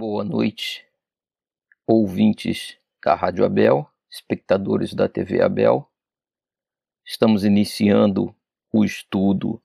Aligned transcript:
Boa 0.00 0.22
noite, 0.22 0.86
ouvintes 1.84 2.78
da 3.04 3.16
Rádio 3.16 3.44
Abel, 3.44 3.84
espectadores 4.08 4.94
da 4.94 5.08
TV 5.08 5.42
Abel. 5.42 5.90
Estamos 7.04 7.44
iniciando 7.44 8.32
o 8.72 8.84
estudo 8.84 9.60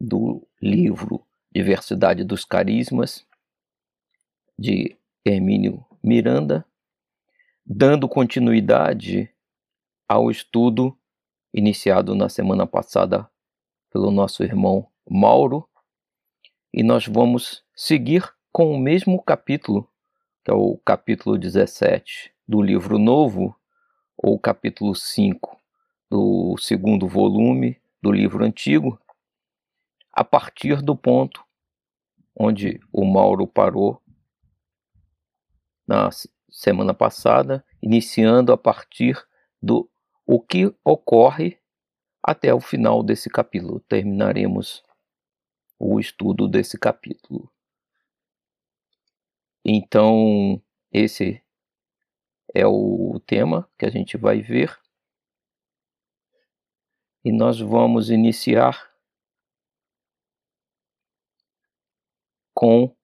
do 0.00 0.44
livro 0.60 1.24
Diversidade 1.48 2.24
dos 2.24 2.44
Carismas, 2.44 3.24
de 4.58 4.96
Hermínio 5.24 5.86
Miranda, 6.02 6.66
dando 7.64 8.08
continuidade 8.08 9.32
ao 10.08 10.28
estudo 10.28 10.98
iniciado 11.54 12.16
na 12.16 12.28
semana 12.28 12.66
passada 12.66 13.30
pelo 13.92 14.10
nosso 14.10 14.42
irmão 14.42 14.90
Mauro, 15.08 15.68
e 16.74 16.82
nós 16.82 17.06
vamos 17.06 17.64
seguir 17.76 18.28
com 18.52 18.70
o 18.70 18.78
mesmo 18.78 19.22
capítulo, 19.22 19.88
que 20.44 20.50
é 20.50 20.54
o 20.54 20.76
capítulo 20.84 21.38
17 21.38 22.32
do 22.46 22.60
livro 22.60 22.98
novo, 22.98 23.56
ou 24.16 24.38
capítulo 24.38 24.94
5 24.94 25.58
do 26.10 26.56
segundo 26.58 27.08
volume 27.08 27.80
do 28.02 28.12
livro 28.12 28.44
antigo, 28.44 29.00
a 30.12 30.22
partir 30.22 30.82
do 30.82 30.94
ponto 30.94 31.42
onde 32.38 32.78
o 32.92 33.04
Mauro 33.04 33.46
parou 33.46 34.02
na 35.86 36.10
semana 36.50 36.92
passada, 36.92 37.64
iniciando 37.82 38.52
a 38.52 38.56
partir 38.58 39.16
do 39.62 39.88
o 40.26 40.40
que 40.40 40.72
ocorre 40.84 41.58
até 42.22 42.54
o 42.54 42.60
final 42.60 43.02
desse 43.02 43.28
capítulo. 43.28 43.80
Terminaremos 43.80 44.82
o 45.78 45.98
estudo 45.98 46.46
desse 46.46 46.78
capítulo. 46.78 47.51
Então, 49.64 50.60
esse 50.92 51.42
é 52.54 52.66
o 52.66 53.20
tema 53.26 53.68
que 53.78 53.86
a 53.86 53.90
gente 53.90 54.16
vai 54.16 54.40
ver. 54.40 54.78
E 57.24 57.30
nós 57.32 57.60
vamos 57.60 58.10
iniciar 58.10 58.92
com 62.52 62.94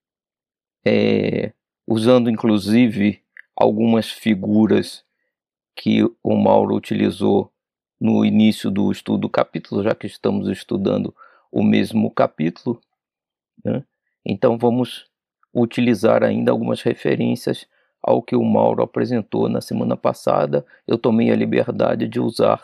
é, 0.84 1.52
usando 1.86 2.28
inclusive 2.30 3.24
algumas 3.54 4.10
figuras 4.10 5.04
que 5.76 6.02
o 6.22 6.36
Mauro 6.36 6.74
utilizou 6.74 7.52
no 8.00 8.24
início 8.24 8.70
do 8.70 8.90
estudo 8.90 9.22
do 9.22 9.30
capítulo, 9.30 9.82
já 9.82 9.94
que 9.94 10.06
estamos 10.06 10.48
estudando 10.48 11.14
o 11.50 11.62
mesmo 11.62 12.10
capítulo. 12.10 12.80
Né? 13.64 13.84
Então 14.24 14.58
vamos 14.58 15.08
utilizar 15.54 16.22
ainda 16.22 16.52
algumas 16.52 16.82
referências 16.82 17.66
ao 18.02 18.22
que 18.22 18.36
o 18.36 18.44
Mauro 18.44 18.82
apresentou 18.82 19.48
na 19.48 19.60
semana 19.60 19.96
passada. 19.96 20.64
Eu 20.86 20.98
tomei 20.98 21.30
a 21.30 21.36
liberdade 21.36 22.06
de 22.06 22.20
usar 22.20 22.62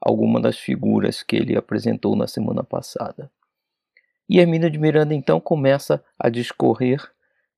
algumas 0.00 0.42
das 0.42 0.58
figuras 0.58 1.22
que 1.22 1.36
ele 1.36 1.56
apresentou 1.56 2.14
na 2.14 2.26
semana 2.26 2.62
passada. 2.62 3.30
E 4.28 4.38
Hermínio 4.38 4.70
de 4.70 4.78
Miranda 4.78 5.14
então 5.14 5.40
começa 5.40 6.02
a 6.18 6.28
discorrer 6.28 7.00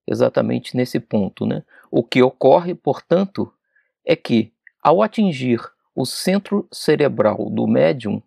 exatamente 0.06 0.76
nesse 0.76 1.00
ponto. 1.00 1.46
Né? 1.46 1.62
O 1.90 2.02
que 2.02 2.22
ocorre, 2.22 2.74
portanto, 2.74 3.52
é 4.04 4.16
que, 4.16 4.52
ao 4.82 5.02
atingir 5.02 5.60
o 5.94 6.06
centro 6.06 6.66
cerebral 6.72 7.50
do 7.50 7.66
médium, 7.66 8.22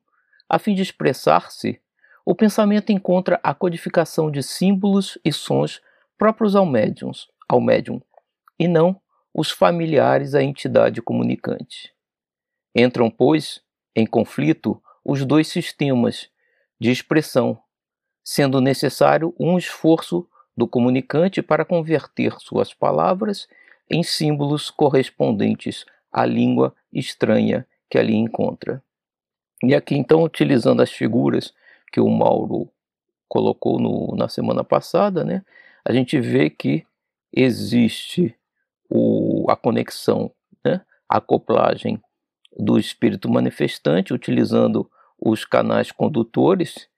a 0.49 0.59
fim 0.59 0.75
de 0.75 0.81
expressar-se, 0.81 1.79
o 2.25 2.35
pensamento 2.35 2.91
encontra 2.91 3.39
a 3.41 3.53
codificação 3.53 4.29
de 4.29 4.43
símbolos 4.43 5.17
e 5.23 5.31
sons 5.31 5.81
próprios 6.21 6.55
ao 6.55 6.67
médium, 6.67 7.09
ao 7.49 7.59
médium 7.59 7.99
e 8.59 8.67
não 8.67 9.01
os 9.33 9.49
familiares 9.49 10.35
à 10.35 10.43
entidade 10.43 11.01
comunicante. 11.01 11.91
Entram, 12.75 13.09
pois, 13.09 13.59
em 13.95 14.05
conflito 14.05 14.79
os 15.03 15.25
dois 15.25 15.47
sistemas 15.47 16.29
de 16.79 16.91
expressão, 16.91 17.57
sendo 18.23 18.61
necessário 18.61 19.33
um 19.39 19.57
esforço 19.57 20.29
do 20.55 20.67
comunicante 20.67 21.41
para 21.41 21.65
converter 21.65 22.35
suas 22.39 22.71
palavras 22.71 23.47
em 23.89 24.03
símbolos 24.03 24.69
correspondentes 24.69 25.85
à 26.11 26.23
língua 26.23 26.75
estranha 26.93 27.65
que 27.89 27.97
ali 27.97 28.13
encontra. 28.13 28.83
E 29.63 29.73
aqui, 29.73 29.95
então, 29.95 30.21
utilizando 30.21 30.83
as 30.83 30.91
figuras 30.91 31.51
que 31.91 31.99
o 31.99 32.07
Mauro 32.07 32.71
colocou 33.27 33.79
no, 33.79 34.15
na 34.15 34.29
semana 34.29 34.63
passada, 34.63 35.23
né, 35.23 35.43
a 35.85 35.93
gente 35.93 36.19
vê 36.19 36.49
que 36.49 36.85
existe 37.31 38.35
o, 38.89 39.45
a 39.49 39.55
conexão, 39.55 40.31
né, 40.63 40.81
a 41.07 41.17
acoplagem 41.17 42.01
do 42.57 42.77
espírito 42.77 43.29
manifestante, 43.29 44.13
utilizando 44.13 44.89
os 45.17 45.45
canais 45.45 45.91
condutores 45.91 46.89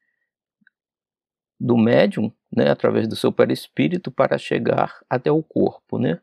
do 1.59 1.77
médium, 1.77 2.31
né, 2.51 2.69
através 2.69 3.07
do 3.07 3.15
seu 3.15 3.31
perispírito, 3.31 4.11
para 4.11 4.37
chegar 4.37 4.99
até 5.09 5.31
o 5.31 5.43
corpo. 5.43 5.97
Né? 5.99 6.19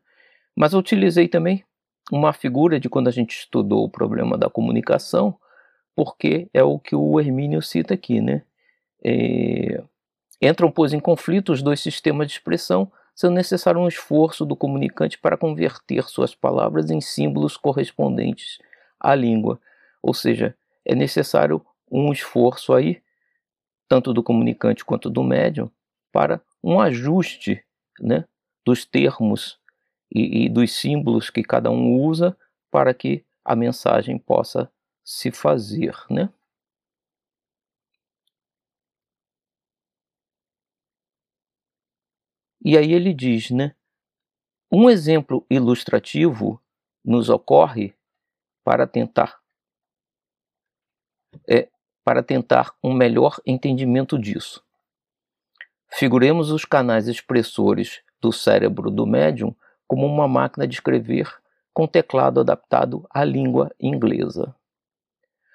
Mas 0.57 0.73
eu 0.73 0.81
utilizei 0.81 1.29
também 1.29 1.65
uma 2.11 2.33
figura 2.33 2.81
de 2.81 2.89
quando 2.89 3.09
a 3.09 3.13
gente 3.13 3.39
estudou 3.39 3.85
o 3.85 3.91
problema 3.91 4.37
da 4.37 4.51
comunicação, 4.51 5.39
porque 5.95 6.49
é 6.53 6.63
o 6.63 6.79
que 6.79 6.95
o 6.95 7.21
Hermínio 7.21 7.63
cita 7.63 7.95
aqui. 7.95 8.21
Né? 8.21 8.43
É, 9.05 9.83
entram, 10.41 10.71
pois, 10.71 10.93
em 10.93 11.01
conflito 11.01 11.53
os 11.53 11.63
dois 11.63 11.81
sistemas 11.81 12.27
de 12.27 12.35
expressão, 12.35 12.91
sendo 13.15 13.35
necessário 13.35 13.81
um 13.81 13.89
esforço 13.89 14.45
do 14.45 14.57
comunicante 14.57 15.19
para 15.19 15.37
converter 15.37 16.09
suas 16.09 16.35
palavras 16.35 16.91
em 16.91 17.01
símbolos 17.01 17.57
correspondentes 17.57 18.59
à 18.99 19.15
língua. 19.15 19.61
Ou 20.03 20.15
seja, 20.15 20.57
é 20.85 20.95
necessário 20.95 21.65
um 21.91 22.13
esforço 22.13 22.73
aí 22.73 23.03
tanto 23.91 24.15
do 24.15 24.23
comunicante 24.23 24.85
quanto 24.85 25.11
do 25.11 25.21
médium, 25.21 25.69
para 26.13 26.41
um 26.63 26.79
ajuste 26.81 27.61
né, 27.99 28.25
dos 28.65 28.85
termos 28.85 29.59
e, 30.15 30.45
e 30.45 30.49
dos 30.49 30.73
símbolos 30.73 31.29
que 31.29 31.43
cada 31.43 31.73
um 31.73 31.97
usa 31.97 32.37
para 32.71 32.95
que 32.95 33.25
a 33.45 33.57
mensagem 33.57 34.17
possa 34.17 34.71
se 35.05 35.33
fazer. 35.33 35.93
Né? 36.09 36.31
E 42.63 42.77
aí 42.77 42.93
ele 42.93 43.15
diz, 43.15 43.51
né? 43.51 43.75
Um 44.71 44.89
exemplo 44.89 45.45
ilustrativo 45.51 46.61
nos 47.05 47.29
ocorre 47.29 47.95
para 48.63 48.87
tentar 48.87 49.41
é, 51.49 51.69
para 52.05 52.23
tentar 52.23 52.75
um 52.83 52.93
melhor 52.93 53.41
entendimento 53.47 54.19
disso. 54.19 54.63
Figuremos 55.89 56.51
os 56.51 56.65
canais 56.65 57.09
expressores 57.09 58.03
do 58.21 58.33
cérebro 58.33 58.91
do 58.91 59.07
médium 59.07 59.55
como 59.87 60.07
uma 60.07 60.29
máquina 60.29 60.67
de 60.67 60.75
escrever 60.75 61.29
com 61.73 61.87
teclado 61.87 62.41
adaptado 62.41 63.07
à 63.11 63.25
língua 63.25 63.71
inglesa. 63.81 64.55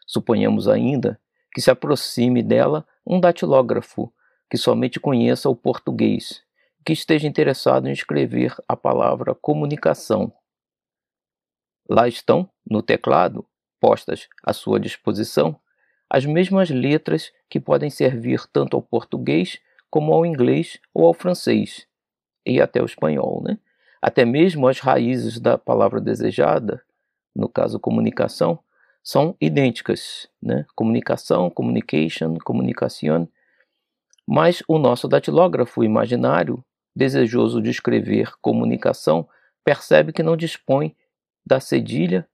Suponhamos 0.05 0.67
ainda 0.67 1.19
que 1.53 1.61
se 1.61 1.71
aproxime 1.71 2.43
dela 2.43 2.85
um 3.05 3.19
datilógrafo 3.19 4.11
que 4.49 4.57
somente 4.57 4.99
conheça 4.99 5.49
o 5.49 5.55
português, 5.55 6.43
que 6.85 6.93
esteja 6.93 7.27
interessado 7.27 7.87
em 7.87 7.91
escrever 7.91 8.55
a 8.67 8.77
palavra 8.77 9.33
comunicação. 9.33 10.31
Lá 11.89 12.07
estão, 12.07 12.47
no 12.69 12.81
teclado, 12.83 13.45
postas 13.79 14.27
à 14.43 14.53
sua 14.53 14.79
disposição, 14.79 15.59
as 16.09 16.25
mesmas 16.25 16.69
letras 16.69 17.33
que 17.49 17.59
podem 17.59 17.89
servir 17.89 18.45
tanto 18.53 18.77
ao 18.77 18.83
português 18.83 19.59
como 19.89 20.13
ao 20.13 20.25
inglês 20.25 20.79
ou 20.93 21.07
ao 21.07 21.13
francês 21.13 21.87
e 22.45 22.61
até 22.61 22.79
ao 22.79 22.85
espanhol, 22.85 23.41
né? 23.43 23.57
Até 24.01 24.23
mesmo 24.23 24.67
as 24.67 24.79
raízes 24.79 25.39
da 25.39 25.57
palavra 25.57 25.99
desejada, 25.99 26.83
no 27.35 27.49
caso 27.49 27.79
comunicação, 27.79 28.59
são 29.03 29.35
idênticas, 29.41 30.27
né? 30.41 30.65
Comunicação, 30.75 31.49
communication, 31.49 32.35
comunicação. 32.43 33.27
Mas 34.27 34.61
o 34.67 34.77
nosso 34.77 35.07
datilógrafo 35.07 35.83
imaginário, 35.83 36.63
desejoso 36.95 37.61
de 37.61 37.69
escrever 37.69 38.31
comunicação, 38.41 39.27
percebe 39.63 40.13
que 40.13 40.23
não 40.23 40.37
dispõe 40.37 40.95
da 41.45 41.59
cedilha, 41.59 42.27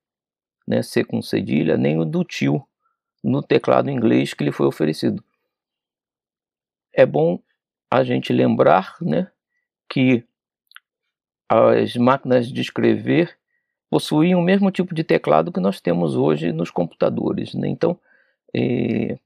né, 0.67 0.83
C 0.83 1.03
com 1.03 1.21
cedilha, 1.21 1.77
nem 1.77 1.99
o 1.99 2.05
do 2.05 2.23
tio, 2.23 2.65
no 3.23 3.41
teclado 3.41 3.89
inglês 3.89 4.33
que 4.33 4.43
lhe 4.43 4.51
foi 4.51 4.67
oferecido. 4.67 5.23
É 6.93 7.05
bom 7.05 7.41
a 7.89 8.03
gente 8.03 8.31
lembrar 8.31 8.95
né, 9.01 9.31
que 9.89 10.23
as 11.49 11.95
máquinas 11.95 12.47
de 12.47 12.61
escrever 12.61 13.37
possuíam 13.89 14.39
o 14.39 14.43
mesmo 14.43 14.71
tipo 14.71 14.95
de 14.95 15.03
teclado 15.03 15.51
que 15.51 15.59
nós 15.59 15.81
temos 15.81 16.15
hoje 16.15 16.53
nos 16.53 16.71
computadores. 16.71 17.53
Né? 17.53 17.67
Então, 17.67 17.99
eh, 18.55 19.19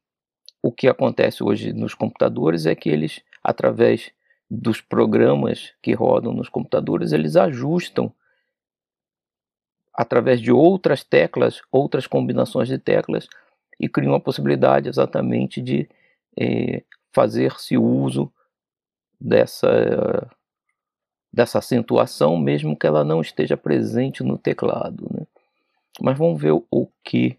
o 0.63 0.71
que 0.71 0.87
acontece 0.87 1.43
hoje 1.43 1.71
nos 1.71 1.93
computadores 1.93 2.65
é 2.65 2.73
que 2.73 2.89
eles, 2.89 3.21
através 3.43 4.11
dos 4.49 4.81
programas 4.81 5.73
que 5.81 5.93
rodam 5.93 6.33
nos 6.33 6.49
computadores, 6.49 7.11
eles 7.11 7.35
ajustam 7.35 8.13
através 9.93 10.41
de 10.41 10.51
outras 10.51 11.03
teclas, 11.03 11.61
outras 11.71 12.05
combinações 12.05 12.67
de 12.67 12.77
teclas, 12.77 13.27
e 13.79 13.89
criam 13.89 14.13
a 14.13 14.19
possibilidade 14.19 14.87
exatamente 14.89 15.61
de 15.61 15.89
é, 16.37 16.83
fazer-se 17.11 17.77
uso 17.77 18.31
dessa, 19.19 20.29
dessa 21.31 21.59
acentuação, 21.59 22.37
mesmo 22.37 22.77
que 22.77 22.87
ela 22.87 23.03
não 23.03 23.21
esteja 23.21 23.57
presente 23.57 24.23
no 24.23 24.37
teclado. 24.37 25.07
Né? 25.13 25.25
Mas 26.01 26.17
vamos 26.17 26.41
ver 26.41 26.51
o 26.51 26.87
que 27.03 27.37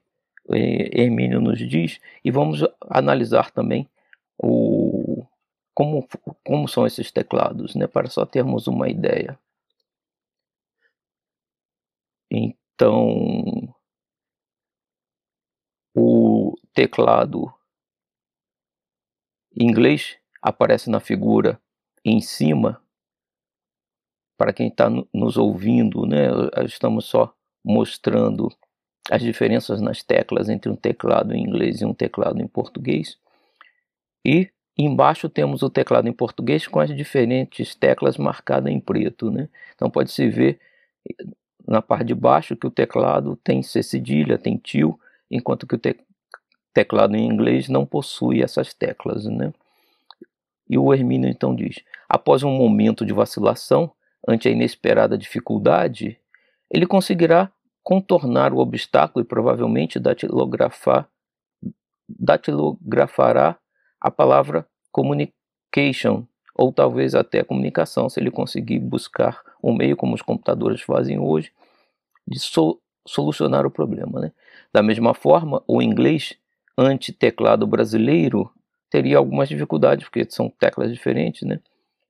é, 0.52 1.02
Hermínio 1.02 1.40
nos 1.40 1.58
diz 1.58 2.00
e 2.24 2.30
vamos 2.30 2.64
analisar 2.88 3.50
também 3.50 3.88
o, 4.38 4.75
como, 5.76 6.08
como 6.42 6.66
são 6.66 6.86
esses 6.86 7.12
teclados, 7.12 7.74
né? 7.74 7.86
para 7.86 8.08
só 8.08 8.24
termos 8.24 8.66
uma 8.66 8.88
ideia. 8.88 9.38
Então, 12.30 13.74
o 15.94 16.54
teclado 16.72 17.52
em 19.54 19.68
inglês 19.68 20.16
aparece 20.40 20.88
na 20.88 20.98
figura 20.98 21.60
em 22.02 22.22
cima. 22.22 22.82
Para 24.38 24.54
quem 24.54 24.68
está 24.68 24.88
nos 25.12 25.36
ouvindo, 25.36 26.06
né, 26.06 26.28
estamos 26.64 27.04
só 27.04 27.34
mostrando 27.62 28.48
as 29.10 29.20
diferenças 29.20 29.82
nas 29.82 30.02
teclas 30.02 30.48
entre 30.48 30.70
um 30.70 30.76
teclado 30.76 31.34
em 31.34 31.42
inglês 31.42 31.82
e 31.82 31.84
um 31.84 31.92
teclado 31.92 32.40
em 32.40 32.48
português. 32.48 33.18
E 34.24 34.50
embaixo 34.84 35.28
temos 35.28 35.62
o 35.62 35.70
teclado 35.70 36.08
em 36.08 36.12
português 36.12 36.66
com 36.66 36.80
as 36.80 36.94
diferentes 36.94 37.74
teclas 37.74 38.18
marcadas 38.18 38.72
em 38.72 38.78
preto. 38.78 39.30
Né? 39.30 39.48
Então 39.74 39.90
pode-se 39.90 40.28
ver 40.28 40.60
na 41.66 41.80
parte 41.80 42.08
de 42.08 42.14
baixo 42.14 42.56
que 42.56 42.66
o 42.66 42.70
teclado 42.70 43.36
tem 43.36 43.62
C 43.62 43.82
cedilha, 43.82 44.38
tem 44.38 44.56
tio, 44.56 44.98
enquanto 45.30 45.66
que 45.66 45.74
o 45.74 45.78
te 45.78 45.96
teclado 46.74 47.16
em 47.16 47.26
inglês 47.26 47.68
não 47.68 47.86
possui 47.86 48.42
essas 48.42 48.74
teclas. 48.74 49.24
Né? 49.24 49.52
E 50.68 50.76
o 50.76 50.92
Hermínio 50.92 51.30
então 51.30 51.54
diz: 51.54 51.82
após 52.08 52.42
um 52.42 52.50
momento 52.50 53.04
de 53.06 53.14
vacilação, 53.14 53.90
ante 54.28 54.46
a 54.46 54.50
inesperada 54.50 55.16
dificuldade, 55.16 56.18
ele 56.70 56.86
conseguirá 56.86 57.50
contornar 57.82 58.52
o 58.52 58.58
obstáculo 58.58 59.24
e 59.24 59.28
provavelmente 59.28 59.98
datilografar, 59.98 61.08
datilografará 62.08 63.56
a 64.00 64.10
palavra 64.10 64.66
communication, 64.92 66.26
ou 66.54 66.72
talvez 66.72 67.14
até 67.14 67.44
comunicação, 67.44 68.08
se 68.08 68.18
ele 68.18 68.30
conseguir 68.30 68.78
buscar 68.78 69.42
um 69.62 69.74
meio, 69.74 69.96
como 69.96 70.14
os 70.14 70.22
computadores 70.22 70.80
fazem 70.80 71.18
hoje, 71.18 71.52
de 72.26 72.38
so 72.38 72.80
solucionar 73.06 73.64
o 73.64 73.70
problema. 73.70 74.20
Né? 74.20 74.32
Da 74.72 74.82
mesma 74.82 75.14
forma, 75.14 75.62
o 75.66 75.80
inglês 75.80 76.34
anti-teclado 76.76 77.66
brasileiro 77.66 78.50
teria 78.90 79.18
algumas 79.18 79.48
dificuldades, 79.48 80.04
porque 80.04 80.26
são 80.28 80.48
teclas 80.48 80.92
diferentes, 80.92 81.42
né? 81.42 81.60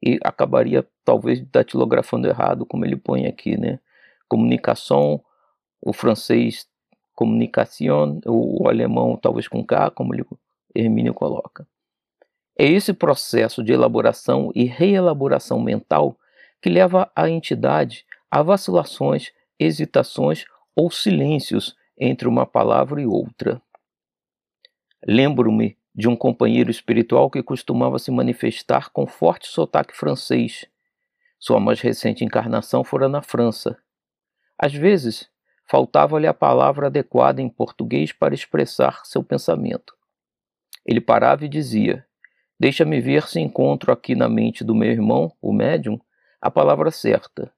E 0.03 0.19
acabaria 0.23 0.87
talvez 1.05 1.41
datilografando 1.51 2.29
errado, 2.29 2.67
como 2.67 2.85
ele 2.85 2.97
põe 2.97 3.27
aqui, 3.27 3.59
né? 3.59 3.79
Comunicação, 4.29 5.21
o 5.81 5.93
francês 5.93 6.67
communication, 7.15 8.21
o 8.27 8.69
alemão 8.69 9.17
talvez 9.17 9.49
com 9.49 9.65
K, 9.65 9.91
como 9.91 10.15
ele, 10.15 10.25
Hermínio 10.75 11.15
coloca. 11.15 11.67
É 12.59 12.65
esse 12.65 12.93
processo 12.95 13.63
de 13.63 13.73
elaboração 13.73 14.51
e 14.55 14.65
reelaboração 14.65 15.61
mental 15.61 16.19
que 16.61 16.71
leva 16.71 17.11
a 17.15 17.29
entidade 17.29 18.07
a 18.31 18.43
vacilações, 18.43 19.33
hesitações 19.59 20.45
ou 20.75 20.91
silêncios 20.91 21.77
entre 21.99 22.27
uma 22.27 22.47
palavra 22.47 23.01
e 23.01 23.07
outra. 23.07 23.61
Lembro-me 25.07 25.77
de 25.95 26.09
um 26.09 26.17
companheiro 26.17 26.71
espiritual 26.71 27.31
que 27.31 27.43
costumava 27.43 27.99
se 27.99 28.11
manifestar 28.11 28.91
com 28.91 29.07
forte 29.07 29.49
sotaque 29.49 29.97
francês. 29.97 30.67
Sua 31.39 31.61
mais 31.61 31.81
recente 31.81 32.25
encarnação 32.25 32.83
fora 32.83 33.09
na 33.09 33.23
França. 33.23 33.79
Às 34.59 34.73
vezes, 34.73 35.31
faltava-lhe 35.67 36.27
a 36.27 36.35
palavra 36.35 36.87
adequada 36.87 37.41
em 37.41 37.49
português 37.49 38.13
para 38.13 38.35
expressar 38.35 39.05
seu 39.05 39.23
pensamento. 39.23 39.95
Ele 40.85 41.01
parava 41.01 41.45
e 41.45 41.49
dizia: 41.49 42.06
Deixa-me 42.59 43.01
ver 43.01 43.27
se 43.29 43.39
encontro 43.41 43.93
aqui 43.93 44.15
na 44.15 44.29
mente 44.29 44.65
do 44.65 44.75
meu 44.75 44.91
irmão, 44.91 45.33
o 45.43 45.53
médium, 45.53 46.01
a 46.41 46.51
palavra 46.51 46.91
certa. 46.91 47.53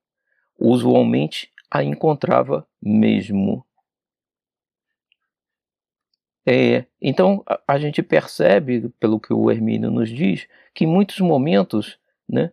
Usualmente 0.59 1.53
a 1.71 1.85
encontrava 1.85 2.67
mesmo. 2.83 3.65
É, 6.47 6.87
então 7.01 7.43
a, 7.47 7.61
a, 7.69 7.79
gente 7.79 8.03
percebe, 8.03 8.89
pelo 8.99 9.21
que 9.21 9.33
o 9.33 9.51
Hermínio 9.51 9.91
nos 9.91 10.09
diz, 10.09 10.49
que 10.75 10.85
em 10.85 10.89
muitos 10.89 11.21
momentos, 11.21 11.99
né, 12.29 12.51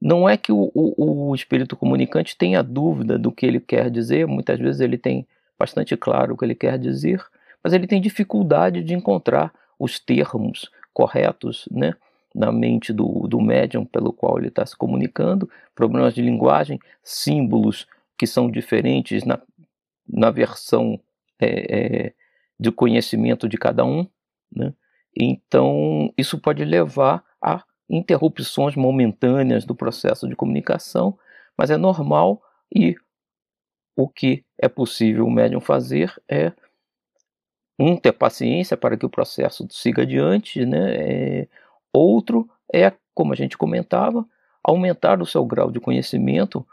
não 0.00 0.28
é 0.28 0.36
que 0.36 0.50
o, 0.50 0.70
o, 0.74 1.28
o, 1.28 1.34
espírito 1.34 1.76
comunicante 1.76 2.36
tenha 2.36 2.62
dúvida 2.62 3.18
do 3.18 3.30
que 3.30 3.46
ele 3.46 3.60
quer 3.60 3.88
dizer, 3.90 4.26
muitas 4.26 4.58
vezes 4.58 4.80
ele 4.80 4.98
tem 4.98 5.26
bastante 5.58 5.96
claro 5.96 6.34
o 6.34 6.36
que 6.36 6.44
ele 6.44 6.54
quer 6.54 6.78
dizer, 6.78 7.24
mas 7.62 7.72
ele 7.72 7.86
tem 7.86 8.00
dificuldade 8.00 8.82
de 8.82 8.94
encontrar 8.94 9.52
os 9.78 10.00
termos 10.00 10.68
corretos 10.92 11.68
né, 11.70 11.94
na 12.34 12.52
mente 12.52 12.92
do, 12.92 13.26
do 13.28 13.40
médium 13.40 13.84
pelo 13.84 14.12
qual 14.12 14.38
ele 14.38 14.48
está 14.48 14.64
se 14.64 14.76
comunicando, 14.76 15.48
problemas 15.74 16.14
de 16.14 16.22
linguagem, 16.22 16.78
símbolos 17.02 17.86
que 18.18 18.26
são 18.26 18.50
diferentes 18.50 19.24
na, 19.24 19.40
na 20.06 20.30
versão 20.30 21.00
é, 21.40 22.06
é, 22.06 22.14
de 22.58 22.70
conhecimento 22.70 23.48
de 23.48 23.56
cada 23.56 23.84
um, 23.84 24.06
né? 24.54 24.74
Então, 25.16 26.12
isso 26.16 26.38
pode 26.38 26.64
levar 26.64 27.24
a 27.42 27.64
interrupções 27.88 28.76
momentâneas 28.76 29.64
do 29.64 29.74
processo 29.74 30.28
de 30.28 30.36
comunicação, 30.36 31.18
mas 31.56 31.70
é 31.70 31.76
normal 31.76 32.40
e 32.72 32.94
o 33.96 34.08
que 34.08 34.44
é 34.56 34.68
possível 34.68 35.26
o 35.26 35.30
médium 35.30 35.60
fazer 35.60 36.14
é 36.28 36.52
um 37.80 37.96
ter 37.96 38.12
paciência 38.12 38.76
para 38.76 38.96
que 38.96 39.06
o 39.06 39.10
processo 39.10 39.66
siga 39.70 40.02
adiante, 40.02 40.66
né? 40.66 40.94
É, 40.94 41.48
outro 41.92 42.48
é, 42.72 42.92
como 43.14 43.32
a 43.32 43.36
gente 43.36 43.56
comentava, 43.58 44.24
aumentar 44.62 45.20
o 45.20 45.26
seu 45.26 45.44
grau 45.44 45.70
de 45.70 45.80
conhecimento. 45.80 46.66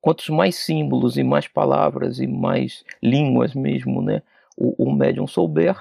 Quantos 0.00 0.28
mais 0.28 0.56
símbolos 0.56 1.16
e 1.16 1.22
mais 1.22 1.46
palavras 1.46 2.18
e 2.18 2.26
mais 2.26 2.84
línguas 3.00 3.54
mesmo, 3.54 4.02
né? 4.02 4.22
o, 4.56 4.84
o 4.84 4.92
médium 4.92 5.26
souber, 5.26 5.76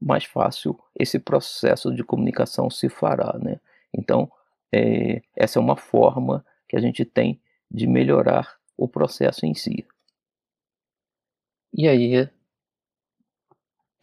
mais 0.00 0.24
fácil 0.24 0.78
esse 0.98 1.18
processo 1.18 1.94
de 1.94 2.04
comunicação 2.04 2.68
se 2.68 2.88
fará. 2.88 3.38
Né? 3.38 3.60
Então, 3.92 4.30
é, 4.72 5.22
essa 5.34 5.58
é 5.58 5.62
uma 5.62 5.76
forma 5.76 6.44
que 6.68 6.76
a 6.76 6.80
gente 6.80 7.04
tem 7.04 7.40
de 7.70 7.86
melhorar 7.86 8.56
o 8.76 8.86
processo 8.86 9.46
em 9.46 9.54
si. 9.54 9.86
E 11.72 11.88
aí, 11.88 12.28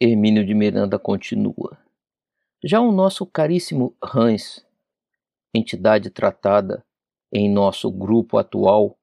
Hermínio 0.00 0.44
de 0.44 0.52
Miranda 0.54 0.98
continua. 0.98 1.78
Já 2.62 2.80
o 2.80 2.90
nosso 2.90 3.24
caríssimo 3.24 3.96
Hans, 4.02 4.66
entidade 5.54 6.10
tratada 6.10 6.84
em 7.32 7.48
nosso 7.48 7.92
grupo 7.92 8.36
atual, 8.36 8.98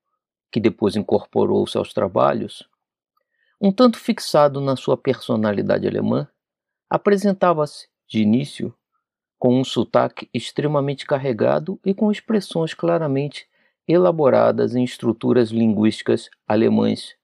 que 0.52 0.60
depois 0.60 0.98
incorporou-se 0.98 1.78
aos 1.78 1.94
trabalhos, 1.94 2.68
um 3.60 3.72
tanto 3.72 3.98
fixado 3.98 4.60
na 4.60 4.76
sua 4.76 4.98
personalidade 4.98 5.88
alemã, 5.88 6.28
apresentava-se, 6.90 7.88
de 8.06 8.22
início, 8.22 8.76
com 9.40 9.62
um 9.62 9.64
sotaque 9.64 10.30
extremamente 10.34 11.06
carregado 11.06 11.80
e 11.86 11.94
com 11.94 12.12
expressões 12.12 12.74
claramente 12.74 13.48
elaboradas 13.88 14.76
em 14.76 14.84
estruturas 14.84 15.52
linguísticas 15.52 16.30
alemães, 16.46 17.16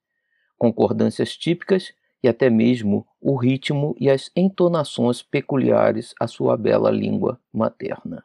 concordâncias 0.58 1.36
típicas 1.36 1.94
e 2.24 2.28
até 2.28 2.50
mesmo 2.50 3.08
o 3.22 3.36
ritmo 3.36 3.96
e 4.00 4.10
as 4.10 4.32
entonações 4.36 5.22
peculiares 5.22 6.14
à 6.20 6.28
sua 6.28 6.58
bela 6.58 6.90
língua 6.90 7.40
materna. 7.54 8.24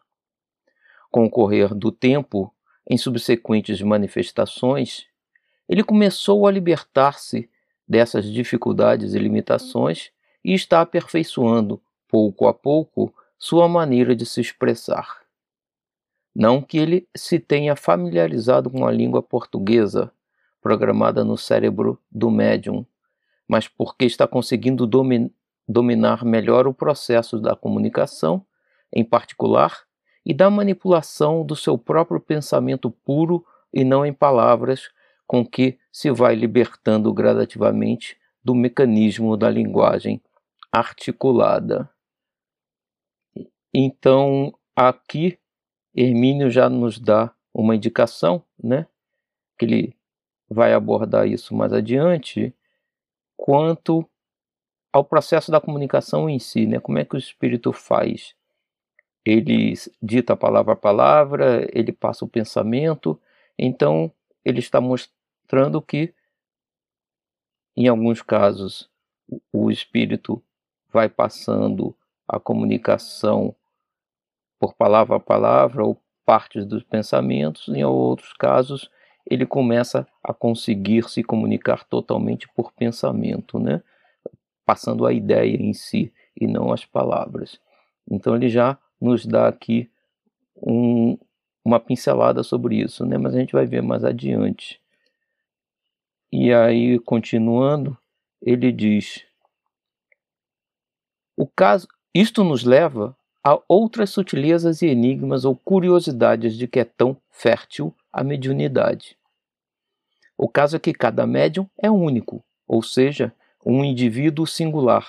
Com 1.11 1.26
o 1.26 1.30
correr 1.30 1.75
do 1.75 1.92
tempo, 1.92 2.52
em 2.88 2.96
subsequentes 2.96 3.80
manifestações, 3.82 5.06
ele 5.68 5.84
começou 5.84 6.46
a 6.46 6.50
libertar-se 6.50 7.49
dessas 7.87 8.25
dificuldades 8.25 9.14
e 9.14 9.18
limitações 9.18 10.11
e 10.44 10.54
está 10.54 10.80
aperfeiçoando, 10.80 11.80
pouco 12.08 12.46
a 12.46 12.54
pouco, 12.54 13.14
sua 13.38 13.68
maneira 13.68 14.16
de 14.16 14.25
se 14.25 14.40
expressar. 14.40 15.22
Não 16.34 16.62
que 16.62 16.78
ele 16.78 17.06
se 17.14 17.38
tenha 17.38 17.76
familiarizado 17.76 18.70
com 18.70 18.87
a 18.87 18.90
língua 18.90 19.22
portuguesa, 19.22 20.11
programada 20.62 21.25
no 21.25 21.37
cérebro 21.37 21.99
do 22.11 22.30
médium, 22.30 22.87
mas 23.49 23.68
porque 23.68 24.04
está 24.04 24.26
conseguindo 24.26 24.87
domin 24.87 25.30
dominar 25.68 26.25
melhor 26.25 26.66
o 26.66 26.75
processo 26.75 27.38
da 27.38 27.54
comunicação, 27.54 28.44
em 28.92 29.04
particular, 29.04 29.84
e 30.25 30.34
da 30.34 30.50
manipulação 30.50 31.44
do 31.44 31.56
seu 31.56 31.78
próprio 31.78 32.20
pensamento 32.20 32.90
puro 32.90 33.44
e 33.72 33.84
não 33.84 34.04
em 34.04 34.12
palavras, 34.12 34.90
com 35.26 35.46
que 35.46 35.78
se 35.90 36.11
vai 36.11 36.34
libertando 36.34 37.12
gradativamente 37.12 38.18
do 38.44 38.54
mecanismo 38.54 39.37
da 39.37 39.49
linguagem 39.49 40.20
articulada. 40.70 41.88
Então, 43.72 44.52
aqui, 44.76 45.38
Hermínio 45.94 46.50
já 46.50 46.68
nos 46.68 46.99
dá 46.99 47.32
uma 47.54 47.75
indicação, 47.75 48.44
né? 48.62 48.87
Que 49.58 49.64
ele 49.64 49.96
vai 50.49 50.75
abordar 50.75 51.26
isso 51.26 51.54
mais 51.54 51.72
adiante, 51.72 52.54
quanto 53.42 54.08
ao 54.92 55.04
processo 55.04 55.50
da 55.50 55.61
comunicação 55.61 56.30
em 56.30 56.38
si, 56.38 56.64
né? 56.64 56.78
Como 56.78 56.96
é 56.96 57.04
que 57.04 57.16
o 57.16 57.18
espírito 57.18 57.72
faz? 57.72 58.37
Ele 59.25 59.75
dita 60.00 60.37
palavra 60.37 60.75
a 60.75 60.76
palavra, 60.76 61.68
ele 61.72 61.90
passa 61.90 62.25
o 62.25 62.28
pensamento, 62.28 63.20
então 63.58 64.12
ele 64.44 64.61
está 64.61 64.80
mostrando 64.80 65.82
que, 65.82 66.14
em 67.76 67.88
alguns 67.88 68.22
casos, 68.22 68.88
o 69.52 69.72
espírito 69.72 70.40
vai 70.92 71.08
passando 71.08 71.96
a 72.28 72.38
comunicação 72.38 73.56
por 74.56 74.72
palavra 74.75 75.16
a 75.16 75.20
palavra 75.20 75.84
ou 75.84 76.00
partes 76.25 76.64
dos 76.64 76.84
pensamentos, 76.84 77.66
em 77.66 77.82
outros 77.82 78.32
casos 78.34 78.88
ele 79.26 79.47
começa 79.47 80.07
a 80.23 80.33
conseguir 80.35 81.09
se 81.09 81.23
comunicar 81.23 81.85
totalmente 81.85 82.49
por 82.49 82.73
pensamento, 82.73 83.59
né? 83.59 83.83
passando 84.64 85.07
a 85.07 85.12
ideia 85.12 85.57
em 85.57 85.73
si 85.73 86.12
e 86.38 86.47
não 86.47 86.73
as 86.73 86.85
palavras. 86.85 87.61
Então 88.11 88.35
ele 88.35 88.49
já 88.49 88.79
nos 89.00 89.26
dá 89.26 89.49
aqui 89.49 89.91
um, 90.57 91.19
uma 91.64 91.81
pincelada 91.81 92.43
sobre 92.43 92.81
isso, 92.81 93.05
né? 93.05 93.19
mas 93.19 93.35
a 93.35 93.38
gente 93.38 93.52
vai 93.52 93.67
ver 93.67 93.83
mais 93.83 94.05
adiante. 94.05 94.81
E 96.33 96.52
aí, 96.52 96.99
continuando, 97.00 97.97
ele 98.41 98.73
diz: 98.73 99.25
o 101.37 101.47
caso, 101.47 101.87
isto 102.14 102.43
nos 102.43 102.64
leva 102.64 103.17
a 103.45 103.61
outras 103.69 104.11
sutilezas 104.11 104.81
e 104.83 104.87
enigmas 104.87 105.45
ou 105.45 105.57
curiosidades 105.57 106.57
de 106.57 106.67
que 106.67 106.81
é 106.81 106.85
tão 106.85 107.17
fértil 107.31 107.95
a 108.12 108.23
mediunidade. 108.23 109.16
O 110.37 110.49
caso 110.49 110.76
é 110.76 110.78
que 110.78 110.92
cada 110.92 111.26
médium 111.26 111.69
é 111.78 111.90
único, 111.90 112.45
ou 112.66 112.83
seja, 112.83 113.33
um 113.64 113.85
indivíduo 113.85 114.47
singular, 114.47 115.07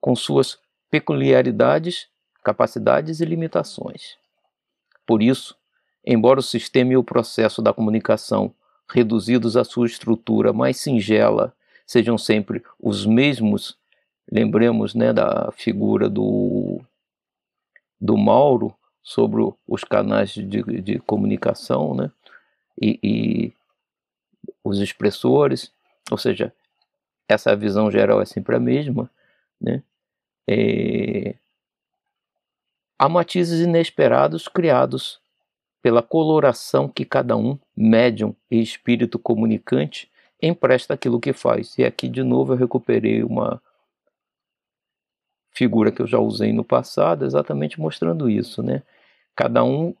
com 0.00 0.14
suas 0.14 0.58
peculiaridades, 0.90 2.08
capacidades 2.42 3.20
e 3.20 3.24
limitações. 3.24 4.16
Por 5.06 5.22
isso, 5.22 5.56
embora 6.04 6.40
o 6.40 6.42
sistema 6.42 6.92
e 6.92 6.96
o 6.96 7.04
processo 7.04 7.62
da 7.62 7.72
comunicação, 7.72 8.54
reduzidos 8.90 9.56
à 9.56 9.64
sua 9.64 9.86
estrutura 9.86 10.52
mais 10.52 10.78
singela, 10.78 11.54
sejam 11.86 12.18
sempre 12.18 12.62
os 12.80 13.06
mesmos, 13.06 13.76
lembremos 14.30 14.94
né, 14.94 15.12
da 15.12 15.50
figura 15.52 16.08
do 16.08 16.80
do 18.00 18.16
Mauro 18.16 18.74
sobre 19.02 19.42
os 19.66 19.82
canais 19.82 20.30
de, 20.30 20.44
de 20.44 20.98
comunicação, 21.00 21.94
né? 21.94 22.10
E, 22.80 22.98
e, 23.02 23.52
os 24.64 24.78
expressores, 24.80 25.72
ou 26.10 26.18
seja, 26.18 26.52
essa 27.28 27.54
visão 27.56 27.90
geral 27.90 28.20
é 28.20 28.24
sempre 28.24 28.56
a 28.56 28.60
mesma, 28.60 29.10
né? 29.60 29.82
É... 30.48 31.34
Há 32.98 33.08
matizes 33.08 33.60
inesperados 33.60 34.48
criados 34.48 35.20
pela 35.80 36.02
coloração 36.02 36.88
que 36.88 37.04
cada 37.04 37.36
um, 37.36 37.58
médium 37.76 38.34
e 38.50 38.60
espírito 38.60 39.18
comunicante, 39.18 40.10
empresta 40.42 40.94
aquilo 40.94 41.20
que 41.20 41.32
faz. 41.32 41.76
E 41.78 41.84
aqui 41.84 42.08
de 42.08 42.22
novo 42.22 42.52
eu 42.52 42.56
recuperei 42.56 43.22
uma 43.22 43.62
figura 45.52 45.90
que 45.90 46.02
eu 46.02 46.06
já 46.06 46.18
usei 46.18 46.52
no 46.52 46.64
passado, 46.64 47.24
exatamente 47.24 47.80
mostrando 47.80 48.28
isso, 48.28 48.62
né? 48.62 48.82
Cada 49.34 49.62
um 49.64 49.94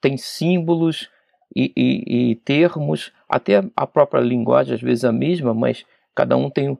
tem 0.00 0.16
símbolos 0.16 1.10
e, 1.54 1.72
e, 1.76 2.30
e 2.30 2.34
termos, 2.36 3.12
até 3.28 3.64
a 3.76 3.86
própria 3.86 4.20
linguagem 4.20 4.74
às 4.74 4.80
vezes 4.80 5.04
a 5.04 5.12
mesma, 5.12 5.54
mas 5.54 5.84
cada 6.14 6.36
um 6.36 6.50
tem 6.50 6.78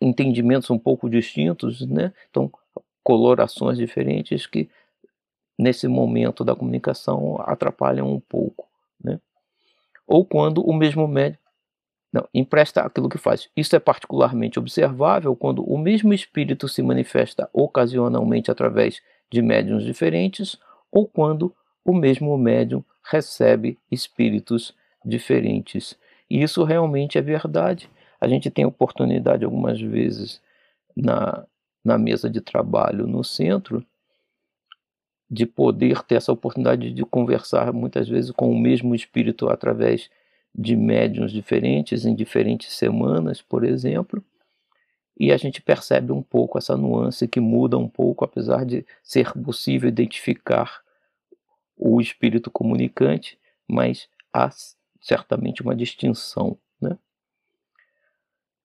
entendimentos 0.00 0.70
um 0.70 0.78
pouco 0.78 1.08
distintos, 1.10 1.86
né? 1.86 2.12
Então, 2.30 2.50
colorações 3.02 3.78
diferentes 3.78 4.46
que 4.46 4.68
nesse 5.58 5.88
momento 5.88 6.44
da 6.44 6.54
comunicação 6.54 7.36
atrapalham 7.40 8.10
um 8.12 8.20
pouco, 8.20 8.66
né? 9.02 9.20
Ou 10.06 10.24
quando 10.24 10.62
o 10.62 10.72
mesmo 10.72 11.06
médico 11.06 11.42
não, 12.10 12.26
empresta 12.32 12.80
aquilo 12.80 13.08
que 13.08 13.18
faz. 13.18 13.50
Isso 13.54 13.76
é 13.76 13.78
particularmente 13.78 14.58
observável 14.58 15.36
quando 15.36 15.62
o 15.62 15.76
mesmo 15.76 16.14
espírito 16.14 16.66
se 16.66 16.82
manifesta 16.82 17.50
ocasionalmente 17.52 18.50
através 18.50 19.02
de 19.30 19.42
médiums 19.42 19.84
diferentes 19.84 20.58
ou 20.90 21.06
quando 21.06 21.54
o 21.84 21.92
mesmo 21.92 22.36
médium 22.38 22.82
recebe 23.08 23.78
espíritos 23.90 24.74
diferentes. 25.04 25.98
E 26.28 26.42
isso 26.42 26.62
realmente 26.64 27.16
é 27.16 27.22
verdade. 27.22 27.90
A 28.20 28.28
gente 28.28 28.50
tem 28.50 28.64
oportunidade 28.64 29.44
algumas 29.44 29.80
vezes 29.80 30.40
na, 30.96 31.46
na 31.84 31.96
mesa 31.96 32.28
de 32.28 32.40
trabalho 32.40 33.06
no 33.06 33.24
centro 33.24 33.84
de 35.30 35.46
poder 35.46 36.02
ter 36.02 36.16
essa 36.16 36.32
oportunidade 36.32 36.92
de 36.92 37.04
conversar 37.04 37.72
muitas 37.72 38.08
vezes 38.08 38.30
com 38.30 38.50
o 38.50 38.58
mesmo 38.58 38.94
espírito 38.94 39.48
através 39.48 40.10
de 40.54 40.74
médiums 40.74 41.30
diferentes 41.30 42.06
em 42.06 42.14
diferentes 42.14 42.72
semanas, 42.72 43.42
por 43.42 43.62
exemplo, 43.62 44.24
e 45.18 45.32
a 45.32 45.36
gente 45.36 45.60
percebe 45.60 46.12
um 46.12 46.22
pouco 46.22 46.56
essa 46.56 46.76
nuance 46.76 47.28
que 47.28 47.40
muda 47.40 47.76
um 47.76 47.88
pouco, 47.88 48.24
apesar 48.24 48.64
de 48.64 48.86
ser 49.02 49.32
possível 49.32 49.88
identificar 49.88 50.80
o 51.78 52.00
espírito 52.00 52.50
comunicante, 52.50 53.38
mas 53.66 54.08
há 54.32 54.50
certamente 55.00 55.62
uma 55.62 55.74
distinção. 55.74 56.58
Né? 56.80 56.98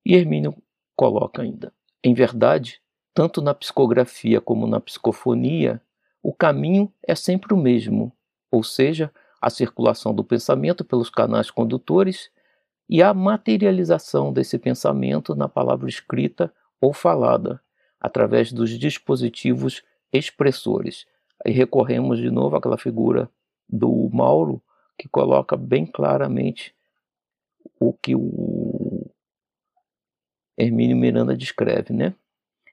E 0.06 0.16
Hermínio 0.16 0.56
coloca 0.96 1.42
ainda: 1.42 1.72
em 2.04 2.14
verdade, 2.14 2.82
tanto 3.14 3.42
na 3.42 3.54
psicografia 3.54 4.42
como 4.42 4.66
na 4.66 4.80
psicofonia, 4.80 5.82
o 6.22 6.34
caminho 6.34 6.92
é 7.06 7.14
sempre 7.16 7.54
o 7.54 7.58
mesmo, 7.58 8.12
ou 8.50 8.64
seja, 8.64 9.12
a 9.42 9.50
circulação 9.50 10.14
do 10.14 10.24
pensamento 10.24 10.86
pelos 10.86 11.10
canais 11.10 11.52
condutores 11.52 12.32
e 12.90 13.04
a 13.04 13.14
materialização 13.14 14.32
desse 14.32 14.58
pensamento 14.58 15.36
na 15.36 15.50
palavra 15.50 15.90
escrita 15.90 16.54
ou 16.80 16.94
falada, 16.94 17.62
através 18.00 18.52
dos 18.52 18.70
dispositivos 18.72 19.84
expressores. 20.12 21.06
Aí 21.46 21.52
recorremos 21.52 22.20
de 22.20 22.30
novo 22.32 22.56
àquela 22.56 22.78
figura 22.78 23.30
do 23.68 24.10
Mauro, 24.14 24.62
que 24.98 25.08
coloca 25.08 25.58
bem 25.58 25.86
claramente 25.86 26.76
o 27.80 27.94
que 27.94 28.16
o 28.16 29.10
Hermínio 30.58 30.96
Miranda 30.96 31.36
descreve, 31.36 31.94
né? 31.94 32.14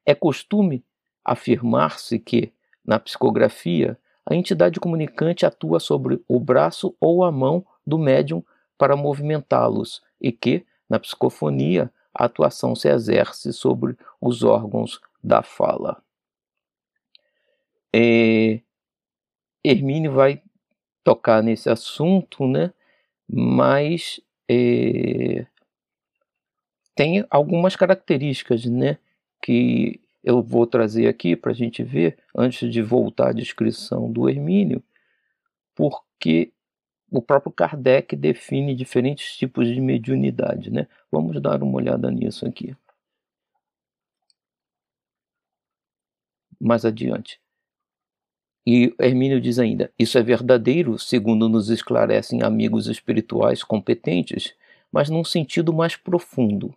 É 0.05 0.15
costume 0.15 0.85
afirmar-se 1.25 2.19
que, 2.19 2.53
na 2.85 2.99
psicografia, 2.99 3.99
a 4.25 4.35
entidade 4.35 4.79
comunicante 4.79 5.45
atua 5.45 5.81
sobre 5.81 6.23
o 6.29 6.39
braço 6.39 6.95
ou 7.01 7.25
a 7.25 7.33
mão 7.33 7.65
do 7.87 7.99
médium 7.99 8.45
para 8.79 8.97
movimentá-los 8.97 10.03
e 10.21 10.31
que, 10.31 10.65
na 10.89 10.99
psicofonia, 10.99 11.93
a 12.15 12.25
atuação 12.25 12.75
se 12.75 12.89
exerce 12.89 13.53
sobre 13.53 13.97
os 14.21 14.43
órgãos 14.43 15.01
da 15.23 15.43
fala. 15.43 16.03
É, 17.95 18.61
Hermínio 19.65 20.13
vai 20.13 20.43
tocar 21.05 21.43
nesse 21.43 21.69
assunto, 21.69 22.47
né? 22.47 22.73
mas 23.29 24.21
é, 24.49 25.47
tem 26.95 27.25
algumas 27.31 27.77
características 27.77 28.65
né? 28.67 28.99
que 29.43 30.01
eu 30.23 30.43
vou 30.43 30.67
trazer 30.67 31.09
aqui 31.09 31.35
para 31.35 31.53
a 31.53 31.55
gente 31.55 31.83
ver, 31.83 32.19
antes 32.37 32.71
de 32.71 32.83
voltar 32.83 33.31
à 33.31 33.33
descrição 33.33 34.11
do 34.13 34.29
Hermínio, 34.29 34.83
porque 35.75 36.53
o 37.11 37.23
próprio 37.23 37.53
Kardec 37.53 38.15
define 38.15 38.75
diferentes 38.75 39.37
tipos 39.37 39.67
de 39.67 39.81
mediunidade. 39.81 40.71
Né? 40.71 40.87
Vamos 41.11 41.41
dar 41.41 41.63
uma 41.63 41.77
olhada 41.77 42.11
nisso 42.11 42.47
aqui. 42.47 42.77
Mais 46.61 46.85
adiante. 46.85 47.41
E 48.67 48.95
Hermínio 48.99 49.41
diz 49.41 49.59
ainda: 49.59 49.91
Isso 49.99 50.19
é 50.19 50.23
verdadeiro, 50.23 50.99
segundo 50.99 51.49
nos 51.49 51.71
esclarecem 51.71 52.43
amigos 52.43 52.87
espirituais 52.87 53.63
competentes, 53.63 54.55
mas 54.93 55.09
num 55.09 55.25
sentido 55.25 55.73
mais 55.73 55.97
profundo. 55.97 56.75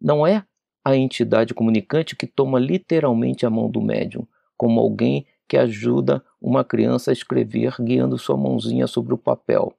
Não 0.00 0.26
é 0.26 0.44
a 0.84 0.96
entidade 0.96 1.52
comunicante 1.52 2.16
que 2.16 2.26
toma 2.26 2.58
literalmente 2.58 3.44
a 3.44 3.50
mão 3.50 3.70
do 3.70 3.82
médium, 3.82 4.26
como 4.56 4.80
alguém 4.80 5.26
que 5.46 5.56
ajuda 5.56 6.24
uma 6.40 6.64
criança 6.64 7.10
a 7.10 7.12
escrever 7.12 7.74
guiando 7.80 8.16
sua 8.16 8.36
mãozinha 8.36 8.86
sobre 8.86 9.12
o 9.12 9.18
papel. 9.18 9.74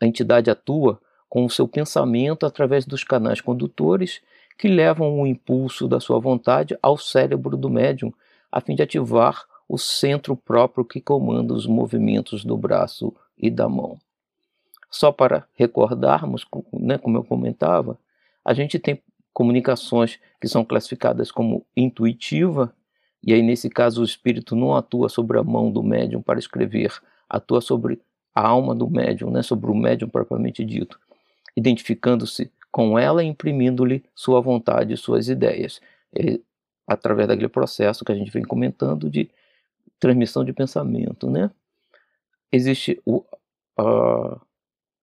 A 0.00 0.06
entidade 0.06 0.50
atua 0.50 1.00
com 1.28 1.44
o 1.44 1.50
seu 1.50 1.68
pensamento 1.68 2.44
através 2.44 2.84
dos 2.84 3.04
canais 3.04 3.40
condutores 3.40 4.20
que 4.58 4.68
levam 4.68 5.20
o 5.20 5.26
impulso 5.26 5.86
da 5.86 6.00
sua 6.00 6.18
vontade 6.18 6.76
ao 6.82 6.98
cérebro 6.98 7.56
do 7.56 7.70
médium, 7.70 8.12
a 8.50 8.60
fim 8.60 8.74
de 8.74 8.82
ativar 8.82 9.44
o 9.68 9.76
centro 9.76 10.34
próprio 10.34 10.84
que 10.84 11.00
comanda 11.00 11.52
os 11.52 11.66
movimentos 11.66 12.44
do 12.44 12.56
braço 12.56 13.14
e 13.36 13.50
da 13.50 13.68
mão. 13.68 13.98
Só 14.90 15.12
para 15.12 15.46
recordarmos, 15.54 16.46
né, 16.72 16.96
como 16.96 17.18
eu 17.18 17.24
comentava, 17.24 17.98
a 18.42 18.54
gente 18.54 18.78
tem 18.78 19.02
comunicações 19.32 20.18
que 20.40 20.48
são 20.48 20.64
classificadas 20.64 21.30
como 21.30 21.64
intuitiva, 21.76 22.74
e 23.22 23.34
aí 23.34 23.42
nesse 23.42 23.68
caso 23.68 24.00
o 24.00 24.04
espírito 24.04 24.56
não 24.56 24.74
atua 24.74 25.08
sobre 25.08 25.38
a 25.38 25.44
mão 25.44 25.70
do 25.70 25.82
médium 25.82 26.22
para 26.22 26.38
escrever, 26.38 26.92
atua 27.28 27.60
sobre 27.60 28.00
a 28.34 28.48
alma 28.48 28.74
do 28.74 28.88
médium, 28.88 29.30
né, 29.30 29.42
sobre 29.42 29.70
o 29.70 29.74
médium 29.74 30.08
propriamente 30.08 30.64
dito, 30.64 30.98
identificando-se 31.54 32.50
com 32.70 32.98
ela 32.98 33.22
e 33.22 33.26
imprimindo-lhe 33.26 34.02
sua 34.14 34.40
vontade 34.40 34.94
e 34.94 34.96
suas 34.96 35.28
ideias, 35.28 35.80
é, 36.14 36.40
através 36.86 37.28
daquele 37.28 37.48
processo 37.48 38.04
que 38.04 38.12
a 38.12 38.14
gente 38.14 38.30
vem 38.30 38.42
comentando 38.42 39.10
de 39.10 39.28
transmissão 39.98 40.44
de 40.44 40.52
pensamento, 40.52 41.30
né? 41.30 41.50
Existe 42.50 43.00
o, 43.04 43.24
a 43.76 44.40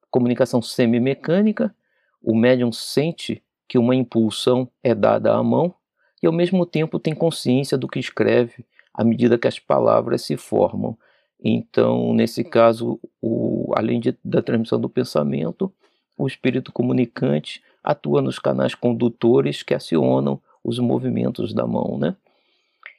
comunicação 0.10 0.62
semimecânica, 0.62 1.75
o 2.22 2.36
médium 2.36 2.72
sente 2.72 3.44
que 3.68 3.78
uma 3.78 3.96
impulsão 3.96 4.70
é 4.84 4.96
dada 4.96 5.34
à 5.34 5.44
mão 5.44 5.74
e 6.22 6.28
ao 6.28 6.34
mesmo 6.34 6.66
tempo 6.66 7.00
tem 7.00 7.14
consciência 7.14 7.78
do 7.78 7.88
que 7.88 8.00
escreve 8.00 8.66
à 8.94 9.04
medida 9.04 9.38
que 9.38 9.48
as 9.48 9.60
palavras 9.60 10.22
se 10.24 10.38
formam. 10.38 10.98
Então, 11.44 12.14
nesse 12.14 12.44
caso, 12.44 13.00
o, 13.22 13.72
além 13.75 14.00
de, 14.00 14.18
da 14.24 14.42
transmissão 14.42 14.80
do 14.80 14.90
pensamento, 14.90 15.72
o 16.18 16.25
espírito 16.25 16.72
comunicante 16.72 17.62
atua 17.84 18.22
nos 18.22 18.40
canais 18.40 18.74
condutores 18.74 19.62
que 19.62 19.74
acionam 19.74 20.42
os 20.64 20.80
movimentos 20.80 21.54
da 21.54 21.68
mão, 21.68 21.98
né? 22.00 22.16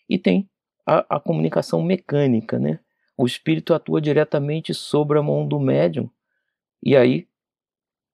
E 0.08 0.18
tem 0.18 0.48
a, 0.86 1.16
a 1.16 1.20
comunicação 1.20 1.82
mecânica, 1.82 2.58
né? 2.58 2.78
O 3.16 3.26
espírito 3.26 3.74
atua 3.74 4.00
diretamente 4.00 4.72
sobre 4.72 5.18
a 5.18 5.22
mão 5.22 5.46
do 5.46 5.58
médium. 5.58 6.08
E 6.82 6.96
aí, 6.96 7.26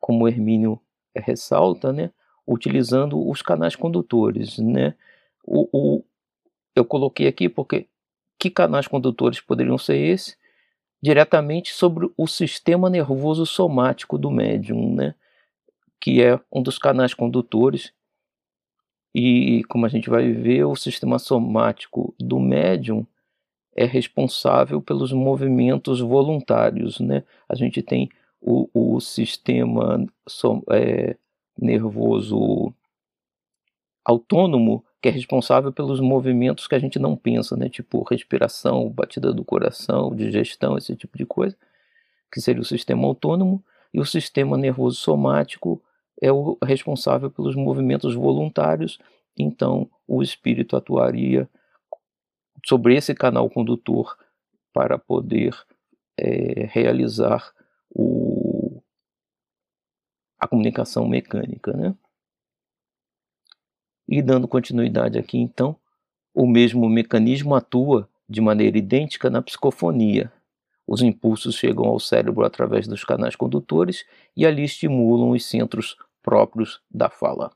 como 0.01 0.27
Hermínio 0.27 0.81
ressalta, 1.15 1.93
né? 1.93 2.11
Utilizando 2.47 3.29
os 3.29 3.43
canais 3.43 3.77
condutores, 3.77 4.59
né? 4.59 4.95
O, 5.45 5.69
o, 5.73 6.05
eu 6.75 6.85
coloquei 6.85 7.27
aqui 7.27 7.49
porque 7.49 7.89
que 8.39 8.51
canais 8.51 8.89
condutores 8.89 9.41
poderiam 9.41 9.79
ser 9.79 9.97
esses? 9.97 10.37
diretamente 11.03 11.73
sobre 11.73 12.09
o 12.17 12.29
sistema 12.29 12.89
nervoso 12.89 13.45
somático 13.45 14.17
do 14.17 14.31
médium, 14.31 14.95
né? 14.95 15.15
que 16.01 16.23
é 16.23 16.39
um 16.51 16.63
dos 16.63 16.79
canais 16.79 17.13
condutores. 17.13 17.93
E 19.15 19.63
como 19.65 19.85
a 19.85 19.89
gente 19.89 20.09
vai 20.09 20.33
ver, 20.33 20.65
o 20.65 20.75
sistema 20.75 21.19
somático 21.19 22.15
do 22.19 22.41
médium 22.41 23.07
é 23.77 23.85
responsável 23.85 24.81
pelos 24.81 25.13
movimentos 25.13 26.01
voluntários. 26.01 26.99
Né? 27.01 27.25
A 27.49 27.55
gente 27.55 27.83
tem 27.83 28.09
o, 28.41 28.69
o 28.73 29.01
sistema 29.01 30.05
é, 30.71 31.17
nervoso 31.59 32.75
autônomo 34.05 34.85
que 35.03 35.09
é 35.09 35.13
responsável 35.13 35.73
pelos 35.73 35.99
movimentos 35.99 36.69
que 36.69 36.77
a 36.77 36.79
gente 36.79 36.97
não 36.97 37.17
pensa, 37.17 37.57
né? 37.57 37.69
Tipo 37.69 38.05
respiração, 38.09 38.89
batida 38.89 39.33
do 39.33 39.45
coração, 39.45 40.15
digestão, 40.15 40.79
esse 40.79 40.95
tipo 40.95 41.19
de 41.19 41.27
coisa, 41.27 41.57
que 42.33 42.41
seria 42.41 42.63
o 42.63 42.65
sistema 42.65 43.05
autônomo, 43.05 43.63
e 43.93 43.99
o 43.99 44.07
sistema 44.07 44.57
nervoso 44.57 44.97
somático 44.97 45.83
é 46.23 46.31
o 46.31 46.57
responsável 46.63 47.29
pelos 47.29 47.57
movimentos 47.57 48.15
voluntários, 48.15 49.01
então 49.37 49.91
o 50.07 50.23
espírito 50.23 50.77
atuaria 50.77 51.51
sobre 52.65 52.95
esse 52.95 53.13
canal 53.13 53.51
condutor 53.51 54.17
para 54.73 54.97
poder 54.97 55.53
é, 56.17 56.67
realizar 56.67 57.53
o, 57.91 58.81
a 60.39 60.47
comunicação 60.47 61.09
mecânica, 61.09 61.73
né? 61.73 61.93
E 64.09 64.23
dando 64.23 64.47
continuidade 64.47 65.19
aqui, 65.19 65.39
então, 65.39 65.75
o 66.33 66.47
mesmo 66.47 66.89
mecanismo 66.89 67.55
atua 67.57 68.09
de 68.29 68.41
maneira 68.41 68.79
idêntica 68.79 69.29
na 69.29 69.43
psicofonia. 69.43 70.33
Os 70.87 71.03
impulsos 71.03 71.57
chegam 71.57 71.87
ao 71.87 71.99
cérebro 71.99 72.45
através 72.45 72.87
dos 72.87 73.03
canais 73.05 73.35
condutores 73.35 74.05
e 74.37 74.47
ali 74.47 74.63
estimulam 74.63 75.31
os 75.31 75.45
centros 75.45 75.97
próprios 76.23 76.81
da 76.91 77.11
fala. 77.11 77.53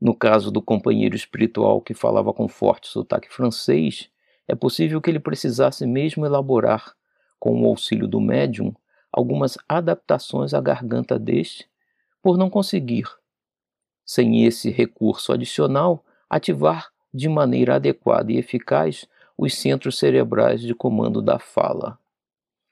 No 0.00 0.14
caso 0.14 0.50
do 0.50 0.60
companheiro 0.60 1.16
espiritual 1.16 1.80
que 1.80 1.94
falava 1.94 2.32
com 2.32 2.48
forte 2.48 2.88
sotaque 2.88 3.32
francês, 3.32 4.10
é 4.46 4.54
possível 4.54 5.00
que 5.00 5.10
ele 5.10 5.18
precisasse 5.18 5.86
mesmo 5.86 6.24
elaborar, 6.24 6.94
com 7.38 7.62
o 7.62 7.66
auxílio 7.66 8.06
do 8.06 8.20
médium, 8.20 8.74
algumas 9.12 9.56
adaptações 9.68 10.52
à 10.52 10.60
garganta 10.60 11.18
deste, 11.18 11.68
por 12.22 12.36
não 12.36 12.50
conseguir, 12.50 13.08
sem 14.04 14.44
esse 14.44 14.70
recurso 14.70 15.32
adicional, 15.32 16.04
ativar 16.28 16.90
de 17.12 17.28
maneira 17.28 17.76
adequada 17.76 18.32
e 18.32 18.36
eficaz 18.36 19.06
os 19.36 19.54
centros 19.54 19.98
cerebrais 19.98 20.60
de 20.60 20.74
comando 20.74 21.22
da 21.22 21.38
fala. 21.38 21.98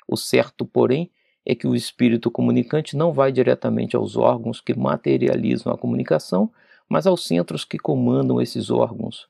O 0.07 0.17
certo, 0.17 0.65
porém, 0.67 1.11
é 1.47 1.55
que 1.55 1.67
o 1.67 1.75
espírito 1.75 2.31
comunicante 2.31 2.97
não 2.97 3.13
vai 3.13 3.31
diretamente 3.31 3.95
aos 3.95 4.17
órgãos 4.17 4.61
que 4.61 4.79
materializam 4.79 5.73
a 5.73 5.79
comunicação, 5.79 6.51
mas 6.89 7.07
aos 7.07 7.27
centros 7.27 7.65
que 7.65 7.79
comandam 7.79 8.41
esses 8.41 8.71
órgãos. 8.71 9.29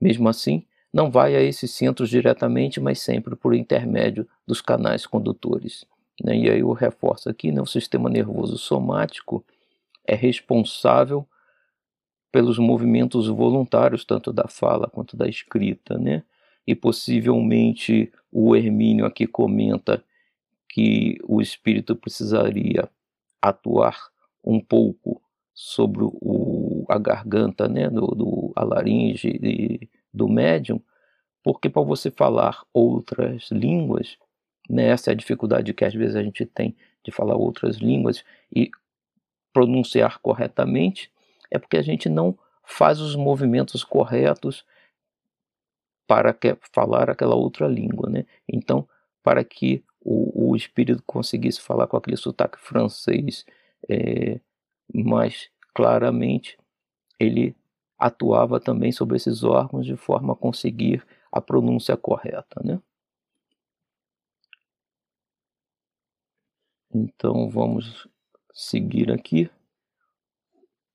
Mesmo 0.00 0.28
assim, 0.28 0.64
não 0.92 1.10
vai 1.10 1.36
a 1.36 1.40
esses 1.40 1.70
centros 1.70 2.10
diretamente, 2.10 2.80
mas 2.80 3.00
sempre 3.00 3.36
por 3.36 3.54
intermédio 3.54 4.26
dos 4.46 4.60
canais 4.60 5.06
condutores. 5.06 5.84
Né? 6.22 6.36
E 6.36 6.50
aí 6.50 6.60
eu 6.60 6.72
reforço 6.72 7.28
aqui, 7.28 7.52
né? 7.52 7.60
o 7.60 7.66
sistema 7.66 8.10
nervoso 8.10 8.58
somático 8.58 9.44
é 10.06 10.14
responsável 10.14 11.26
pelos 12.30 12.58
movimentos 12.58 13.28
voluntários, 13.28 14.04
tanto 14.04 14.32
da 14.32 14.48
fala 14.48 14.88
quanto 14.88 15.16
da 15.16 15.28
escrita, 15.28 15.98
né? 15.98 16.22
E 16.66 16.74
possivelmente 16.74 18.10
o 18.30 18.56
Hermínio 18.56 19.04
aqui 19.04 19.26
comenta 19.26 20.02
que 20.72 21.18
o 21.24 21.42
espírito 21.42 21.94
precisaria 21.94 22.88
atuar 23.42 24.08
um 24.42 24.58
pouco 24.58 25.22
sobre 25.52 26.02
o, 26.02 26.86
a 26.88 26.98
garganta, 26.98 27.68
né, 27.68 27.90
do, 27.90 28.06
do 28.06 28.52
a 28.56 28.64
laringe 28.64 29.28
e, 29.28 29.88
do 30.12 30.26
médium, 30.26 30.80
porque 31.42 31.68
para 31.68 31.82
você 31.82 32.10
falar 32.10 32.64
outras 32.72 33.50
línguas, 33.50 34.16
né, 34.68 34.88
essa 34.88 35.10
é 35.10 35.12
a 35.12 35.16
dificuldade 35.16 35.74
que 35.74 35.84
às 35.84 35.92
vezes 35.92 36.16
a 36.16 36.22
gente 36.22 36.46
tem 36.46 36.74
de 37.04 37.12
falar 37.12 37.36
outras 37.36 37.76
línguas 37.76 38.24
e 38.50 38.70
pronunciar 39.52 40.20
corretamente, 40.20 41.12
é 41.50 41.58
porque 41.58 41.76
a 41.76 41.82
gente 41.82 42.08
não 42.08 42.36
faz 42.64 42.98
os 42.98 43.14
movimentos 43.14 43.84
corretos 43.84 44.64
para 46.06 46.32
que, 46.32 46.56
falar 46.72 47.10
aquela 47.10 47.34
outra 47.34 47.68
língua, 47.68 48.08
né? 48.08 48.24
Então, 48.48 48.88
para 49.22 49.44
que 49.44 49.84
o, 50.04 50.50
o 50.50 50.56
espírito 50.56 51.02
conseguisse 51.06 51.60
falar 51.60 51.86
com 51.86 51.96
aquele 51.96 52.16
sotaque 52.16 52.58
francês 52.60 53.44
é, 53.88 54.40
mais 54.92 55.50
claramente, 55.74 56.58
ele 57.18 57.56
atuava 57.98 58.60
também 58.60 58.92
sobre 58.92 59.16
esses 59.16 59.44
órgãos 59.44 59.86
de 59.86 59.96
forma 59.96 60.32
a 60.32 60.36
conseguir 60.36 61.06
a 61.30 61.40
pronúncia 61.40 61.96
correta, 61.96 62.60
né? 62.64 62.80
Então 66.94 67.48
vamos 67.48 68.06
seguir 68.52 69.10
aqui 69.10 69.50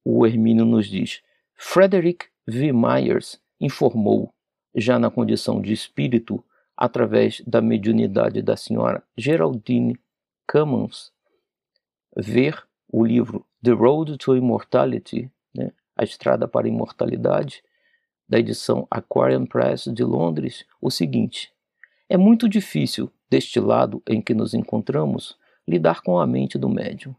o 0.09 0.25
Hermínio 0.25 0.63
nos 0.63 0.87
diz: 0.87 1.21
Frederick 1.53 2.27
V. 2.47 2.71
Myers 2.71 3.41
informou, 3.59 4.33
já 4.73 4.97
na 4.97 5.11
condição 5.11 5.61
de 5.61 5.73
espírito, 5.73 6.41
através 6.77 7.41
da 7.47 7.59
mediunidade 7.59 8.41
da 8.43 8.55
senhora 8.55 9.03
Geraldine 9.17 9.99
Cummins, 10.49 11.11
ver 12.15 12.63
o 12.87 13.03
livro 13.03 13.45
The 13.63 13.71
Road 13.71 14.17
to 14.17 14.35
Immortality, 14.35 15.31
né, 15.53 15.71
A 15.95 16.03
Estrada 16.03 16.47
para 16.47 16.67
a 16.67 16.69
Imortalidade, 16.69 17.63
da 18.29 18.37
edição 18.37 18.87
Aquarium 18.91 19.45
Press 19.45 19.85
de 19.85 20.03
Londres, 20.03 20.65
o 20.79 20.91
seguinte: 20.91 21.51
É 22.07 22.15
muito 22.15 22.47
difícil, 22.47 23.11
deste 23.29 23.59
lado 23.59 24.01
em 24.07 24.21
que 24.21 24.33
nos 24.33 24.53
encontramos, 24.53 25.37
lidar 25.67 26.01
com 26.01 26.19
a 26.19 26.27
mente 26.27 26.57
do 26.57 26.69
médium. 26.69 27.15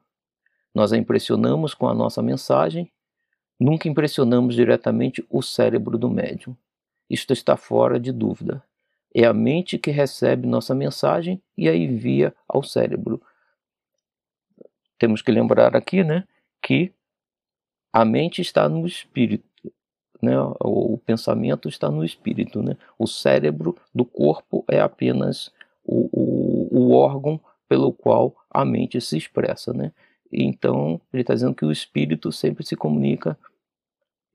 Nós 0.74 0.92
a 0.92 0.96
impressionamos 0.96 1.74
com 1.74 1.88
a 1.88 1.94
nossa 1.94 2.22
mensagem, 2.22 2.90
nunca 3.58 3.88
impressionamos 3.88 4.54
diretamente 4.54 5.26
o 5.28 5.42
cérebro 5.42 5.98
do 5.98 6.08
médium. 6.08 6.56
Isto 7.10 7.32
está 7.32 7.56
fora 7.56 7.98
de 7.98 8.12
dúvida. 8.12 8.62
É 9.14 9.24
a 9.24 9.32
mente 9.32 9.78
que 9.78 9.90
recebe 9.90 10.46
nossa 10.46 10.74
mensagem 10.74 11.40
e 11.56 11.68
a 11.68 11.74
envia 11.74 12.34
ao 12.46 12.62
cérebro. 12.62 13.20
Temos 14.98 15.22
que 15.22 15.32
lembrar 15.32 15.74
aqui, 15.74 16.04
né, 16.04 16.24
que 16.62 16.92
a 17.92 18.04
mente 18.04 18.40
está 18.42 18.68
no 18.68 18.86
espírito, 18.86 19.44
né? 20.20 20.34
O 20.60 20.98
pensamento 20.98 21.68
está 21.68 21.90
no 21.90 22.04
espírito, 22.04 22.62
né? 22.62 22.76
O 22.98 23.06
cérebro 23.06 23.76
do 23.94 24.04
corpo 24.04 24.64
é 24.68 24.80
apenas 24.80 25.50
o, 25.84 26.08
o, 26.12 26.68
o 26.70 26.92
órgão 26.92 27.40
pelo 27.68 27.92
qual 27.92 28.34
a 28.50 28.64
mente 28.64 29.00
se 29.00 29.16
expressa, 29.16 29.72
né? 29.72 29.92
Então 30.30 31.00
ele 31.12 31.22
está 31.22 31.34
dizendo 31.34 31.54
que 31.54 31.64
o 31.64 31.72
espírito 31.72 32.30
sempre 32.30 32.64
se 32.64 32.76
comunica 32.76 33.38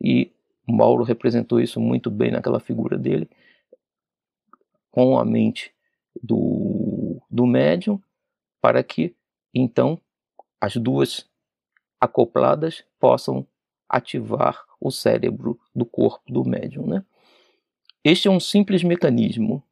e 0.01 0.31
Mauro 0.67 1.03
representou 1.03 1.59
isso 1.59 1.79
muito 1.79 2.09
bem 2.09 2.31
naquela 2.31 2.59
figura 2.59 2.97
dele 2.97 3.29
com 4.93 5.17
a 5.17 5.25
mente 5.25 5.73
do, 6.21 7.19
do 7.27 7.47
médium 7.47 7.99
para 8.61 8.83
que 8.83 9.15
então 9.51 9.99
as 10.61 10.77
duas 10.77 11.27
acopladas 11.99 12.85
possam 12.99 13.45
ativar 13.89 14.63
o 14.79 14.91
cérebro 14.91 15.59
do 15.73 15.83
corpo 15.83 16.31
do 16.31 16.45
médium. 16.45 16.85
Né? 16.85 17.03
Este 18.03 18.27
é 18.27 18.31
um 18.31 18.39
simples 18.39 18.83
mecanismo. 18.83 19.63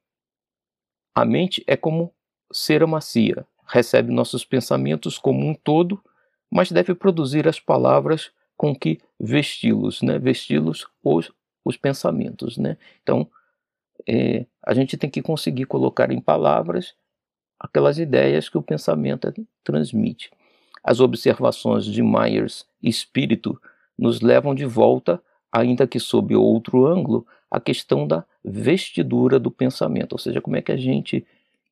A 1.14 1.24
mente 1.24 1.64
é 1.68 1.78
como 1.78 2.12
cera 2.52 2.88
macia, 2.88 3.46
recebe 3.68 4.12
nossos 4.12 4.44
pensamentos 4.44 5.20
como 5.20 5.48
um 5.48 5.54
todo, 5.54 6.04
mas 6.50 6.72
deve 6.72 6.96
produzir 6.96 7.48
as 7.48 7.60
palavras 7.60 8.32
com 8.58 8.76
que 8.76 9.00
vesti-los, 9.20 10.02
né? 10.02 10.18
vesti-los 10.18 10.88
os, 11.04 11.32
os 11.64 11.78
pensamentos. 11.78 12.58
Né? 12.58 12.76
Então, 13.04 13.30
é, 14.08 14.46
a 14.66 14.74
gente 14.74 14.98
tem 14.98 15.10
que 15.10 15.22
conseguir 15.22 15.66
colocar 15.66 16.12
em 16.12 16.20
palavras 16.20 16.94
aquelas 17.60 18.00
ideias 18.00 18.50
que 18.50 18.58
o 18.58 18.62
pensamento 18.62 19.32
transmite. 19.64 20.32
As 20.84 21.00
observações 21.00 21.86
de 21.86 22.02
Myers 22.02 22.66
espírito 22.82 23.60
nos 23.98 24.22
levam 24.22 24.56
de 24.56 24.66
volta, 24.66 25.22
ainda 25.52 25.86
que 25.86 26.00
sob 26.00 26.36
outro 26.36 26.88
ângulo, 26.88 27.26
à 27.50 27.60
questão 27.60 28.08
da 28.08 28.26
vestidura 28.44 29.40
do 29.40 29.52
pensamento, 29.52 30.14
ou 30.14 30.18
seja, 30.18 30.42
como 30.42 30.56
é 30.56 30.62
que 30.62 30.72
a 30.72 30.78
gente 30.78 31.26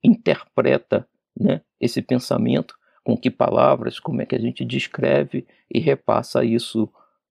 interpreta 0.03 1.07
né, 1.35 1.61
esse 1.79 2.01
pensamento, 2.01 2.77
com 3.03 3.17
que 3.17 3.31
palavras, 3.31 3.99
como 3.99 4.21
é 4.21 4.25
que 4.25 4.35
a 4.35 4.39
gente 4.39 4.63
descreve 4.63 5.47
e 5.73 5.79
repassa 5.79 6.43
isso 6.43 6.87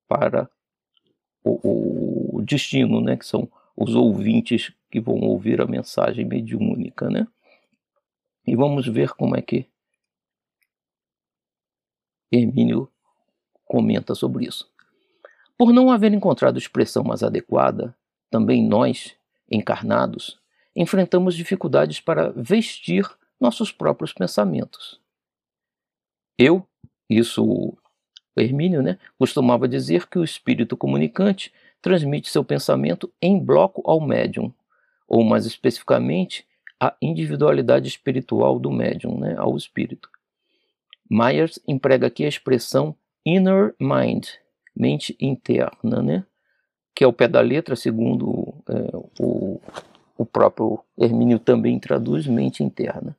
para 0.09 0.51
o, 1.45 2.39
o 2.39 2.43
destino, 2.43 3.01
né, 3.01 3.17
que 3.17 3.27
são 3.27 3.49
os 3.77 3.95
ouvintes 3.95 4.73
que 4.91 5.01
vão 5.01 5.17
ouvir 5.21 5.61
a 5.61 5.67
mensagem 5.67 6.25
mediúnica, 6.25 7.11
né? 7.11 7.27
E 8.47 8.57
vamos 8.57 8.87
ver 8.87 9.11
como 9.11 9.37
é 9.37 9.43
que 9.43 9.67
Hermínio 12.33 12.91
comenta 13.65 14.15
sobre 14.15 14.47
isso. 14.47 14.71
Por 15.57 15.73
não 15.73 15.91
haver 15.91 16.13
encontrado 16.13 16.59
expressão 16.59 17.03
mais 17.03 17.23
adequada, 17.23 17.95
também 18.31 18.67
nós, 18.67 19.15
encarnados, 19.51 20.39
enfrentamos 20.75 21.35
dificuldades 21.35 22.01
para 22.01 22.31
vestir 22.31 23.05
nossos 23.41 23.73
próprios 23.73 24.13
pensamentos. 24.13 25.01
Eu, 26.39 26.67
isso 27.11 27.77
Hermínio, 28.37 28.83
né, 28.83 28.99
costumava 29.19 29.67
dizer 29.67 30.07
que 30.07 30.19
o 30.19 30.25
espírito 30.25 30.77
comunicante 30.77 31.53
transmite 31.83 32.29
seu 32.29 32.45
pensamento 32.45 33.13
em 33.21 33.39
bloco 33.39 33.83
ao 33.85 34.01
médium, 34.01 34.53
ou 35.09 35.25
mais 35.25 35.47
especificamente, 35.47 36.47
a 36.79 36.95
individualidade 37.03 37.89
espiritual 37.89 38.59
do 38.59 38.71
médium, 38.71 39.19
né, 39.19 39.35
ao 39.37 39.57
espírito. 39.57 40.09
Myers 41.11 41.59
emprega 41.67 42.07
aqui 42.07 42.25
a 42.25 42.29
expressão 42.29 42.95
inner 43.25 43.75
mind, 43.81 44.29
mente 44.77 45.17
interna, 45.19 46.03
né? 46.03 46.25
que 46.95 47.05
é 47.05 47.07
o 47.07 47.13
pé 47.13 47.29
da 47.29 47.41
letra, 47.41 47.77
segundo 47.77 48.55
é, 48.69 48.97
o, 49.21 49.61
o 50.17 50.27
próprio 50.27 50.81
Hermínio 50.99 51.39
também 51.39 51.79
traduz 51.79 52.27
mente 52.27 52.65
interna. 52.65 53.17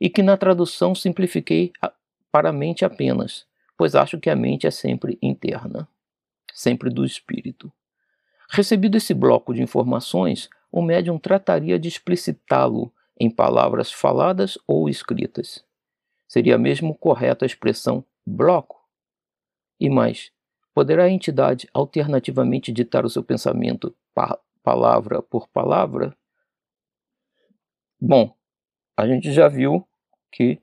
E 0.00 0.10
que 0.10 0.24
na 0.24 0.36
tradução 0.36 0.92
simplifiquei 0.92 1.72
para 2.32 2.48
a 2.48 2.52
mente 2.52 2.84
apenas, 2.84 3.46
pois 3.76 3.94
acho 3.94 4.18
que 4.18 4.28
a 4.28 4.34
mente 4.34 4.66
é 4.66 4.72
sempre 4.72 5.18
interna, 5.22 5.86
sempre 6.52 6.90
do 6.90 7.04
espírito. 7.04 7.72
Recebido 8.50 8.96
esse 8.96 9.14
bloco 9.14 9.54
de 9.54 9.62
informações, 9.62 10.50
o 10.72 10.82
médium 10.82 11.18
trataria 11.18 11.78
de 11.78 11.86
explicitá-lo 11.86 12.92
em 13.20 13.30
palavras 13.30 13.92
faladas 13.92 14.58
ou 14.66 14.88
escritas. 14.88 15.64
Seria 16.26 16.58
mesmo 16.58 16.96
correta 16.96 17.44
a 17.44 17.46
expressão 17.46 18.04
bloco? 18.26 18.82
E 19.78 19.88
mais, 19.90 20.32
Poderá 20.74 21.04
a 21.04 21.10
entidade 21.10 21.68
alternativamente 21.74 22.72
ditar 22.72 23.04
o 23.04 23.10
seu 23.10 23.22
pensamento 23.22 23.94
pa 24.14 24.38
palavra 24.62 25.20
por 25.20 25.48
palavra? 25.48 26.16
Bom, 28.00 28.34
a 28.96 29.06
gente 29.06 29.32
já 29.32 29.48
viu 29.48 29.86
que 30.30 30.60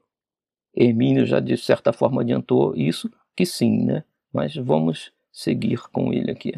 Hermínio 0.74 1.26
já 1.26 1.40
de 1.40 1.56
certa 1.58 1.94
forma 1.94 2.22
adiantou 2.22 2.76
isso, 2.76 3.12
que 3.36 3.46
sim, 3.46 3.86
né? 3.86 4.04
Mas 4.34 4.56
vamos 4.56 5.12
seguir 5.32 5.82
com 5.90 6.12
ele 6.12 6.32
aqui. 6.32 6.54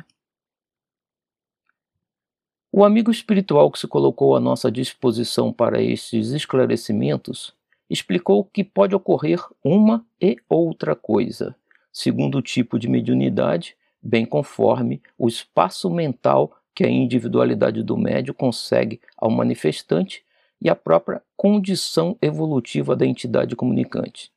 O 2.71 2.85
amigo 2.85 3.11
espiritual 3.11 3.69
que 3.69 3.79
se 3.79 3.87
colocou 3.87 4.35
à 4.35 4.39
nossa 4.39 4.71
disposição 4.71 5.51
para 5.51 5.81
estes 5.81 6.29
esclarecimentos 6.29 7.53
explicou 7.89 8.45
que 8.45 8.63
pode 8.63 8.95
ocorrer 8.95 9.43
uma 9.63 10.05
e 10.21 10.37
outra 10.49 10.95
coisa 10.95 11.55
segundo 11.91 12.37
o 12.37 12.41
tipo 12.41 12.79
de 12.79 12.87
mediunidade, 12.87 13.75
bem 14.01 14.25
conforme 14.25 15.01
o 15.17 15.27
espaço 15.27 15.89
mental 15.89 16.55
que 16.73 16.83
a 16.83 16.89
individualidade 16.89 17.83
do 17.83 17.97
médio 17.97 18.33
consegue 18.33 19.01
ao 19.17 19.29
manifestante 19.29 20.23
e 20.61 20.69
a 20.69 20.75
própria 20.75 21.21
condição 21.35 22.17
evolutiva 22.21 22.95
da 22.95 23.05
entidade 23.05 23.55
comunicante. 23.55 24.31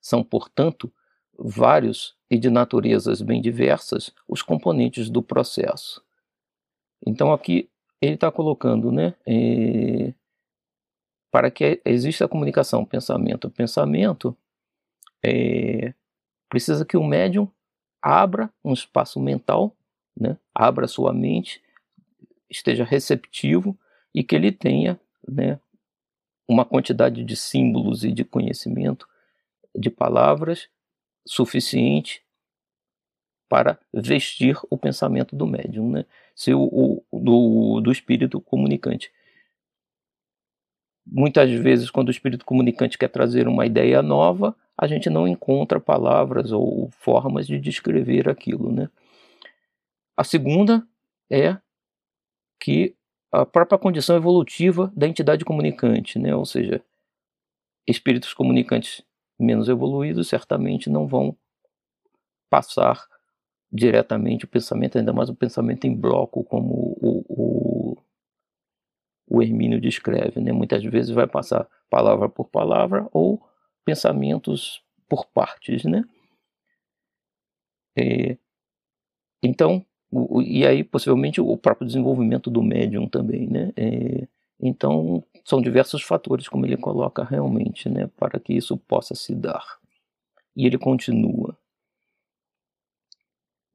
São, 0.00 0.22
portanto, 0.24 0.92
vários 1.38 2.14
e 2.30 2.38
de 2.38 2.50
naturezas 2.50 3.22
bem 3.22 3.40
diversas 3.40 4.12
os 4.26 4.42
componentes 4.42 5.08
do 5.08 5.22
processo. 5.22 6.02
Então 7.06 7.32
aqui 7.32 7.68
ele 8.00 8.14
está 8.14 8.30
colocando, 8.30 8.92
né, 8.92 9.14
é, 9.26 10.12
para 11.30 11.50
que 11.50 11.80
exista 11.84 12.24
a 12.24 12.28
comunicação 12.28 12.84
pensamento-pensamento, 12.84 14.36
é, 15.24 15.94
Precisa 16.48 16.84
que 16.84 16.96
o 16.96 17.04
médium 17.04 17.50
abra 18.00 18.52
um 18.64 18.72
espaço 18.72 19.20
mental, 19.20 19.76
né? 20.18 20.38
abra 20.54 20.86
sua 20.86 21.12
mente, 21.12 21.62
esteja 22.48 22.84
receptivo 22.84 23.76
e 24.14 24.22
que 24.22 24.34
ele 24.34 24.52
tenha 24.52 24.98
né, 25.26 25.58
uma 26.48 26.64
quantidade 26.64 27.24
de 27.24 27.36
símbolos 27.36 28.04
e 28.04 28.12
de 28.12 28.24
conhecimento, 28.24 29.08
de 29.74 29.90
palavras 29.90 30.68
suficiente 31.26 32.24
para 33.48 33.78
vestir 33.92 34.56
o 34.70 34.78
pensamento 34.78 35.34
do 35.34 35.46
médium, 35.46 35.90
né? 35.90 36.04
Se 36.36 36.52
o, 36.52 37.02
o 37.10 37.18
do, 37.18 37.80
do 37.80 37.90
espírito 37.90 38.40
comunicante. 38.40 39.10
Muitas 41.04 41.50
vezes, 41.50 41.90
quando 41.90 42.08
o 42.08 42.10
espírito 42.10 42.44
comunicante 42.44 42.98
quer 42.98 43.08
trazer 43.08 43.48
uma 43.48 43.64
ideia 43.64 44.02
nova, 44.02 44.54
a 44.76 44.86
gente 44.86 45.08
não 45.08 45.26
encontra 45.26 45.80
palavras 45.80 46.52
ou 46.52 46.90
formas 46.90 47.46
de 47.46 47.58
descrever 47.58 48.28
aquilo. 48.28 48.70
Né? 48.70 48.90
A 50.14 50.22
segunda 50.22 50.86
é 51.30 51.56
que 52.60 52.94
a 53.32 53.46
própria 53.46 53.78
condição 53.78 54.16
evolutiva 54.16 54.92
da 54.94 55.08
entidade 55.08 55.44
comunicante, 55.44 56.18
né? 56.18 56.34
ou 56.34 56.44
seja, 56.44 56.84
espíritos 57.86 58.34
comunicantes 58.34 59.02
menos 59.38 59.68
evoluídos 59.68 60.28
certamente 60.28 60.90
não 60.90 61.06
vão 61.06 61.36
passar 62.50 63.06
diretamente 63.76 64.44
o 64.44 64.48
pensamento, 64.48 64.98
ainda 64.98 65.12
mais 65.12 65.28
o 65.28 65.34
pensamento 65.34 65.86
em 65.86 65.94
bloco, 65.94 66.42
como 66.42 66.96
o, 67.00 67.24
o, 67.28 67.98
o 69.28 69.42
Hermínio 69.42 69.80
descreve. 69.80 70.40
Né? 70.40 70.52
Muitas 70.52 70.82
vezes 70.82 71.10
vai 71.10 71.26
passar 71.26 71.68
palavra 71.90 72.28
por 72.28 72.48
palavra 72.48 73.08
ou 73.12 73.40
pensamentos 73.84 74.82
por 75.08 75.26
partes, 75.26 75.84
né? 75.84 76.02
É, 77.96 78.36
então, 79.42 79.84
o, 80.10 80.42
e 80.42 80.66
aí 80.66 80.82
possivelmente 80.82 81.40
o 81.40 81.56
próprio 81.56 81.86
desenvolvimento 81.86 82.50
do 82.50 82.62
médium 82.62 83.08
também, 83.08 83.46
né? 83.46 83.72
É, 83.76 84.26
então, 84.60 85.22
são 85.44 85.60
diversos 85.60 86.02
fatores, 86.02 86.48
como 86.48 86.66
ele 86.66 86.76
coloca 86.76 87.22
realmente, 87.22 87.88
né, 87.88 88.08
para 88.16 88.40
que 88.40 88.54
isso 88.54 88.76
possa 88.76 89.14
se 89.14 89.34
dar. 89.34 89.78
E 90.56 90.66
ele 90.66 90.78
continua. 90.78 91.56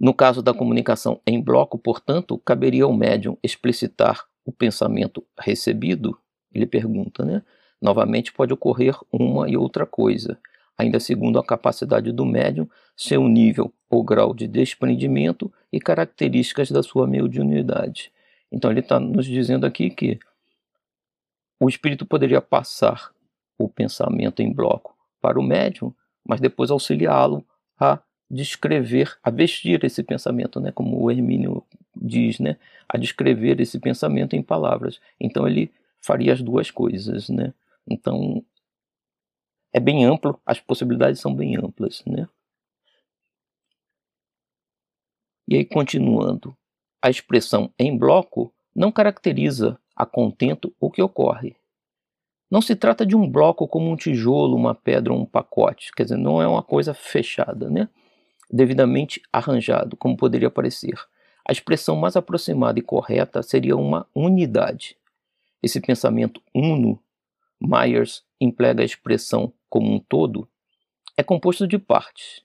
No 0.01 0.15
caso 0.15 0.41
da 0.41 0.51
comunicação 0.51 1.21
em 1.27 1.39
bloco, 1.39 1.77
portanto, 1.77 2.35
caberia 2.39 2.85
ao 2.85 2.91
médium 2.91 3.37
explicitar 3.43 4.25
o 4.43 4.51
pensamento 4.51 5.23
recebido, 5.39 6.17
Ele 6.51 6.65
pergunta, 6.65 7.23
né? 7.23 7.43
Novamente 7.79 8.33
pode 8.33 8.51
ocorrer 8.51 8.97
uma 9.13 9.47
e 9.47 9.55
outra 9.55 9.85
coisa, 9.85 10.39
ainda 10.75 10.99
segundo 10.99 11.37
a 11.37 11.45
capacidade 11.45 12.11
do 12.11 12.25
médium, 12.25 12.67
seu 12.97 13.27
nível 13.27 13.71
ou 13.91 14.03
grau 14.03 14.33
de 14.33 14.47
desprendimento 14.47 15.53
e 15.71 15.79
características 15.79 16.71
da 16.71 16.81
sua 16.81 17.05
mediunidade. 17.05 18.11
Então 18.51 18.71
ele 18.71 18.79
está 18.79 18.99
nos 18.99 19.27
dizendo 19.27 19.67
aqui 19.67 19.91
que 19.91 20.17
o 21.59 21.69
espírito 21.69 22.07
poderia 22.07 22.41
passar 22.41 23.11
o 23.55 23.69
pensamento 23.69 24.41
em 24.41 24.51
bloco 24.51 24.97
para 25.21 25.39
o 25.39 25.43
médium, 25.43 25.93
mas 26.27 26.41
depois 26.41 26.71
auxiliá-lo 26.71 27.45
a 27.79 27.99
descrever, 28.31 29.17
a 29.21 29.29
vestir 29.29 29.83
esse 29.83 30.01
pensamento, 30.01 30.59
né, 30.59 30.71
como 30.71 31.03
o 31.03 31.11
Hermínio 31.11 31.63
diz, 31.95 32.39
né, 32.39 32.57
a 32.87 32.97
descrever 32.97 33.59
esse 33.59 33.77
pensamento 33.77 34.35
em 34.35 34.41
palavras. 34.41 35.01
Então 35.19 35.45
ele 35.45 35.71
faria 35.99 36.31
as 36.31 36.41
duas 36.41 36.71
coisas, 36.71 37.29
né? 37.29 37.53
Então 37.87 38.43
é 39.73 39.79
bem 39.79 40.05
amplo, 40.05 40.39
as 40.45 40.59
possibilidades 40.59 41.19
são 41.19 41.35
bem 41.35 41.57
amplas, 41.57 42.03
né? 42.05 42.27
E 45.47 45.57
aí 45.57 45.65
continuando, 45.65 46.55
a 47.01 47.09
expressão 47.09 47.73
em 47.77 47.97
bloco 47.97 48.53
não 48.73 48.91
caracteriza 48.91 49.77
a 49.93 50.05
contento 50.05 50.73
o 50.79 50.89
que 50.89 51.01
ocorre. 51.01 51.55
Não 52.49 52.61
se 52.61 52.75
trata 52.75 53.05
de 53.05 53.15
um 53.15 53.29
bloco 53.29 53.67
como 53.67 53.89
um 53.89 53.95
tijolo, 53.95 54.55
uma 54.55 54.73
pedra 54.73 55.11
ou 55.11 55.19
um 55.19 55.25
pacote, 55.25 55.91
quer 55.93 56.03
dizer, 56.03 56.17
não 56.17 56.41
é 56.41 56.47
uma 56.47 56.63
coisa 56.63 56.93
fechada, 56.93 57.69
né? 57.69 57.89
Devidamente 58.51 59.21
arranjado, 59.31 59.95
como 59.95 60.17
poderia 60.17 60.49
parecer. 60.49 60.95
A 61.47 61.51
expressão 61.51 61.95
mais 61.95 62.15
aproximada 62.15 62.79
e 62.79 62.83
correta 62.83 63.41
seria 63.41 63.75
uma 63.75 64.07
unidade. 64.13 64.97
Esse 65.61 65.79
pensamento 65.79 66.41
uno, 66.53 66.99
Myers 67.59 68.23
emprega 68.39 68.81
a 68.81 68.85
expressão 68.85 69.53
como 69.69 69.93
um 69.93 69.99
todo, 69.99 70.47
é 71.15 71.23
composto 71.23 71.67
de 71.67 71.77
partes. 71.77 72.41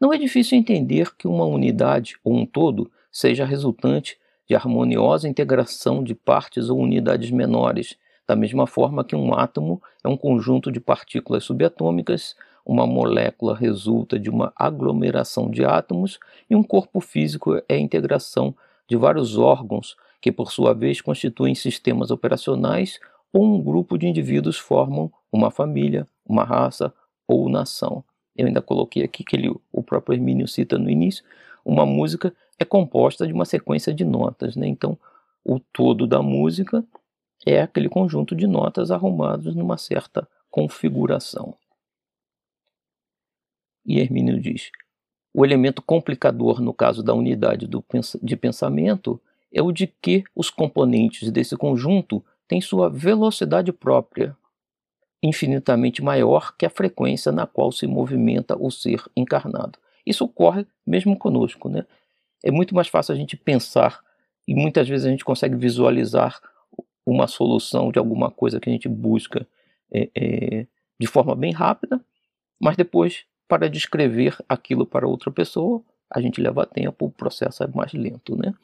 Não 0.00 0.12
é 0.12 0.18
difícil 0.18 0.58
entender 0.58 1.14
que 1.16 1.26
uma 1.26 1.44
unidade 1.44 2.16
ou 2.22 2.34
um 2.34 2.46
todo 2.46 2.90
seja 3.10 3.44
resultante 3.44 4.18
de 4.48 4.54
harmoniosa 4.54 5.28
integração 5.28 6.02
de 6.02 6.14
partes 6.14 6.68
ou 6.68 6.78
unidades 6.78 7.30
menores, 7.30 7.96
da 8.26 8.36
mesma 8.36 8.66
forma 8.66 9.04
que 9.04 9.16
um 9.16 9.34
átomo 9.34 9.82
é 10.02 10.08
um 10.08 10.16
conjunto 10.16 10.70
de 10.70 10.80
partículas 10.80 11.44
subatômicas, 11.44 12.36
uma 12.64 12.86
molécula 12.86 13.54
resulta 13.54 14.18
de 14.18 14.30
uma 14.30 14.52
aglomeração 14.56 15.50
de 15.50 15.64
átomos 15.64 16.18
e 16.48 16.56
um 16.56 16.62
corpo 16.62 17.00
físico 17.00 17.56
é 17.68 17.74
a 17.74 17.78
integração 17.78 18.54
de 18.88 18.96
vários 18.96 19.36
órgãos 19.36 19.96
que, 20.20 20.32
por 20.32 20.50
sua 20.50 20.72
vez, 20.72 21.00
constituem 21.00 21.54
sistemas 21.54 22.10
operacionais 22.10 22.98
ou 23.32 23.44
um 23.44 23.62
grupo 23.62 23.98
de 23.98 24.06
indivíduos 24.06 24.56
formam 24.56 25.12
uma 25.30 25.50
família, 25.50 26.06
uma 26.24 26.44
raça 26.44 26.92
ou 27.28 27.48
nação. 27.48 28.02
Eu 28.36 28.46
ainda 28.46 28.62
coloquei 28.62 29.04
aqui 29.04 29.22
que 29.22 29.36
ele, 29.36 29.54
o 29.72 29.82
próprio 29.82 30.16
Hermínio 30.16 30.48
cita 30.48 30.78
no 30.78 30.88
início, 30.88 31.24
uma 31.64 31.84
música 31.84 32.34
é 32.58 32.64
composta 32.64 33.26
de 33.26 33.32
uma 33.32 33.44
sequência 33.44 33.92
de 33.92 34.04
notas, 34.04 34.56
né? 34.56 34.66
Então, 34.66 34.98
o 35.44 35.58
todo 35.58 36.06
da 36.06 36.22
música 36.22 36.84
é 37.46 37.60
aquele 37.60 37.88
conjunto 37.88 38.34
de 38.34 38.46
notas 38.46 38.90
arrumados 38.90 39.54
numa 39.54 39.76
certa 39.76 40.26
configuração. 40.50 41.54
E 43.84 44.00
Hermínio 44.00 44.40
diz: 44.40 44.70
o 45.32 45.44
elemento 45.44 45.82
complicador 45.82 46.60
no 46.60 46.72
caso 46.72 47.02
da 47.02 47.12
unidade 47.12 47.66
do, 47.66 47.84
de 48.22 48.36
pensamento 48.36 49.20
é 49.52 49.62
o 49.62 49.72
de 49.72 49.86
que 49.86 50.24
os 50.34 50.50
componentes 50.50 51.30
desse 51.30 51.56
conjunto 51.56 52.24
têm 52.48 52.60
sua 52.60 52.88
velocidade 52.88 53.72
própria, 53.72 54.36
infinitamente 55.22 56.02
maior 56.02 56.56
que 56.56 56.66
a 56.66 56.70
frequência 56.70 57.32
na 57.32 57.46
qual 57.46 57.72
se 57.72 57.86
movimenta 57.86 58.56
o 58.58 58.70
ser 58.70 59.02
encarnado. 59.16 59.78
Isso 60.06 60.24
ocorre 60.24 60.66
mesmo 60.86 61.16
conosco, 61.16 61.68
né? 61.68 61.86
É 62.44 62.50
muito 62.50 62.74
mais 62.74 62.88
fácil 62.88 63.14
a 63.14 63.16
gente 63.16 63.36
pensar 63.36 64.00
e 64.46 64.54
muitas 64.54 64.88
vezes 64.88 65.06
a 65.06 65.10
gente 65.10 65.24
consegue 65.24 65.56
visualizar 65.56 66.40
uma 67.06 67.26
solução 67.26 67.90
de 67.90 67.98
alguma 67.98 68.30
coisa 68.30 68.60
que 68.60 68.68
a 68.68 68.72
gente 68.72 68.88
busca 68.88 69.46
é, 69.90 70.10
é, 70.14 70.66
de 70.98 71.06
forma 71.06 71.34
bem 71.34 71.52
rápida, 71.52 72.04
mas 72.60 72.76
depois, 72.76 73.24
para 73.48 73.68
descrever 73.68 74.36
aquilo 74.48 74.86
para 74.86 75.06
outra 75.06 75.30
pessoa, 75.30 75.82
a 76.10 76.20
gente 76.20 76.40
leva 76.40 76.66
tempo, 76.66 77.06
o 77.06 77.10
processo 77.10 77.62
é 77.62 77.66
mais 77.66 77.92
lento, 77.92 78.36
né? 78.36 78.54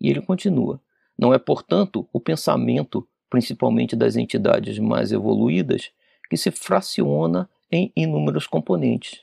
E 0.00 0.08
ele 0.08 0.22
continua. 0.22 0.80
Não 1.18 1.34
é, 1.34 1.38
portanto, 1.38 2.08
o 2.12 2.18
pensamento, 2.18 3.06
principalmente 3.28 3.94
das 3.94 4.16
entidades 4.16 4.78
mais 4.78 5.12
evoluídas, 5.12 5.90
que 6.28 6.36
se 6.36 6.50
fraciona 6.50 7.48
em 7.70 7.92
inúmeros 7.94 8.46
componentes. 8.46 9.20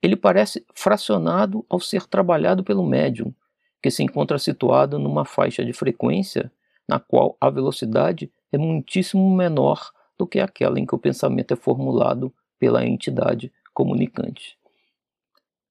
Ele 0.00 0.16
parece 0.16 0.64
fracionado 0.74 1.64
ao 1.68 1.80
ser 1.80 2.06
trabalhado 2.06 2.64
pelo 2.64 2.86
médium, 2.86 3.34
que 3.82 3.90
se 3.90 4.02
encontra 4.02 4.38
situado 4.38 4.98
numa 4.98 5.24
faixa 5.24 5.64
de 5.64 5.72
frequência 5.72 6.50
na 6.88 6.98
qual 6.98 7.36
a 7.40 7.50
velocidade 7.50 8.32
é 8.50 8.56
muitíssimo 8.56 9.28
menor 9.34 9.90
do 10.16 10.26
que 10.26 10.40
aquela 10.40 10.80
em 10.80 10.86
que 10.86 10.94
o 10.94 10.98
pensamento 10.98 11.52
é 11.52 11.56
formulado 11.56 12.32
pela 12.58 12.84
entidade 12.84 13.52
comunicante. 13.78 14.58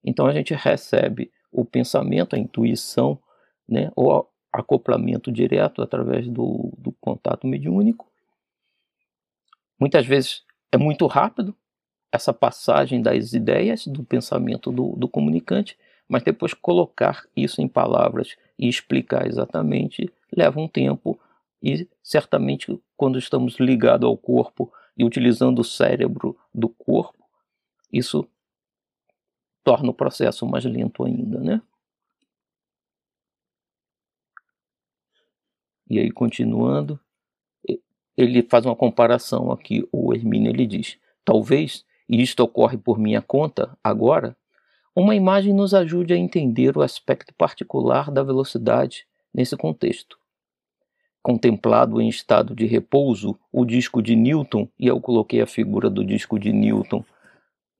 Então 0.02 0.28
a 0.28 0.32
gente 0.32 0.54
recebe 0.54 1.30
o 1.52 1.66
pensamento, 1.66 2.38
a 2.38 2.40
intuição, 2.40 3.20
né, 3.68 3.92
ou 3.98 4.32
acoplamento 4.50 5.30
direto 5.30 5.82
através 5.82 6.26
do, 6.26 6.72
do 6.78 6.94
contato 7.02 7.46
mediúnico. 7.46 8.10
Muitas 9.78 10.06
vezes 10.06 10.46
é 10.72 10.78
muito 10.78 11.06
rápido 11.06 11.54
essa 12.10 12.34
passagem 12.34 13.02
das 13.02 13.34
ideias 13.34 13.86
do 13.86 14.06
pensamento 14.06 14.72
do, 14.72 14.96
do 14.96 15.10
comunicante, 15.10 15.78
mas 16.08 16.24
depois 16.24 16.54
colocar 16.54 17.26
isso 17.36 17.62
em 17.62 17.68
palavras 17.68 18.38
e 18.58 18.70
explicar 18.70 19.28
exatamente 19.28 20.10
leva 20.32 20.62
um 20.62 20.68
tempo 20.70 21.20
e 21.62 21.86
certamente 22.02 22.82
quando 22.96 23.20
estamos 23.20 23.60
ligados 23.60 24.08
ao 24.08 24.16
corpo 24.16 24.72
e 24.96 25.04
utilizando 25.04 25.60
o 25.60 25.66
cérebro 25.66 26.38
do 26.56 26.70
corpo, 26.70 27.27
isso 27.92 28.28
torna 29.64 29.90
o 29.90 29.94
processo 29.94 30.46
mais 30.46 30.66
lento 30.66 31.04
ainda, 31.04 31.40
né? 31.40 31.62
E 35.90 36.00
aí 36.00 36.12
continuando, 36.12 37.00
ele 38.16 38.44
faz 38.44 38.66
uma 38.66 38.76
comparação 38.76 39.52
aqui, 39.52 39.88
o 39.92 40.14
Hermínio 40.14 40.50
ele 40.50 40.66
diz: 40.66 40.98
"Talvez, 41.24 41.86
e 42.10 42.22
isto 42.22 42.42
ocorre 42.42 42.78
por 42.78 42.98
minha 42.98 43.22
conta 43.22 43.78
agora, 43.84 44.36
uma 44.96 45.16
imagem 45.16 45.54
nos 45.54 45.74
ajude 45.74 46.14
a 46.14 46.18
entender 46.18 46.76
o 46.76 46.82
aspecto 46.82 47.34
particular 47.36 48.10
da 48.10 48.24
velocidade 48.24 49.06
nesse 49.34 49.56
contexto. 49.56 50.18
Contemplado 51.22 52.02
em 52.02 52.10
estado 52.10 52.56
de 52.56 52.66
repouso, 52.66 53.38
o 53.52 53.64
disco 53.64 54.02
de 54.02 54.16
Newton, 54.16 54.68
e 54.80 54.88
eu 54.88 55.00
coloquei 55.00 55.42
a 55.42 55.46
figura 55.46 55.90
do 55.90 56.04
disco 56.04 56.40
de 56.40 56.52
Newton 56.52 57.06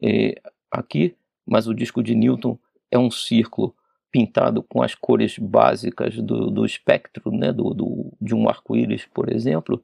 é, 0.02 0.42
aqui, 0.72 1.16
mas 1.46 1.68
o 1.68 1.74
disco 1.74 2.04
de 2.04 2.16
Newton 2.16 2.58
é 2.92 2.98
um 2.98 3.12
círculo 3.12 3.76
pintado 4.12 4.64
com 4.64 4.82
as 4.82 4.96
cores 4.96 5.38
básicas 5.38 6.16
do, 6.16 6.50
do 6.50 6.66
espectro, 6.66 7.32
né, 7.32 7.52
do, 7.52 7.74
do 7.74 8.14
de 8.20 8.34
um 8.34 8.50
arco-íris, 8.50 9.06
por 9.06 9.32
exemplo, 9.32 9.84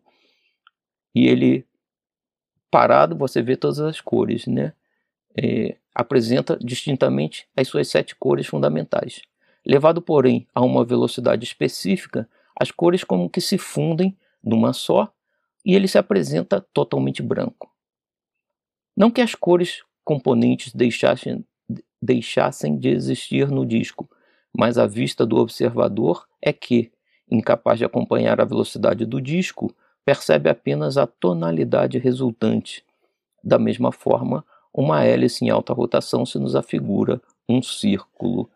e 1.14 1.28
ele 1.28 1.66
parado 2.72 3.16
você 3.16 3.42
vê 3.42 3.56
todas 3.56 3.80
as 3.80 4.02
cores, 4.02 4.48
né? 4.48 4.74
É, 5.38 5.78
apresenta 5.94 6.58
distintamente 6.58 7.48
as 7.56 7.68
suas 7.68 7.88
sete 7.88 8.16
cores 8.16 8.48
fundamentais. 8.48 9.22
Levado, 9.66 10.02
porém, 10.02 10.48
a 10.54 10.62
uma 10.62 10.84
velocidade 10.84 11.44
específica, 11.44 12.28
as 12.60 12.72
cores 12.72 13.04
como 13.04 13.30
que 13.30 13.42
se 13.42 13.58
fundem 13.58 14.18
numa 14.44 14.74
só 14.74 15.14
e 15.66 15.76
ele 15.76 15.88
se 15.88 15.98
apresenta 15.98 16.62
totalmente 16.74 17.22
branco. 17.22 17.72
Não 18.98 19.10
que 19.10 19.22
as 19.22 19.36
cores 19.36 19.84
componentes 20.04 20.74
deixassem, 20.74 21.46
deixassem 22.02 22.78
de 22.78 22.90
existir 22.90 23.50
no 23.50 23.66
disco, 23.66 24.10
mas 24.56 24.78
a 24.78 24.86
vista 24.86 25.26
do 25.26 25.38
observador 25.38 26.28
é 26.42 26.54
que, 26.54 26.92
incapaz 27.30 27.80
de 27.80 27.86
acompanhar 27.86 28.40
a 28.40 28.46
velocidade 28.46 29.06
do 29.06 29.22
disco, 29.22 29.74
percebe 30.06 30.50
apenas 30.50 30.98
a 30.98 31.08
tonalidade 31.08 31.98
resultante. 31.98 32.84
Da 33.44 33.58
mesma 33.58 33.92
forma, 33.92 34.46
uma 34.74 35.04
hélice 35.04 35.46
em 35.46 35.50
alta 35.50 35.74
rotação 35.74 36.26
se 36.26 36.38
nos 36.38 36.56
afigura 36.56 37.22
um 37.48 37.62
círculo. 37.62 38.50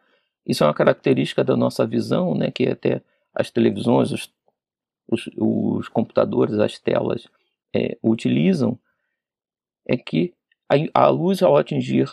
Isso 0.46 0.64
é 0.64 0.68
uma 0.68 0.74
característica 0.74 1.44
da 1.44 1.56
nossa 1.56 1.86
visão, 1.86 2.36
né, 2.36 2.52
que 2.52 2.68
até 2.68 3.02
as 3.34 3.52
televisões, 3.52 4.12
os, 4.12 4.32
os, 5.08 5.30
os 5.38 5.88
computadores, 5.90 6.58
as 6.60 6.80
telas 6.80 7.28
é, 7.76 7.98
utilizam, 8.04 8.78
é 9.88 9.96
que 9.96 10.34
a, 10.94 11.08
luz, 11.08 11.42
ao 11.42 11.56
atingir 11.56 12.10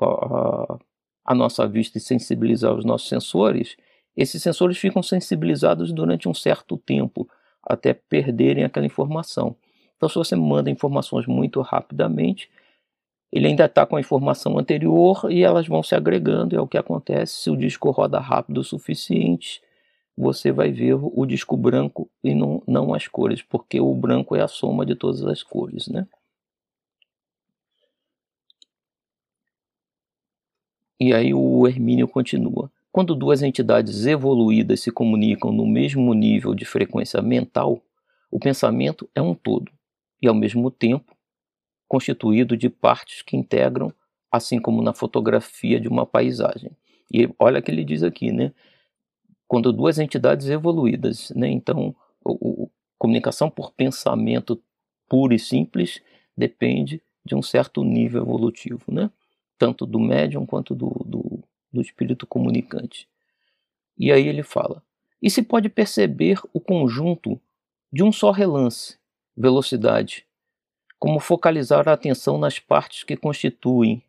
a, 0.00 0.78
a 1.24 1.34
nossa 1.34 1.66
vista 1.66 1.98
e 1.98 2.00
sensibilizar 2.00 2.74
os 2.74 2.84
nossos 2.84 3.08
sensores, 3.08 3.76
esses 4.16 4.42
sensores 4.42 4.78
ficam 4.78 5.02
sensibilizados 5.02 5.92
durante 5.92 6.28
um 6.28 6.34
certo 6.34 6.76
tempo, 6.76 7.28
até 7.62 7.94
perderem 7.94 8.64
aquela 8.64 8.86
informação. 8.86 9.56
Então, 9.96 10.08
se 10.08 10.16
você 10.16 10.36
manda 10.36 10.70
informações 10.70 11.26
muito 11.26 11.60
rapidamente, 11.60 12.50
ele 13.32 13.46
ainda 13.46 13.64
está 13.64 13.86
com 13.86 13.96
a 13.96 14.00
informação 14.00 14.58
anterior 14.58 15.30
e 15.30 15.42
elas 15.42 15.66
vão 15.66 15.82
se 15.82 15.94
agregando, 15.94 16.54
é 16.54 16.60
o 16.60 16.66
que 16.66 16.76
acontece 16.76 17.34
se 17.34 17.50
o 17.50 17.56
disco 17.56 17.90
roda 17.90 18.18
rápido 18.18 18.58
o 18.58 18.64
suficiente, 18.64 19.62
você 20.16 20.52
vai 20.52 20.70
ver 20.70 20.94
o 21.00 21.24
disco 21.24 21.56
branco 21.56 22.10
e 22.22 22.34
não, 22.34 22.62
não 22.66 22.92
as 22.92 23.08
cores, 23.08 23.40
porque 23.40 23.80
o 23.80 23.94
branco 23.94 24.36
é 24.36 24.42
a 24.42 24.48
soma 24.48 24.84
de 24.84 24.94
todas 24.94 25.24
as 25.24 25.42
cores, 25.42 25.88
né? 25.88 26.06
E 31.02 31.12
aí 31.12 31.34
o 31.34 31.66
Hermínio 31.66 32.06
continua. 32.06 32.70
Quando 32.92 33.16
duas 33.16 33.42
entidades 33.42 34.06
evoluídas 34.06 34.78
se 34.78 34.92
comunicam 34.92 35.50
no 35.50 35.66
mesmo 35.66 36.14
nível 36.14 36.54
de 36.54 36.64
frequência 36.64 37.20
mental, 37.20 37.82
o 38.30 38.38
pensamento 38.38 39.10
é 39.12 39.20
um 39.20 39.34
todo 39.34 39.72
e, 40.22 40.28
ao 40.28 40.34
mesmo 40.34 40.70
tempo, 40.70 41.12
constituído 41.88 42.56
de 42.56 42.68
partes 42.70 43.20
que 43.20 43.36
integram, 43.36 43.92
assim 44.30 44.60
como 44.60 44.80
na 44.80 44.92
fotografia 44.92 45.80
de 45.80 45.88
uma 45.88 46.06
paisagem. 46.06 46.70
E 47.12 47.28
olha 47.36 47.58
o 47.58 47.62
que 47.64 47.72
ele 47.72 47.84
diz 47.84 48.04
aqui, 48.04 48.30
né? 48.30 48.52
Quando 49.48 49.72
duas 49.72 49.98
entidades 49.98 50.48
evoluídas, 50.48 51.32
né? 51.34 51.48
Então, 51.48 51.96
o, 52.24 52.62
o, 52.62 52.70
comunicação 52.96 53.50
por 53.50 53.72
pensamento 53.72 54.62
puro 55.08 55.34
e 55.34 55.38
simples 55.40 56.00
depende 56.36 57.02
de 57.26 57.34
um 57.34 57.42
certo 57.42 57.82
nível 57.82 58.22
evolutivo, 58.22 58.84
né? 58.86 59.10
Tanto 59.62 59.86
do 59.86 60.00
médium 60.00 60.44
quanto 60.44 60.74
do, 60.74 60.88
do, 61.06 61.38
do 61.72 61.80
espírito 61.80 62.26
comunicante. 62.26 63.08
E 63.96 64.10
aí 64.10 64.26
ele 64.26 64.42
fala: 64.42 64.82
e 65.22 65.30
se 65.30 65.40
pode 65.40 65.68
perceber 65.68 66.40
o 66.52 66.58
conjunto 66.58 67.40
de 67.92 68.02
um 68.02 68.10
só 68.10 68.32
relance, 68.32 68.98
velocidade, 69.36 70.26
como 70.98 71.20
focalizar 71.20 71.88
a 71.88 71.92
atenção 71.92 72.38
nas 72.38 72.58
partes 72.58 73.04
que 73.04 73.16
constituem 73.16 74.02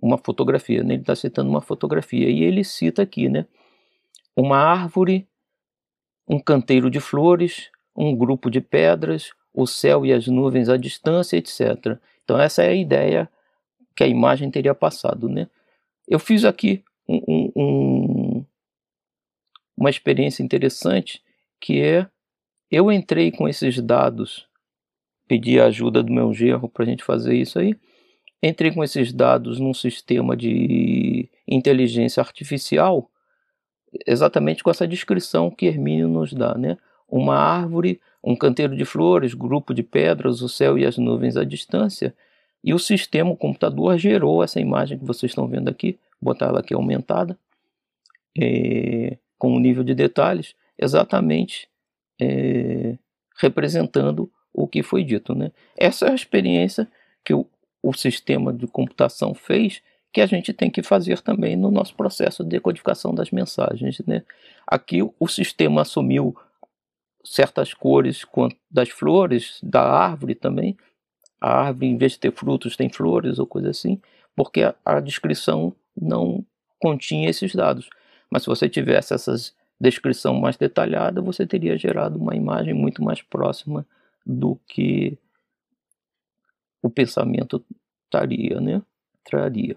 uma 0.00 0.16
fotografia. 0.16 0.82
Né? 0.82 0.94
Ele 0.94 1.02
está 1.02 1.14
citando 1.14 1.50
uma 1.50 1.60
fotografia 1.60 2.30
e 2.30 2.42
ele 2.42 2.64
cita 2.64 3.02
aqui, 3.02 3.28
né? 3.28 3.44
Uma 4.34 4.56
árvore, 4.56 5.28
um 6.26 6.40
canteiro 6.40 6.90
de 6.90 6.98
flores, 6.98 7.70
um 7.94 8.16
grupo 8.16 8.50
de 8.50 8.62
pedras, 8.62 9.32
o 9.52 9.66
céu 9.66 10.06
e 10.06 10.14
as 10.14 10.26
nuvens 10.28 10.70
à 10.70 10.78
distância, 10.78 11.36
etc. 11.36 11.98
Então 12.24 12.40
essa 12.40 12.62
é 12.62 12.70
a 12.70 12.74
ideia 12.74 13.28
que 13.94 14.04
a 14.04 14.06
imagem 14.06 14.50
teria 14.50 14.74
passado, 14.74 15.28
né? 15.28 15.48
Eu 16.06 16.18
fiz 16.18 16.44
aqui 16.44 16.84
um, 17.08 17.52
um, 17.56 18.44
uma 19.76 19.90
experiência 19.90 20.42
interessante 20.42 21.22
que 21.60 21.80
é 21.80 22.06
eu 22.70 22.90
entrei 22.90 23.30
com 23.30 23.48
esses 23.48 23.80
dados, 23.80 24.48
pedi 25.28 25.60
a 25.60 25.66
ajuda 25.66 26.02
do 26.02 26.12
meu 26.12 26.32
gerro 26.32 26.68
para 26.68 26.84
a 26.84 26.88
gente 26.88 27.04
fazer 27.04 27.36
isso 27.36 27.58
aí. 27.58 27.76
Entrei 28.42 28.72
com 28.72 28.82
esses 28.82 29.12
dados 29.12 29.58
num 29.58 29.72
sistema 29.72 30.36
de 30.36 31.28
inteligência 31.46 32.20
artificial, 32.20 33.10
exatamente 34.06 34.62
com 34.62 34.70
essa 34.70 34.88
descrição 34.88 35.50
que 35.50 35.66
Hermínio 35.66 36.08
nos 36.08 36.32
dá, 36.32 36.54
né? 36.58 36.76
Uma 37.08 37.36
árvore, 37.36 38.00
um 38.22 38.34
canteiro 38.34 38.76
de 38.76 38.84
flores, 38.84 39.34
grupo 39.34 39.72
de 39.72 39.82
pedras, 39.82 40.42
o 40.42 40.48
céu 40.48 40.76
e 40.76 40.84
as 40.84 40.98
nuvens 40.98 41.36
à 41.36 41.44
distância. 41.44 42.14
E 42.64 42.72
o 42.72 42.78
sistema, 42.78 43.30
o 43.30 43.36
computador, 43.36 43.98
gerou 43.98 44.42
essa 44.42 44.58
imagem 44.58 44.98
que 44.98 45.04
vocês 45.04 45.30
estão 45.30 45.46
vendo 45.46 45.68
aqui, 45.68 45.98
botar 46.20 46.46
ela 46.46 46.60
aqui 46.60 46.72
aumentada, 46.72 47.38
é, 48.40 49.18
com 49.38 49.54
um 49.54 49.60
nível 49.60 49.84
de 49.84 49.94
detalhes, 49.94 50.54
exatamente 50.78 51.68
é, 52.18 52.96
representando 53.38 54.32
o 54.50 54.66
que 54.66 54.82
foi 54.82 55.04
dito. 55.04 55.34
Né? 55.34 55.52
Essa 55.76 56.06
é 56.06 56.12
a 56.12 56.14
experiência 56.14 56.90
que 57.22 57.34
o, 57.34 57.46
o 57.82 57.92
sistema 57.92 58.50
de 58.50 58.66
computação 58.66 59.34
fez, 59.34 59.82
que 60.10 60.22
a 60.22 60.26
gente 60.26 60.54
tem 60.54 60.70
que 60.70 60.82
fazer 60.82 61.20
também 61.20 61.56
no 61.56 61.70
nosso 61.70 61.94
processo 61.94 62.42
de 62.42 62.48
decodificação 62.50 63.14
das 63.14 63.30
mensagens. 63.30 64.00
Né? 64.06 64.22
Aqui 64.66 65.02
o 65.02 65.28
sistema 65.28 65.82
assumiu 65.82 66.34
certas 67.22 67.74
cores 67.74 68.24
das 68.70 68.88
flores, 68.88 69.58
da 69.62 69.82
árvore 69.82 70.34
também, 70.34 70.78
a 71.44 71.66
árvore, 71.66 71.88
em 71.88 71.98
vez 71.98 72.12
de 72.12 72.20
ter 72.20 72.32
frutos, 72.32 72.74
tem 72.74 72.88
flores 72.88 73.38
ou 73.38 73.46
coisa 73.46 73.68
assim, 73.68 74.00
porque 74.34 74.62
a, 74.62 74.74
a 74.82 74.98
descrição 74.98 75.76
não 75.94 76.42
continha 76.80 77.28
esses 77.28 77.54
dados. 77.54 77.90
Mas 78.30 78.44
se 78.44 78.48
você 78.48 78.66
tivesse 78.66 79.12
essa 79.12 79.34
descrição 79.78 80.34
mais 80.34 80.56
detalhada, 80.56 81.20
você 81.20 81.46
teria 81.46 81.76
gerado 81.76 82.18
uma 82.18 82.34
imagem 82.34 82.72
muito 82.72 83.04
mais 83.04 83.20
próxima 83.20 83.86
do 84.24 84.58
que 84.66 85.18
o 86.82 86.88
pensamento 86.88 87.62
traria, 88.10 88.58
né? 88.58 88.82
traria. 89.22 89.76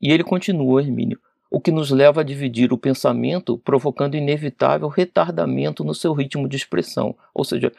E 0.00 0.12
ele 0.12 0.22
continua, 0.22 0.80
Hermínio, 0.80 1.20
o 1.50 1.60
que 1.60 1.72
nos 1.72 1.90
leva 1.90 2.20
a 2.20 2.24
dividir 2.24 2.72
o 2.72 2.78
pensamento, 2.78 3.58
provocando 3.58 4.16
inevitável 4.16 4.86
retardamento 4.86 5.82
no 5.82 5.94
seu 5.94 6.12
ritmo 6.12 6.48
de 6.48 6.56
expressão. 6.56 7.16
Ou 7.34 7.44
seja, 7.44 7.72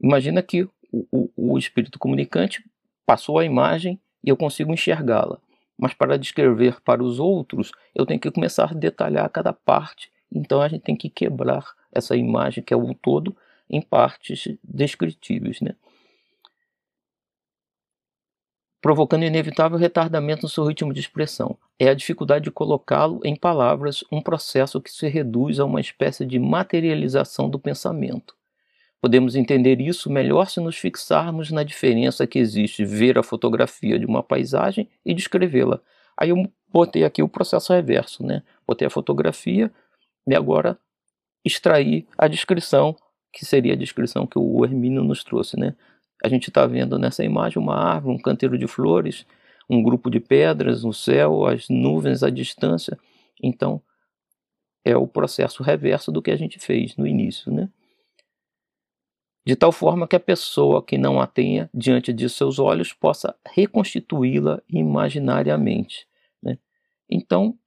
imagina 0.00 0.42
que 0.42 0.68
o, 0.92 1.30
o, 1.36 1.58
espírito 1.58 1.98
comunicante 1.98 2.64
passou 3.06 3.38
a 3.38 3.44
imagem 3.44 4.00
e 4.22 4.28
eu 4.28 4.36
consigo 4.36 4.72
enxergá-la. 4.72 5.38
Mas 5.78 5.94
para 5.94 6.18
descrever 6.18 6.80
para 6.82 7.02
os 7.02 7.18
outros, 7.18 7.72
eu 7.94 8.04
tenho 8.04 8.20
que 8.20 8.30
começar 8.30 8.70
a 8.70 8.74
detalhar 8.74 9.28
cada 9.30 9.52
parte. 9.52 10.12
Então 10.32 10.60
a 10.60 10.68
gente 10.68 10.82
tem 10.82 10.96
que 10.96 11.08
quebrar 11.08 11.74
essa 11.92 12.16
imagem, 12.16 12.62
que 12.62 12.74
é 12.74 12.76
o 12.76 12.94
todo, 12.94 13.36
em 13.68 13.80
partes 13.80 14.48
descritíveis. 14.62 15.60
Né? 15.60 15.74
Provocando 18.80 19.24
inevitável 19.24 19.78
retardamento 19.78 20.42
no 20.42 20.48
seu 20.48 20.64
ritmo 20.64 20.92
de 20.92 21.00
expressão. 21.00 21.56
É 21.78 21.88
a 21.88 21.94
dificuldade 21.94 22.44
de 22.44 22.50
colocá-lo 22.50 23.20
em 23.24 23.36
palavras, 23.36 24.04
um 24.10 24.22
processo 24.22 24.80
que 24.80 24.90
se 24.90 25.08
reduz 25.08 25.60
a 25.60 25.64
uma 25.64 25.80
espécie 25.80 26.24
de 26.26 26.38
materialização 26.38 27.48
do 27.48 27.58
pensamento. 27.58 28.39
Podemos 29.00 29.34
entender 29.34 29.80
isso 29.80 30.10
melhor 30.10 30.48
se 30.48 30.60
nos 30.60 30.76
fixarmos 30.76 31.50
na 31.50 31.62
diferença 31.62 32.26
que 32.26 32.38
existe 32.38 32.84
ver 32.84 33.18
a 33.18 33.22
fotografia 33.22 33.98
de 33.98 34.04
uma 34.04 34.22
paisagem 34.22 34.88
e 35.04 35.14
descrevê-la. 35.14 35.80
Aí 36.16 36.28
eu 36.28 36.52
botei 36.70 37.04
aqui 37.04 37.22
o 37.22 37.28
processo 37.28 37.72
reverso, 37.72 38.24
né? 38.24 38.42
Botei 38.66 38.86
a 38.86 38.90
fotografia 38.90 39.72
e 40.26 40.34
agora 40.34 40.78
extrair 41.42 42.06
a 42.18 42.28
descrição, 42.28 42.94
que 43.32 43.46
seria 43.46 43.72
a 43.72 43.76
descrição 43.76 44.26
que 44.26 44.38
o 44.38 44.64
Hermínio 44.64 45.02
nos 45.02 45.24
trouxe, 45.24 45.58
né? 45.58 45.74
A 46.22 46.28
gente 46.28 46.48
está 46.48 46.66
vendo 46.66 46.98
nessa 46.98 47.24
imagem 47.24 47.62
uma 47.62 47.74
árvore, 47.74 48.14
um 48.14 48.20
canteiro 48.20 48.58
de 48.58 48.66
flores, 48.66 49.24
um 49.68 49.82
grupo 49.82 50.10
de 50.10 50.20
pedras, 50.20 50.84
o 50.84 50.92
céu, 50.92 51.46
as 51.46 51.70
nuvens 51.70 52.22
à 52.22 52.28
distância. 52.28 52.98
Então, 53.42 53.80
é 54.84 54.94
o 54.94 55.06
processo 55.06 55.62
reverso 55.62 56.12
do 56.12 56.20
que 56.20 56.30
a 56.30 56.36
gente 56.36 56.58
fez 56.58 56.96
no 56.96 57.06
início, 57.06 57.50
né? 57.50 57.70
De 59.44 59.56
tal 59.56 59.72
forma 59.72 60.06
que 60.06 60.16
a 60.16 60.20
pessoa 60.20 60.84
que 60.84 60.98
não 60.98 61.20
a 61.20 61.26
tenha 61.26 61.70
diante 61.72 62.12
de 62.12 62.28
seus 62.28 62.58
olhos 62.58 62.92
possa 62.92 63.34
reconstituí-la 63.46 64.62
imaginariamente. 64.68 66.06
Né? 66.42 66.58
Então, 67.08 67.58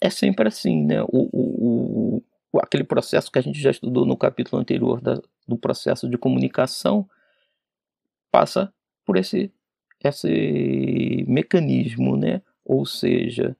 é 0.00 0.10
sempre 0.10 0.48
assim, 0.48 0.84
né? 0.84 1.02
O, 1.04 1.08
o, 1.08 2.22
o, 2.52 2.58
aquele 2.60 2.84
processo 2.84 3.32
que 3.32 3.38
a 3.38 3.42
gente 3.42 3.58
já 3.58 3.70
estudou 3.70 4.04
no 4.04 4.16
capítulo 4.16 4.60
anterior 4.60 5.00
da, 5.00 5.20
do 5.48 5.56
processo 5.56 6.08
de 6.08 6.18
comunicação 6.18 7.08
passa 8.30 8.72
por 9.04 9.16
esse, 9.16 9.50
esse 10.02 11.24
mecanismo, 11.26 12.16
né? 12.16 12.42
Ou 12.64 12.84
seja, 12.84 13.56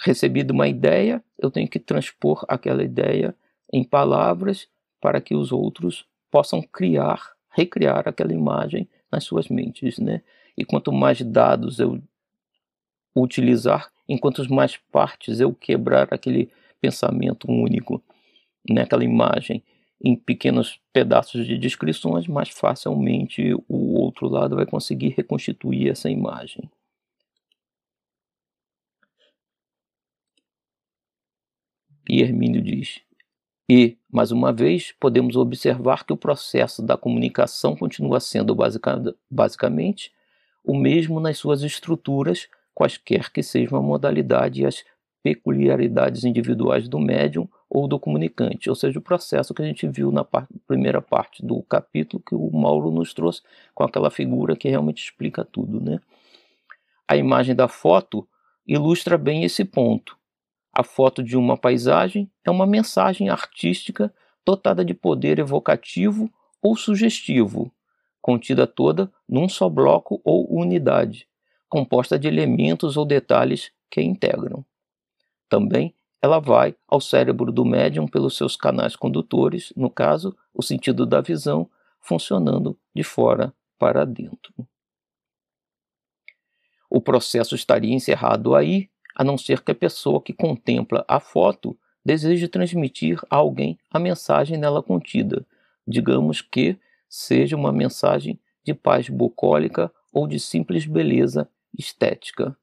recebida 0.00 0.52
uma 0.52 0.68
ideia, 0.68 1.22
eu 1.38 1.50
tenho 1.50 1.68
que 1.68 1.78
transpor 1.78 2.44
aquela 2.48 2.82
ideia 2.82 3.34
em 3.72 3.84
palavras 3.84 4.68
para 5.00 5.20
que 5.20 5.34
os 5.34 5.52
outros 5.52 6.06
possam 6.30 6.62
criar, 6.62 7.32
recriar 7.50 8.08
aquela 8.08 8.32
imagem 8.32 8.88
nas 9.10 9.24
suas 9.24 9.48
mentes, 9.48 9.98
né? 9.98 10.22
E 10.56 10.64
quanto 10.64 10.92
mais 10.92 11.20
dados 11.22 11.78
eu 11.78 12.00
utilizar, 13.14 13.90
enquanto 14.08 14.48
mais 14.52 14.76
partes 14.76 15.40
eu 15.40 15.54
quebrar 15.54 16.08
aquele 16.12 16.50
pensamento 16.80 17.50
único, 17.50 18.02
né? 18.68 18.86
imagem, 19.02 19.62
em 20.02 20.14
pequenos 20.14 20.80
pedaços 20.92 21.46
de 21.46 21.58
descrições, 21.58 22.26
mais 22.26 22.48
facilmente 22.50 23.54
o 23.68 23.98
outro 24.00 24.28
lado 24.28 24.56
vai 24.56 24.66
conseguir 24.66 25.14
reconstituir 25.16 25.88
essa 25.88 26.08
imagem. 26.08 26.70
E 32.08 32.22
Hermínio 32.22 32.62
diz: 32.62 33.00
e, 33.68 33.97
mais 34.10 34.32
uma 34.32 34.52
vez, 34.52 34.94
podemos 34.98 35.36
observar 35.36 36.04
que 36.04 36.12
o 36.12 36.16
processo 36.16 36.82
da 36.82 36.96
comunicação 36.96 37.76
continua 37.76 38.20
sendo 38.20 38.56
basicamente 39.30 40.12
o 40.64 40.76
mesmo 40.76 41.20
nas 41.20 41.38
suas 41.38 41.62
estruturas, 41.62 42.48
quaisquer 42.74 43.30
que 43.30 43.42
sejam 43.42 43.78
a 43.78 43.82
modalidade 43.82 44.62
e 44.62 44.66
as 44.66 44.84
peculiaridades 45.22 46.24
individuais 46.24 46.88
do 46.88 46.98
médium 46.98 47.48
ou 47.68 47.86
do 47.86 47.98
comunicante, 47.98 48.70
ou 48.70 48.74
seja, 48.74 48.98
o 48.98 49.02
processo 49.02 49.52
que 49.52 49.60
a 49.60 49.64
gente 49.64 49.86
viu 49.86 50.10
na 50.10 50.24
primeira 50.66 51.02
parte 51.02 51.44
do 51.44 51.62
capítulo 51.62 52.22
que 52.26 52.34
o 52.34 52.50
Mauro 52.50 52.90
nos 52.90 53.12
trouxe 53.12 53.42
com 53.74 53.84
aquela 53.84 54.10
figura 54.10 54.56
que 54.56 54.68
realmente 54.68 55.02
explica 55.02 55.44
tudo, 55.44 55.80
né? 55.80 56.00
A 57.06 57.16
imagem 57.16 57.54
da 57.54 57.68
foto 57.68 58.26
ilustra 58.66 59.18
bem 59.18 59.44
esse 59.44 59.64
ponto. 59.64 60.17
A 60.78 60.84
foto 60.84 61.24
de 61.24 61.36
uma 61.36 61.58
paisagem 61.58 62.30
é 62.44 62.50
uma 62.52 62.64
mensagem 62.64 63.28
artística 63.28 64.14
dotada 64.46 64.84
de 64.84 64.94
poder 64.94 65.40
evocativo 65.40 66.32
ou 66.62 66.76
sugestivo, 66.76 67.74
contida 68.22 68.64
toda 68.64 69.12
num 69.28 69.48
só 69.48 69.68
bloco 69.68 70.20
ou 70.22 70.48
unidade, 70.48 71.26
composta 71.68 72.16
de 72.16 72.28
elementos 72.28 72.96
ou 72.96 73.04
detalhes 73.04 73.72
que 73.90 73.98
a 73.98 74.04
integram. 74.04 74.64
Também 75.48 75.92
ela 76.22 76.38
vai 76.38 76.76
ao 76.86 77.00
cérebro 77.00 77.50
do 77.50 77.64
médium 77.64 78.06
pelos 78.06 78.36
seus 78.36 78.54
canais 78.54 78.94
condutores, 78.94 79.72
no 79.76 79.90
caso, 79.90 80.36
o 80.54 80.62
sentido 80.62 81.04
da 81.04 81.20
visão, 81.20 81.68
funcionando 82.00 82.78
de 82.94 83.02
fora 83.02 83.52
para 83.76 84.04
dentro. 84.04 84.54
O 86.88 87.00
processo 87.00 87.56
estaria 87.56 87.92
encerrado 87.92 88.54
aí, 88.54 88.88
a 89.18 89.24
não 89.24 89.36
ser 89.36 89.62
que 89.62 89.72
a 89.72 89.74
pessoa 89.74 90.22
que 90.22 90.32
contempla 90.32 91.04
a 91.08 91.18
foto 91.18 91.76
deseje 92.04 92.46
transmitir 92.46 93.20
a 93.28 93.36
alguém 93.36 93.76
a 93.90 93.98
mensagem 93.98 94.56
nela 94.56 94.80
contida, 94.80 95.44
digamos 95.84 96.40
que 96.40 96.78
seja 97.08 97.56
uma 97.56 97.72
mensagem 97.72 98.38
de 98.62 98.72
paz 98.72 99.08
bucólica 99.08 99.92
ou 100.12 100.28
de 100.28 100.38
simples 100.38 100.86
beleza 100.86 101.50
estética. 101.76 102.56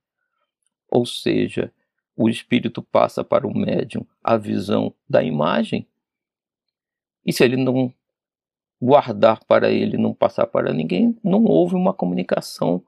Ou 0.89 1.06
seja, 1.06 1.74
o 2.16 2.30
espírito 2.30 2.82
passa 2.82 3.22
para 3.22 3.45
o 3.45 3.53
médium 3.53 4.06
a 4.24 4.38
visão 4.38 4.93
da 5.10 5.22
imagem, 5.22 5.86
e 7.26 7.34
se 7.34 7.43
ele 7.43 7.58
não 7.58 7.91
guardar 8.82 9.43
para 9.45 9.72
ele, 9.72 9.97
não 9.97 10.14
passar 10.14 10.47
para 10.47 10.72
ninguém, 10.72 11.18
não 11.24 11.43
houve 11.43 11.76
uma 11.76 11.93
comunicação 11.93 12.84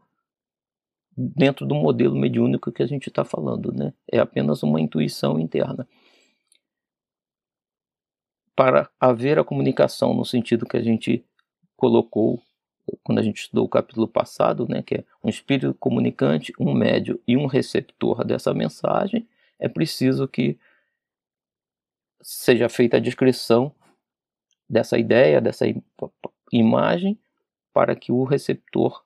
dentro 1.18 1.66
do 1.66 1.74
modelo 1.74 2.16
mediúnico 2.16 2.72
que 2.72 2.84
a 2.84 2.88
gente 2.88 3.10
está 3.10 3.26
falando, 3.26 3.72
né? 3.72 3.94
É 4.12 4.20
apenas 4.20 4.62
uma 4.62 4.80
intuição 4.80 5.40
interna. 5.40 5.88
Para 8.56 8.90
haver 9.00 9.40
a 9.40 9.44
comunicação 9.44 10.14
no 10.14 10.26
sentido 10.26 10.66
que 10.66 10.78
a 10.78 10.84
gente 10.84 11.26
colocou 11.76 12.42
quando 13.04 13.20
a 13.20 13.22
gente 13.22 13.42
estudou 13.42 13.66
o 13.66 13.70
capítulo 13.70 14.08
passado, 14.08 14.66
né, 14.68 14.82
que 14.82 14.96
é 14.96 15.04
um 15.24 15.30
espírito 15.30 15.74
comunicante, 15.74 16.54
um 16.60 16.74
médio 16.74 17.22
e 17.28 17.36
um 17.36 17.46
receptor 17.46 18.24
dessa 18.24 18.54
mensagem, 18.54 19.28
é 19.60 19.68
preciso 19.68 20.28
que 20.28 20.58
seja 22.22 22.70
feita 22.70 22.98
a 22.98 23.02
descrição 23.02 23.74
dessa 24.70 24.98
ideia, 24.98 25.42
dessa 25.42 25.66
imagem, 26.52 27.20
para 27.74 27.96
que 27.96 28.12
o 28.12 28.24
receptor 28.24 29.04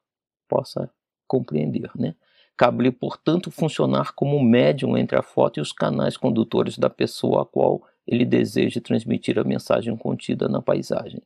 possa 0.47 0.89
compreender. 1.31 1.89
Né? 1.95 2.13
Cabe-lhe, 2.57 2.91
portanto, 2.91 3.49
funcionar 3.49 4.11
como 4.11 4.43
médium 4.43 4.97
entre 4.97 5.17
a 5.17 5.21
foto 5.21 5.59
e 5.59 5.61
os 5.61 5.71
canais 5.71 6.17
condutores 6.17 6.77
da 6.77 6.89
pessoa 6.89 7.43
a 7.43 7.45
qual 7.45 7.81
ele 8.05 8.25
deseja 8.25 8.81
transmitir 8.81 9.39
a 9.39 9.43
mensagem 9.45 9.95
contida 9.95 10.49
na 10.49 10.61
paisagem. 10.61 11.21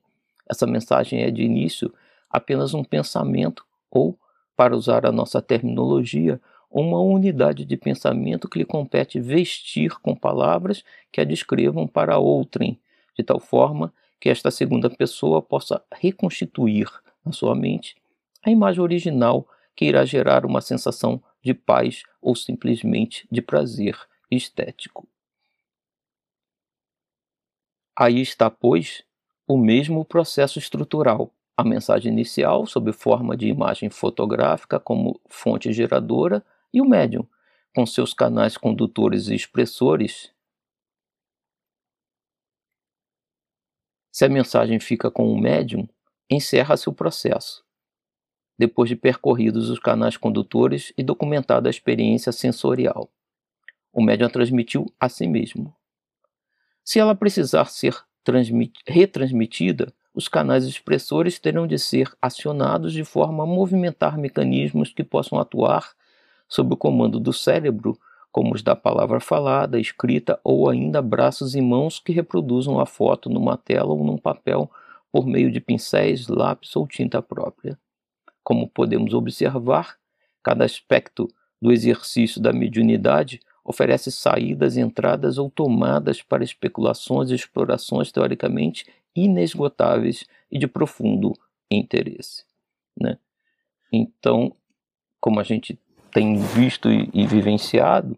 Essa 0.48 0.68
mensagem 0.68 1.24
é 1.24 1.32
de 1.32 1.42
início 1.42 1.92
apenas 2.30 2.76
um 2.76 2.84
pensamento 2.84 3.66
ou, 3.90 4.16
para 4.56 4.76
usar 4.76 5.08
a 5.08 5.12
nossa 5.12 5.42
terminologia, 5.42 6.40
uma 6.70 7.00
unidade 7.00 7.66
de 7.66 7.78
pensamento 7.78 8.48
que 8.48 8.60
lhe 8.60 8.66
compete 8.66 9.20
vestir 9.20 9.98
com 10.02 10.16
palavras 10.16 10.84
que 11.12 11.20
a 11.20 11.24
descrevam 11.24 11.88
para 11.88 12.20
outrem, 12.20 12.80
de 13.18 13.24
tal 13.24 13.40
forma 13.40 13.92
que 14.20 14.30
esta 14.30 14.52
segunda 14.52 14.90
pessoa 14.90 15.42
possa 15.42 15.82
reconstituir 15.92 16.88
na 17.26 17.32
sua 17.32 17.56
mente 17.56 17.96
a 18.46 18.52
imagem 18.52 18.82
original 18.82 19.48
que 19.76 19.86
irá 19.86 20.06
gerar 20.06 20.46
uma 20.46 20.62
sensação 20.62 21.22
de 21.44 21.54
paz 21.54 22.04
ou 22.22 22.36
simplesmente 22.36 23.28
de 23.32 23.42
prazer 23.42 23.98
estético. 24.32 25.08
Aí 27.98 28.22
está, 28.22 28.50
pois, 28.50 29.04
o 29.48 29.58
mesmo 29.58 30.04
processo 30.04 30.60
estrutural 30.60 31.32
a 31.58 31.64
mensagem 31.64 32.12
inicial, 32.12 32.66
sob 32.66 32.92
forma 32.92 33.38
de 33.38 33.48
imagem 33.48 33.90
fotográfica 33.90 34.80
como 34.80 35.20
fonte 35.30 35.72
geradora, 35.72 36.46
e 36.74 36.82
o 36.82 36.86
médium, 36.86 37.26
com 37.74 37.86
seus 37.86 38.14
canais 38.14 38.58
condutores 38.58 39.28
e 39.28 39.36
expressores. 39.36 40.34
Se 44.12 44.26
a 44.26 44.30
mensagem 44.30 44.80
fica 44.80 45.10
com 45.10 45.32
o 45.32 45.40
médium, 45.40 45.88
encerra-se 46.30 46.90
o 46.90 46.94
processo. 46.94 47.65
Depois 48.58 48.90
de 48.90 48.96
percorridos 48.96 49.70
os 49.70 49.80
canais 49.80 50.16
condutores 50.16 50.94
e 50.98 51.04
documentada 51.04 51.68
a 51.68 51.72
experiência 51.72 52.32
sensorial, 52.32 53.10
o 53.92 54.02
médium 54.02 54.28
a 54.28 54.30
transmitiu 54.30 54.86
a 55.00 55.10
si 55.10 55.28
mesmo. 55.28 55.76
Se 56.84 57.00
ela 57.00 57.16
precisar 57.16 57.66
ser 57.66 57.98
retransmitida, 58.88 59.94
os 60.14 60.28
canais 60.30 60.66
expressores 60.66 61.38
terão 61.40 61.68
de 61.68 61.78
ser 61.78 62.10
acionados 62.22 62.94
de 62.94 63.04
forma 63.04 63.44
a 63.44 63.46
movimentar 63.46 64.18
mecanismos 64.18 64.94
que 64.94 65.04
possam 65.04 65.40
atuar 65.40 65.94
sob 66.48 66.74
o 66.74 66.78
comando 66.78 67.20
do 67.20 67.34
cérebro, 67.34 67.98
como 68.32 68.54
os 68.54 68.62
da 68.62 68.76
palavra 68.76 69.20
falada, 69.20 69.80
escrita 69.80 70.40
ou 70.44 70.70
ainda 70.70 71.02
braços 71.02 71.56
e 71.56 71.62
mãos 71.62 72.00
que 72.00 72.14
reproduzam 72.14 72.80
a 72.80 72.86
foto 72.86 73.30
numa 73.30 73.58
tela 73.58 73.94
ou 73.94 74.04
num 74.04 74.18
papel 74.18 74.70
por 75.12 75.26
meio 75.26 75.52
de 75.52 75.60
pincéis, 75.60 76.28
lápis 76.28 76.76
ou 76.76 76.88
tinta 76.88 77.22
própria. 77.22 77.78
Como 78.46 78.70
podemos 78.70 79.16
observar, 79.16 79.98
cada 80.44 80.64
aspecto 80.64 81.28
do 81.60 81.72
exercício 81.72 82.40
da 82.40 82.54
mediunidade 82.54 83.40
oferece 83.64 84.12
saídas, 84.12 84.78
entradas 84.78 85.40
ou 85.40 85.50
tomadas 85.50 86.22
para 86.22 86.44
especulações 86.44 87.32
e 87.32 87.34
explorações 87.34 88.12
teoricamente 88.12 88.86
inesgotáveis 89.16 90.28
e 90.52 90.60
de 90.60 90.68
profundo 90.68 91.34
interesse. 91.72 92.44
Né? 92.96 93.18
Então, 93.92 94.56
como 95.20 95.40
a 95.40 95.44
gente 95.44 95.80
tem 96.12 96.38
visto 96.38 96.92
e, 96.92 97.10
e 97.16 97.26
vivenciado, 97.26 98.16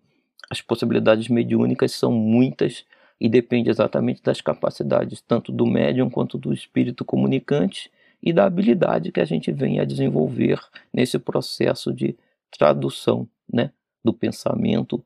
as 0.50 0.60
possibilidades 0.62 1.30
mediúnicas 1.30 1.94
são 1.94 2.12
muitas 2.12 2.86
e 3.18 3.30
depende 3.30 3.70
exatamente 3.70 4.22
das 4.22 4.42
capacidades 4.42 5.22
tanto 5.22 5.54
do 5.54 5.66
médium 5.66 6.10
quanto 6.10 6.38
do 6.38 6.54
espírito 6.54 7.06
comunicante 7.06 7.90
e 8.22 8.34
da 8.34 8.46
habilidade 8.46 9.12
que 9.12 9.20
a 9.20 9.26
gente 9.26 9.52
vem 9.52 9.80
a 9.80 9.86
desenvolver 9.86 10.60
nesse 10.92 11.20
processo 11.20 11.94
de 11.94 12.18
tradução 12.52 13.28
né, 13.52 13.72
do 14.04 14.14
pensamento 14.14 15.04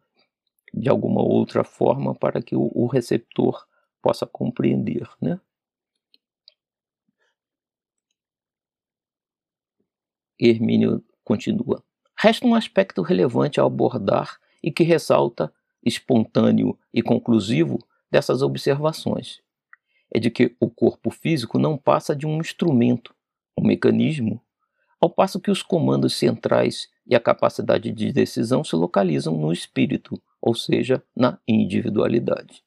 de 0.73 0.89
alguma 0.89 1.21
outra 1.21 1.63
forma 1.63 2.15
para 2.15 2.41
que 2.41 2.55
o, 2.55 2.71
o 2.73 2.87
receptor 2.87 3.67
possa 4.01 4.25
compreender. 4.25 5.09
Né? 5.21 5.39
Hermínio 10.39 11.03
continua. 11.23 11.83
Resta 12.17 12.45
um 12.45 12.55
aspecto 12.55 13.01
relevante 13.01 13.59
a 13.59 13.65
abordar 13.65 14.39
e 14.63 14.71
que 14.71 14.83
ressalta, 14.83 15.53
espontâneo 15.83 16.77
e 16.93 17.01
conclusivo, 17.01 17.79
dessas 18.09 18.41
observações. 18.41 19.41
É 20.13 20.19
de 20.19 20.29
que 20.29 20.55
o 20.59 20.69
corpo 20.69 21.09
físico 21.09 21.57
não 21.57 21.77
passa 21.77 22.15
de 22.15 22.27
um 22.27 22.39
instrumento, 22.39 23.13
um 23.57 23.65
mecanismo, 23.65 24.41
ao 24.99 25.09
passo 25.09 25.39
que 25.39 25.49
os 25.49 25.63
comandos 25.63 26.15
centrais 26.15 26.89
e 27.07 27.15
a 27.15 27.19
capacidade 27.19 27.91
de 27.91 28.11
decisão 28.11 28.63
se 28.63 28.75
localizam 28.75 29.35
no 29.35 29.51
espírito, 29.51 30.21
ou 30.41 30.53
seja, 30.53 31.01
na 31.15 31.39
individualidade. 31.47 32.63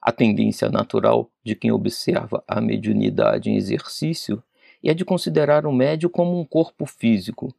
A 0.00 0.12
tendência 0.12 0.70
natural 0.70 1.30
de 1.44 1.54
quem 1.54 1.70
observa 1.70 2.42
a 2.46 2.60
mediunidade 2.60 3.50
em 3.50 3.56
exercício 3.56 4.42
é 4.82 4.94
de 4.94 5.04
considerar 5.04 5.66
o 5.66 5.72
médium 5.72 6.08
como 6.08 6.38
um 6.38 6.44
corpo 6.44 6.86
físico, 6.86 7.54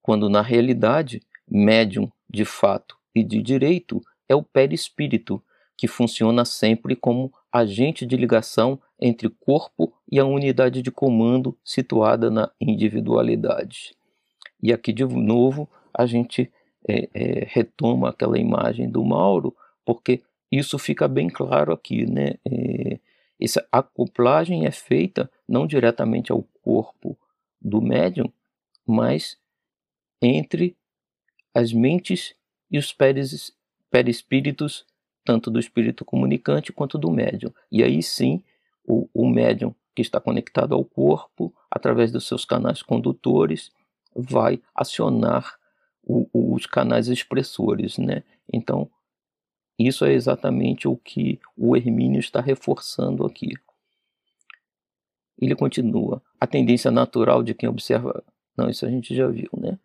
quando 0.00 0.28
na 0.28 0.42
realidade, 0.42 1.22
médium 1.48 2.10
de 2.28 2.44
fato 2.44 2.96
e 3.14 3.22
de 3.22 3.40
direito 3.42 4.02
é 4.28 4.34
o 4.34 4.42
perispírito, 4.42 5.42
que 5.76 5.86
funciona 5.86 6.44
sempre 6.44 6.96
como 6.96 7.32
agente 7.52 8.06
de 8.06 8.16
ligação 8.16 8.80
entre 8.98 9.28
corpo 9.28 9.92
e 10.10 10.18
a 10.18 10.24
unidade 10.24 10.80
de 10.80 10.90
comando 10.90 11.56
situada 11.62 12.30
na 12.30 12.50
individualidade. 12.60 13.94
E 14.62 14.72
aqui 14.72 14.92
de 14.92 15.04
novo 15.04 15.68
a 15.92 16.06
gente 16.06 16.50
é, 16.88 17.08
é, 17.12 17.46
retoma 17.48 18.08
aquela 18.08 18.38
imagem 18.38 18.88
do 18.88 19.04
Mauro, 19.04 19.54
porque 19.84 20.22
isso 20.50 20.78
fica 20.78 21.06
bem 21.06 21.28
claro 21.28 21.72
aqui, 21.72 22.06
né? 22.06 22.34
É, 22.44 22.98
essa 23.40 23.66
acoplagem 23.72 24.66
é 24.66 24.70
feita 24.70 25.30
não 25.48 25.66
diretamente 25.66 26.30
ao 26.30 26.44
corpo 26.62 27.18
do 27.60 27.80
médium, 27.80 28.32
mas 28.86 29.36
entre 30.20 30.76
as 31.52 31.72
mentes 31.72 32.34
e 32.70 32.78
os 32.78 32.96
perispíritos, 33.90 34.86
tanto 35.24 35.50
do 35.50 35.58
espírito 35.58 36.04
comunicante 36.04 36.72
quanto 36.72 36.98
do 36.98 37.10
médium. 37.10 37.52
E 37.70 37.82
aí 37.82 38.02
sim, 38.02 38.42
o, 38.84 39.08
o 39.14 39.28
médium 39.28 39.74
que 39.94 40.02
está 40.02 40.20
conectado 40.20 40.74
ao 40.74 40.84
corpo, 40.84 41.54
através 41.70 42.10
dos 42.10 42.26
seus 42.26 42.44
canais 42.44 42.82
condutores, 42.82 43.70
vai 44.14 44.60
acionar 44.74 45.58
o, 46.02 46.28
os 46.32 46.66
canais 46.66 47.08
expressores, 47.08 47.98
né? 47.98 48.22
Então, 48.52 48.90
isso 49.78 50.04
é 50.04 50.12
exatamente 50.12 50.86
o 50.86 50.96
que 50.96 51.40
o 51.56 51.76
Hermínio 51.76 52.20
está 52.20 52.40
reforçando 52.40 53.24
aqui. 53.24 53.50
Ele 55.40 55.54
continua. 55.56 56.22
A 56.40 56.46
tendência 56.46 56.90
natural 56.90 57.42
de 57.42 57.54
quem 57.54 57.68
observa. 57.68 58.22
Não, 58.56 58.68
isso 58.68 58.84
a 58.86 58.90
gente 58.90 59.14
já 59.14 59.26
viu, 59.26 59.50
né? 59.56 59.78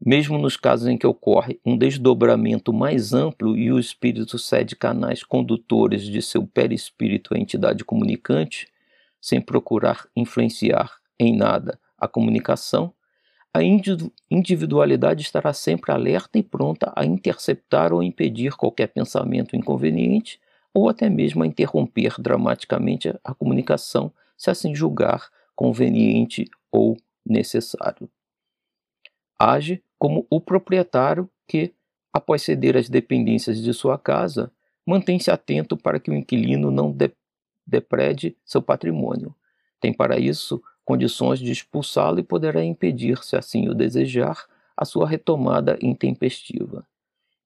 Mesmo 0.00 0.38
nos 0.38 0.56
casos 0.56 0.86
em 0.86 0.96
que 0.96 1.06
ocorre 1.06 1.58
um 1.66 1.76
desdobramento 1.76 2.72
mais 2.72 3.12
amplo 3.12 3.56
e 3.56 3.72
o 3.72 3.80
espírito 3.80 4.38
cede 4.38 4.76
canais 4.76 5.24
condutores 5.24 6.02
de 6.02 6.22
seu 6.22 6.46
perispírito 6.46 7.34
à 7.34 7.38
entidade 7.38 7.84
comunicante, 7.84 8.68
sem 9.20 9.40
procurar 9.40 10.06
influenciar 10.14 10.98
em 11.18 11.36
nada 11.36 11.80
a 11.98 12.06
comunicação, 12.06 12.92
a 13.52 13.60
individualidade 14.30 15.22
estará 15.22 15.52
sempre 15.52 15.90
alerta 15.90 16.38
e 16.38 16.44
pronta 16.44 16.92
a 16.94 17.04
interceptar 17.04 17.92
ou 17.92 18.00
impedir 18.00 18.52
qualquer 18.52 18.86
pensamento 18.86 19.56
inconveniente 19.56 20.38
ou 20.72 20.88
até 20.88 21.08
mesmo 21.10 21.42
a 21.42 21.46
interromper 21.46 22.14
dramaticamente 22.20 23.12
a 23.24 23.34
comunicação, 23.34 24.12
se 24.36 24.48
assim 24.48 24.72
julgar 24.74 25.28
conveniente 25.56 26.48
ou 26.70 26.96
necessário. 27.26 28.08
Age 29.38 29.82
como 29.98 30.26
o 30.30 30.40
proprietário 30.40 31.28
que, 31.46 31.72
após 32.12 32.42
ceder 32.42 32.76
as 32.76 32.88
dependências 32.88 33.62
de 33.62 33.72
sua 33.72 33.98
casa, 33.98 34.50
mantém-se 34.86 35.30
atento 35.30 35.76
para 35.76 36.00
que 36.00 36.10
o 36.10 36.14
inquilino 36.14 36.70
não 36.70 36.96
deprede 37.66 38.36
seu 38.44 38.62
patrimônio. 38.62 39.34
Tem 39.80 39.92
para 39.92 40.18
isso 40.18 40.62
condições 40.84 41.38
de 41.38 41.52
expulsá-lo 41.52 42.18
e 42.18 42.22
poderá 42.22 42.64
impedir, 42.64 43.22
se 43.22 43.36
assim 43.36 43.68
o 43.68 43.74
desejar, 43.74 44.46
a 44.76 44.84
sua 44.84 45.06
retomada 45.06 45.78
intempestiva. 45.82 46.86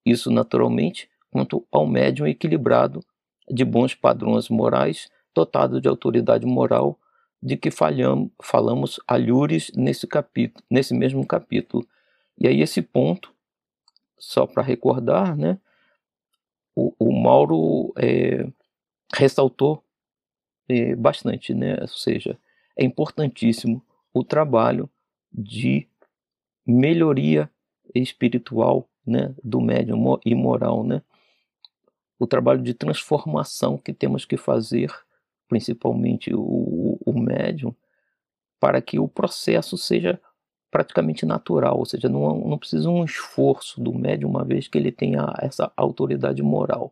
Isso, 0.05 0.31
naturalmente, 0.31 1.09
quanto 1.29 1.65
ao 1.71 1.85
médium 1.85 2.25
equilibrado, 2.27 3.03
de 3.49 3.65
bons 3.65 3.93
padrões 3.93 4.47
morais, 4.49 5.09
dotado 5.35 5.81
de 5.81 5.87
autoridade 5.87 6.45
moral, 6.45 6.97
de 7.43 7.57
que 7.57 7.69
falhamos, 7.69 8.31
falamos 8.41 8.99
alhures 9.05 9.69
nesse, 9.75 10.07
capítulo, 10.07 10.63
nesse 10.69 10.93
mesmo 10.93 11.27
capítulo. 11.27 11.85
E 12.37 12.47
aí, 12.47 12.61
esse 12.61 12.81
ponto, 12.81 13.33
só 14.17 14.47
para 14.47 14.63
recordar, 14.63 15.35
né, 15.35 15.59
o, 16.73 16.93
o 16.97 17.11
Mauro 17.11 17.93
é, 17.97 18.47
ressaltou 19.13 19.83
é, 20.69 20.95
bastante, 20.95 21.53
né, 21.53 21.77
ou 21.81 21.87
seja, 21.87 22.39
é 22.77 22.85
importantíssimo 22.85 23.83
o 24.13 24.23
trabalho 24.23 24.89
de 25.29 25.85
melhoria 26.65 27.51
espiritual 27.93 28.87
né, 29.05 29.35
do 29.43 29.59
médium 29.59 30.17
e 30.25 30.33
moral, 30.33 30.83
né? 30.83 31.01
o 32.17 32.25
trabalho 32.25 32.61
de 32.61 32.73
transformação 32.73 33.77
que 33.77 33.91
temos 33.91 34.23
que 34.23 34.37
fazer, 34.37 34.89
principalmente 35.53 36.33
o, 36.33 36.97
o 37.05 37.13
médium, 37.13 37.75
para 38.59 38.81
que 38.81 38.97
o 38.97 39.07
processo 39.07 39.77
seja 39.77 40.19
praticamente 40.71 41.27
natural, 41.27 41.77
ou 41.77 41.85
seja, 41.85 42.09
não, 42.09 42.39
não 42.39 42.57
precisa 42.57 42.89
um 42.89 43.05
esforço 43.05 43.79
do 43.79 43.93
médium, 43.93 44.31
uma 44.31 44.43
vez 44.43 44.67
que 44.67 44.79
ele 44.79 44.91
tenha 44.91 45.31
essa 45.37 45.71
autoridade 45.77 46.41
moral. 46.41 46.91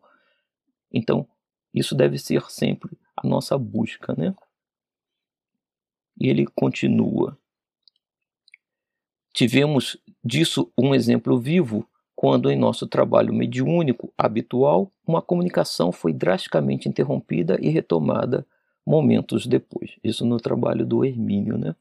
Então, 0.94 1.28
isso 1.74 1.96
deve 1.96 2.20
ser 2.20 2.44
sempre 2.52 2.96
a 3.18 3.28
nossa 3.28 3.58
busca, 3.58 4.14
né? 4.16 4.36
E 6.20 6.30
ele 6.30 6.46
continua. 6.46 7.36
Tivemos 9.34 9.98
disso 10.24 10.72
um 10.78 10.94
exemplo 10.94 11.40
vivo 11.40 11.90
quando, 12.16 12.52
em 12.52 12.56
nosso 12.56 12.86
trabalho 12.86 13.34
mediúnico 13.34 14.14
habitual, 14.16 14.92
uma 15.08 15.20
comunicação 15.20 15.92
foi 15.92 16.14
drasticamente 16.14 16.88
interrompida 16.88 17.58
e 17.60 17.70
retomada 17.70 18.46
momentos 18.86 19.46
depois. 19.46 19.92
Isso 20.04 20.26
no 20.26 20.38
trabalho 20.38 20.86
do 20.86 21.06
Hermínio, 21.06 21.58
né? 21.58 21.76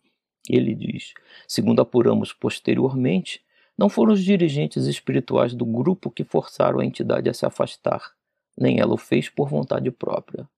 Ele 0.48 0.74
diz: 0.74 1.14
segundo 1.46 1.80
apuramos 1.80 2.32
posteriormente, 2.32 3.42
não 3.76 3.88
foram 3.88 4.12
os 4.12 4.22
dirigentes 4.22 4.86
espirituais 4.86 5.54
do 5.54 5.64
grupo 5.64 6.10
que 6.10 6.24
forçaram 6.24 6.80
a 6.80 6.84
entidade 6.84 7.28
a 7.28 7.34
se 7.34 7.46
afastar, 7.46 8.12
nem 8.56 8.80
ela 8.80 8.94
o 8.94 8.98
fez 8.98 9.28
por 9.28 9.48
vontade 9.48 9.90
própria. 9.90 10.48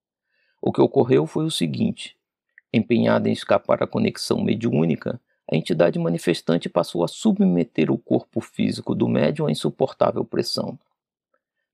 O 0.61 0.73
que 0.73 0.81
ocorreu 0.81 1.27
foi 1.27 1.45
o 1.45 1.51
seguinte: 1.51 2.17
Empenhada 2.73 3.29
em 3.29 3.33
escapar 3.33 3.83
à 3.83 3.87
conexão 3.87 4.43
mediúnica, 4.43 5.21
a 5.51 5.57
entidade 5.57 5.99
manifestante 5.99 6.69
passou 6.69 7.05
a 7.05 7.09
submeter 7.09 7.91
o 7.91 7.99
corpo 7.99 8.41
físico 8.41 8.95
do 8.95 9.09
médium 9.09 9.47
à 9.47 9.51
insuportável 9.51 10.25
pressão. 10.25 10.79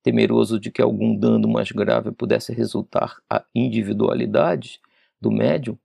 Temeroso 0.03 0.59
de 0.59 0.71
que 0.71 0.81
algum 0.81 1.17
dano 1.17 1.49
mais 1.49 1.71
grave 1.71 2.11
pudesse 2.13 2.53
resultar 2.53 3.21
à 3.29 3.45
individualidade 3.55 4.81
do 5.21 5.31
médium, 5.31 5.77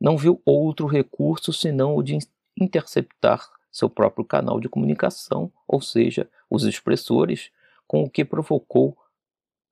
não 0.00 0.16
viu 0.16 0.40
outro 0.44 0.86
recurso 0.86 1.52
senão 1.52 1.94
o 1.94 2.02
de 2.02 2.18
interceptar 2.58 3.48
seu 3.70 3.88
próprio 3.88 4.24
canal 4.24 4.58
de 4.58 4.68
comunicação, 4.68 5.52
ou 5.66 5.80
seja, 5.80 6.28
os 6.48 6.64
expressores, 6.64 7.50
com 7.86 8.02
o 8.02 8.10
que 8.10 8.24
provocou 8.24 8.96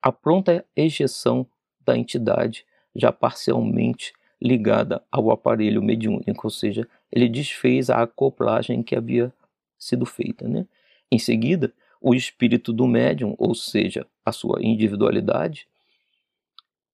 a 0.00 0.12
pronta 0.12 0.64
ejeção 0.76 1.46
da 1.84 1.96
entidade, 1.96 2.64
já 2.94 3.10
parcialmente 3.10 4.12
ligada 4.40 5.02
ao 5.10 5.30
aparelho 5.30 5.82
mediúnico, 5.82 6.46
ou 6.46 6.50
seja, 6.50 6.86
ele 7.10 7.28
desfez 7.28 7.90
a 7.90 8.02
acoplagem 8.02 8.82
que 8.82 8.94
havia 8.94 9.32
sido 9.78 10.06
feita. 10.06 10.46
Né? 10.46 10.66
Em 11.10 11.18
seguida, 11.18 11.72
o 12.00 12.14
espírito 12.14 12.72
do 12.72 12.86
médium, 12.86 13.34
ou 13.38 13.54
seja, 13.54 14.06
a 14.24 14.32
sua 14.32 14.62
individualidade, 14.62 15.66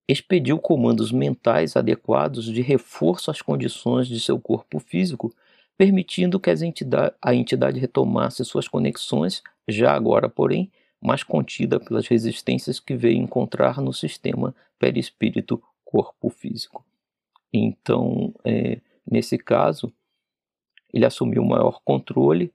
expediu 0.07 0.59
comandos 0.59 1.11
mentais 1.11 1.75
adequados 1.75 2.45
de 2.45 2.61
reforço 2.61 3.31
às 3.31 3.41
condições 3.41 4.07
de 4.07 4.19
seu 4.19 4.39
corpo 4.39 4.79
físico, 4.79 5.33
permitindo 5.77 6.39
que 6.39 6.51
entidade, 6.51 7.13
a 7.21 7.33
entidade 7.33 7.79
retomasse 7.79 8.45
suas 8.45 8.67
conexões, 8.67 9.41
já 9.67 9.93
agora, 9.93 10.29
porém, 10.29 10.71
mais 11.01 11.23
contida 11.23 11.79
pelas 11.79 12.07
resistências 12.07 12.79
que 12.79 12.95
veio 12.95 13.17
encontrar 13.17 13.81
no 13.81 13.93
sistema 13.93 14.55
perispírito-corpo 14.79 16.29
físico. 16.29 16.85
Então, 17.51 18.33
é, 18.43 18.79
nesse 19.09 19.37
caso, 19.37 19.91
ele 20.93 21.05
assumiu 21.05 21.43
maior 21.43 21.81
controle 21.83 22.53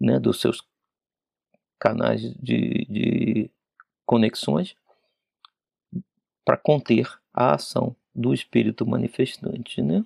né, 0.00 0.18
dos 0.18 0.40
seus 0.40 0.62
canais 1.78 2.22
de, 2.34 2.86
de 2.88 3.50
conexões 4.04 4.76
para 6.44 6.56
conter 6.56 7.08
a 7.34 7.54
ação 7.54 7.94
do 8.14 8.32
espírito 8.32 8.86
manifestante. 8.86 9.82
Né? 9.82 10.04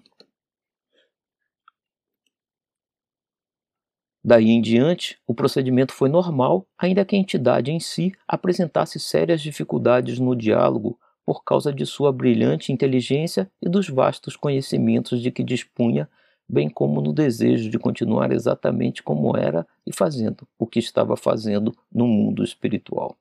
Daí 4.23 4.51
em 4.51 4.61
diante, 4.61 5.19
o 5.27 5.35
procedimento 5.35 5.93
foi 5.93 6.09
normal, 6.09 6.67
ainda 6.77 7.05
que 7.05 7.17
a 7.17 7.19
entidade 7.19 7.71
em 7.71 7.81
si 7.81 8.13
apresentasse 8.29 8.99
sérias 8.99 9.41
dificuldades 9.41 10.19
no 10.19 10.37
diálogo 10.37 10.99
por 11.25 11.45
causa 11.45 11.73
de 11.73 11.87
sua 11.87 12.13
brilhante 12.13 12.73
inteligência 12.73 13.51
e 13.63 13.69
dos 13.69 13.89
vastos 13.89 14.37
conhecimentos 14.37 15.23
de 15.23 15.31
que 15.31 15.45
dispunha, 15.45 16.09
bem 16.51 16.69
como 16.69 17.01
no 17.01 17.13
desejo 17.13 17.71
de 17.71 17.79
continuar 17.79 18.33
exatamente 18.33 19.03
como 19.03 19.37
era 19.37 19.67
e 19.87 19.95
fazendo 19.95 20.47
o 20.59 20.67
que 20.67 20.79
estava 20.79 21.17
fazendo 21.17 21.73
no 21.93 22.07
mundo 22.07 22.43
espiritual. 22.43 23.17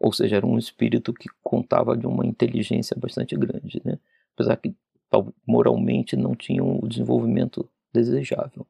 Ou 0.00 0.12
seja, 0.12 0.36
era 0.36 0.46
um 0.46 0.56
espírito 0.56 1.12
que 1.12 1.28
contava 1.42 1.96
de 1.96 2.06
uma 2.06 2.24
inteligência 2.24 2.96
bastante 2.98 3.36
grande, 3.36 3.82
né? 3.84 3.98
apesar 4.34 4.56
que 4.56 4.74
moralmente 5.46 6.16
não 6.16 6.34
tinha 6.34 6.62
o 6.62 6.86
desenvolvimento 6.86 7.68
desejável. 7.92 8.66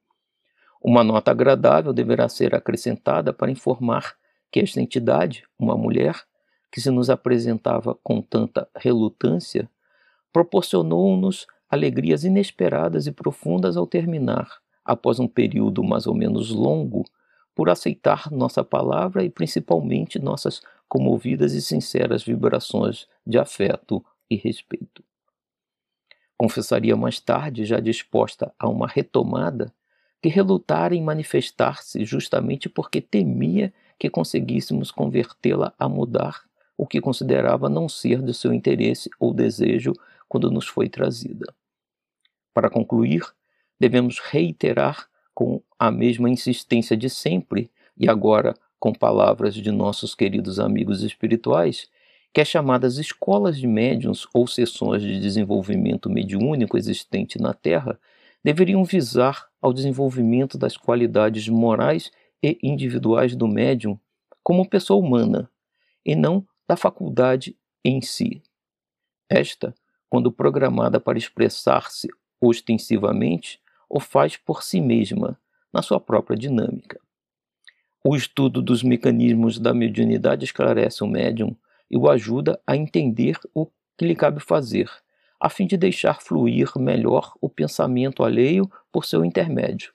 Uma 0.82 1.04
nota 1.04 1.30
agradável 1.30 1.92
deverá 1.92 2.28
ser 2.28 2.54
acrescentada 2.54 3.32
para 3.32 3.50
informar 3.50 4.16
que 4.50 4.60
esta 4.60 4.80
entidade, 4.80 5.44
uma 5.58 5.76
mulher, 5.76 6.14
que 6.72 6.80
se 6.80 6.90
nos 6.90 7.10
apresentava 7.10 7.94
com 8.02 8.22
tanta 8.22 8.68
relutância, 8.74 9.68
proporcionou-nos 10.32 11.46
alegrias 11.68 12.24
inesperadas 12.24 13.06
e 13.06 13.12
profundas 13.12 13.76
ao 13.76 13.86
terminar, 13.86 14.58
após 14.84 15.18
um 15.18 15.28
período 15.28 15.84
mais 15.84 16.06
ou 16.06 16.14
menos 16.14 16.50
longo, 16.50 17.04
por 17.54 17.68
aceitar 17.68 18.30
nossa 18.30 18.62
palavra 18.62 19.24
e 19.24 19.30
principalmente 19.30 20.18
nossas 20.18 20.62
comovidas 20.88 21.52
e 21.52 21.60
sinceras 21.60 22.22
vibrações 22.22 23.06
de 23.26 23.38
afeto 23.38 24.04
e 24.30 24.36
respeito. 24.36 25.02
Confessaria 26.36 26.96
mais 26.96 27.18
tarde, 27.18 27.64
já 27.64 27.80
disposta 27.80 28.54
a 28.58 28.68
uma 28.68 28.86
retomada, 28.86 29.74
que 30.22 30.28
relutara 30.28 30.94
em 30.94 31.02
manifestar-se 31.02 32.04
justamente 32.04 32.68
porque 32.68 33.00
temia 33.00 33.72
que 33.98 34.08
conseguíssemos 34.08 34.90
convertê-la 34.90 35.72
a 35.78 35.88
mudar 35.88 36.48
o 36.76 36.86
que 36.86 37.00
considerava 37.00 37.68
não 37.68 37.88
ser 37.88 38.22
de 38.22 38.32
seu 38.32 38.52
interesse 38.52 39.10
ou 39.18 39.34
desejo 39.34 39.92
quando 40.28 40.50
nos 40.50 40.66
foi 40.66 40.88
trazida. 40.88 41.54
Para 42.52 42.70
concluir, 42.70 43.22
devemos 43.78 44.18
reiterar 44.18 45.08
com 45.34 45.62
a 45.78 45.90
mesma 45.90 46.28
insistência 46.28 46.96
de 46.96 47.08
sempre, 47.08 47.70
e 47.96 48.08
agora 48.08 48.54
com 48.78 48.92
palavras 48.92 49.54
de 49.54 49.70
nossos 49.70 50.14
queridos 50.14 50.58
amigos 50.58 51.02
espirituais, 51.02 51.88
que 52.32 52.40
as 52.40 52.48
chamadas 52.48 52.98
escolas 52.98 53.58
de 53.58 53.66
médiums 53.66 54.26
ou 54.34 54.46
sessões 54.46 55.02
de 55.02 55.18
desenvolvimento 55.20 56.10
mediúnico 56.10 56.76
existente 56.76 57.40
na 57.40 57.54
Terra 57.54 57.98
deveriam 58.44 58.84
visar 58.84 59.48
ao 59.60 59.72
desenvolvimento 59.72 60.56
das 60.56 60.76
qualidades 60.76 61.48
morais 61.48 62.10
e 62.42 62.58
individuais 62.62 63.34
do 63.34 63.48
médium 63.48 63.98
como 64.42 64.68
pessoa 64.68 65.04
humana, 65.04 65.50
e 66.04 66.14
não 66.14 66.46
da 66.66 66.76
faculdade 66.76 67.56
em 67.84 68.00
si. 68.00 68.42
Esta, 69.28 69.74
quando 70.08 70.32
programada 70.32 70.98
para 70.98 71.18
expressar-se 71.18 72.08
ostensivamente, 72.40 73.60
o 73.88 74.00
faz 74.00 74.36
por 74.36 74.62
si 74.62 74.80
mesma, 74.80 75.38
na 75.72 75.82
sua 75.82 76.00
própria 76.00 76.36
dinâmica. 76.36 77.00
O 78.04 78.16
estudo 78.16 78.62
dos 78.62 78.82
mecanismos 78.82 79.58
da 79.58 79.74
mediunidade 79.74 80.44
esclarece 80.44 81.02
o 81.02 81.06
médium 81.06 81.54
e 81.90 81.96
o 81.96 82.08
ajuda 82.08 82.60
a 82.66 82.76
entender 82.76 83.38
o 83.54 83.66
que 83.96 84.06
lhe 84.06 84.14
cabe 84.14 84.40
fazer, 84.40 84.90
a 85.40 85.48
fim 85.48 85.66
de 85.66 85.76
deixar 85.76 86.20
fluir 86.20 86.70
melhor 86.76 87.32
o 87.40 87.48
pensamento 87.48 88.24
alheio 88.24 88.70
por 88.90 89.04
seu 89.04 89.24
intermédio. 89.24 89.92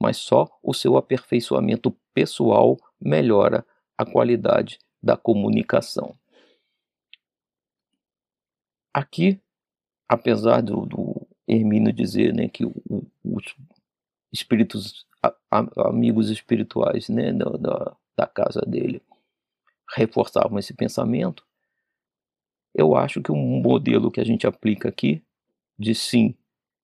Mas 0.00 0.16
só 0.16 0.48
o 0.62 0.72
seu 0.72 0.96
aperfeiçoamento 0.96 1.94
pessoal 2.14 2.76
melhora 3.00 3.66
a 3.96 4.04
qualidade 4.04 4.78
da 5.02 5.16
comunicação. 5.16 6.16
Aqui, 8.92 9.40
apesar 10.10 10.60
do, 10.60 10.84
do 10.84 11.28
dizer 11.94 12.34
né, 12.34 12.48
que 12.48 12.64
o, 12.64 12.74
os 13.24 13.54
espíritos, 14.32 15.06
a, 15.22 15.32
a, 15.48 15.88
amigos 15.88 16.30
espirituais 16.30 17.08
né, 17.08 17.32
da, 17.32 17.50
da, 17.50 17.96
da 18.16 18.26
casa 18.26 18.60
dele 18.62 19.00
reforçavam 19.94 20.58
esse 20.58 20.74
pensamento, 20.74 21.44
eu 22.74 22.96
acho 22.96 23.22
que 23.22 23.30
um 23.30 23.60
modelo 23.62 24.10
que 24.10 24.20
a 24.20 24.24
gente 24.24 24.48
aplica 24.48 24.88
aqui, 24.88 25.22
de 25.78 25.94
sim, 25.94 26.34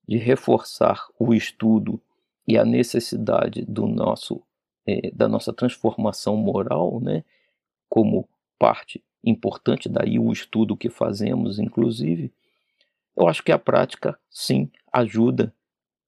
de 0.06 0.18
reforçar 0.18 1.08
o 1.18 1.34
estudo 1.34 2.00
e 2.46 2.56
a 2.56 2.64
necessidade 2.64 3.64
do 3.64 3.88
nosso, 3.88 4.40
é, 4.86 5.10
da 5.10 5.26
nossa 5.26 5.52
transformação 5.52 6.36
moral, 6.36 7.00
né, 7.00 7.24
como 7.88 8.28
parte 8.56 9.02
importante, 9.24 9.88
daí 9.88 10.16
o 10.16 10.30
estudo 10.30 10.76
que 10.76 10.88
fazemos, 10.88 11.58
inclusive, 11.58 12.32
eu 13.16 13.28
acho 13.28 13.42
que 13.42 13.52
a 13.52 13.58
prática, 13.58 14.18
sim, 14.30 14.70
ajuda, 14.92 15.54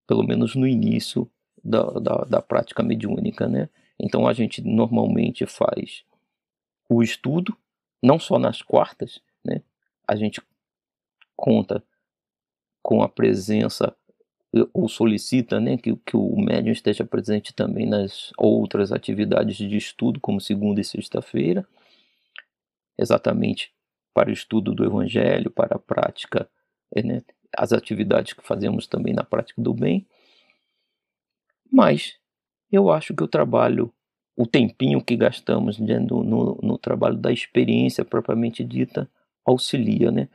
pelo 0.07 0.25
menos 0.25 0.55
no 0.55 0.67
início 0.67 1.31
da, 1.63 1.83
da, 1.83 2.17
da 2.25 2.43
prática 2.43 2.83
mediúnica, 2.83 3.47
né? 3.49 3.69
Então 3.99 4.27
a 4.27 4.33
gente 4.33 4.63
normalmente 4.63 5.47
faz 5.47 6.05
o 6.89 7.03
estudo, 7.03 7.57
não 8.03 8.19
só 8.19 8.39
nas 8.39 8.63
quartas, 8.63 9.21
né? 9.45 9.63
A 10.07 10.15
gente 10.17 10.41
conta 11.37 11.83
com 12.83 13.03
a 13.03 13.09
presença 13.09 13.95
ou 14.73 14.89
solicita 14.89 15.61
né, 15.61 15.77
que, 15.77 15.95
que 15.95 16.17
o 16.17 16.35
médium 16.41 16.73
esteja 16.73 17.05
presente 17.05 17.53
também 17.53 17.87
nas 17.87 18.33
outras 18.39 18.93
atividades 18.93 19.57
de 19.57 19.77
estudo, 19.77 20.19
como 20.21 20.41
segunda 20.41 20.81
e 20.81 20.85
sexta-feira 20.85 21.67
exatamente 22.99 23.73
para 24.13 24.29
o 24.29 24.33
estudo 24.33 24.75
do 24.75 24.85
Evangelho, 24.85 25.51
para 25.51 25.77
a 25.77 25.79
prática, 25.79 26.41
eh, 26.41 26.58
né, 26.95 27.23
as 27.57 27.73
atividades 27.73 28.33
que 28.33 28.47
fazemos 28.47 28.87
também 28.87 29.15
na 29.15 29.25
prática 29.25 29.61
do 29.61 29.73
bem. 29.73 30.07
Mas 31.71 32.17
eu 32.71 32.91
acho 32.91 33.15
que 33.15 33.23
o 33.23 33.29
trabalho, 33.29 33.93
o 34.37 34.47
tempinho 34.47 35.03
que 35.03 35.17
gastamos 35.17 35.79
né, 35.79 35.99
no, 35.99 36.23
no, 36.23 36.59
no, 36.63 36.79
trabalho 36.79 37.17
da 37.17 37.33
experiência 37.33 38.05
propriamente 38.05 38.65
dita, 38.65 39.09
auxilia. 39.45 40.11
Né? 40.11 40.29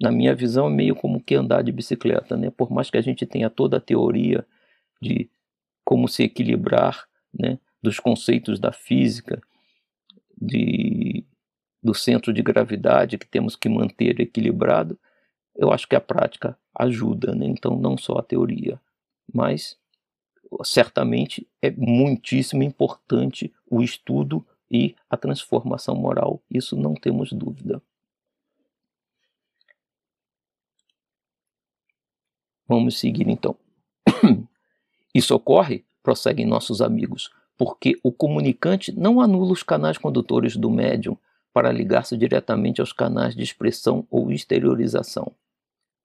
Na 0.00 0.10
minha 0.10 0.34
visão, 0.34 0.66
é 0.66 0.70
meio 0.70 0.94
como 0.94 1.22
que 1.22 1.34
andar 1.34 1.62
de 1.62 1.72
bicicleta. 1.72 2.36
Né? 2.36 2.50
Por 2.50 2.70
mais 2.70 2.90
que 2.90 2.96
a 2.96 3.02
gente 3.02 3.26
tenha 3.26 3.50
toda 3.50 3.76
a 3.78 3.80
teoria 3.80 4.46
de 5.00 5.30
como 5.84 6.06
se 6.08 6.22
equilibrar, 6.22 7.06
né, 7.32 7.58
dos 7.82 7.98
conceitos 7.98 8.60
da 8.60 8.72
física, 8.72 9.40
de 10.40 11.24
do 11.82 11.94
centro 11.94 12.32
de 12.32 12.42
gravidade 12.42 13.16
que 13.16 13.26
temos 13.26 13.56
que 13.56 13.68
manter 13.68 14.20
equilibrado, 14.20 14.98
eu 15.56 15.72
acho 15.72 15.88
que 15.88 15.96
a 15.96 16.00
prática 16.00 16.56
ajuda, 16.74 17.34
né? 17.34 17.46
então 17.46 17.76
não 17.78 17.96
só 17.96 18.18
a 18.18 18.22
teoria, 18.22 18.80
mas 19.32 19.78
certamente 20.64 21.46
é 21.62 21.70
muitíssimo 21.70 22.62
importante 22.62 23.52
o 23.68 23.82
estudo 23.82 24.44
e 24.70 24.94
a 25.08 25.16
transformação 25.16 25.94
moral, 25.94 26.42
isso 26.50 26.76
não 26.76 26.94
temos 26.94 27.32
dúvida. 27.32 27.82
Vamos 32.66 32.98
seguir 33.00 33.28
então. 33.28 33.56
Isso 35.12 35.34
ocorre, 35.34 35.84
prosseguem 36.04 36.46
nossos 36.46 36.80
amigos, 36.80 37.28
porque 37.58 37.98
o 38.00 38.12
comunicante 38.12 38.92
não 38.92 39.20
anula 39.20 39.52
os 39.52 39.64
canais 39.64 39.98
condutores 39.98 40.56
do 40.56 40.70
médium 40.70 41.18
para 41.52 41.72
ligar-se 41.72 42.16
diretamente 42.16 42.80
aos 42.80 42.92
canais 42.92 43.34
de 43.34 43.42
expressão 43.42 44.06
ou 44.10 44.30
exteriorização. 44.30 45.32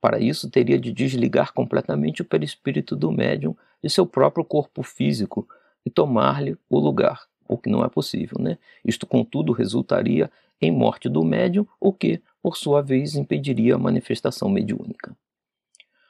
Para 0.01 0.19
isso, 0.19 0.49
teria 0.49 0.79
de 0.79 0.91
desligar 0.91 1.53
completamente 1.53 2.21
o 2.21 2.25
perispírito 2.25 2.95
do 2.95 3.11
médium 3.11 3.55
de 3.81 3.89
seu 3.89 4.05
próprio 4.05 4.45
corpo 4.45 4.83
físico 4.83 5.47
e 5.85 5.89
tomar-lhe 5.89 6.57
o 6.69 6.79
lugar, 6.79 7.23
o 7.47 7.57
que 7.57 7.69
não 7.69 7.83
é 7.83 7.89
possível. 7.89 8.37
Né? 8.39 8.57
Isto, 8.83 9.05
contudo, 9.05 9.51
resultaria 9.51 10.29
em 10.61 10.71
morte 10.71 11.09
do 11.09 11.23
médium, 11.23 11.65
o 11.79 11.91
que, 11.91 12.21
por 12.41 12.55
sua 12.55 12.81
vez, 12.81 13.15
impediria 13.15 13.75
a 13.75 13.79
manifestação 13.79 14.49
mediúnica. 14.49 15.15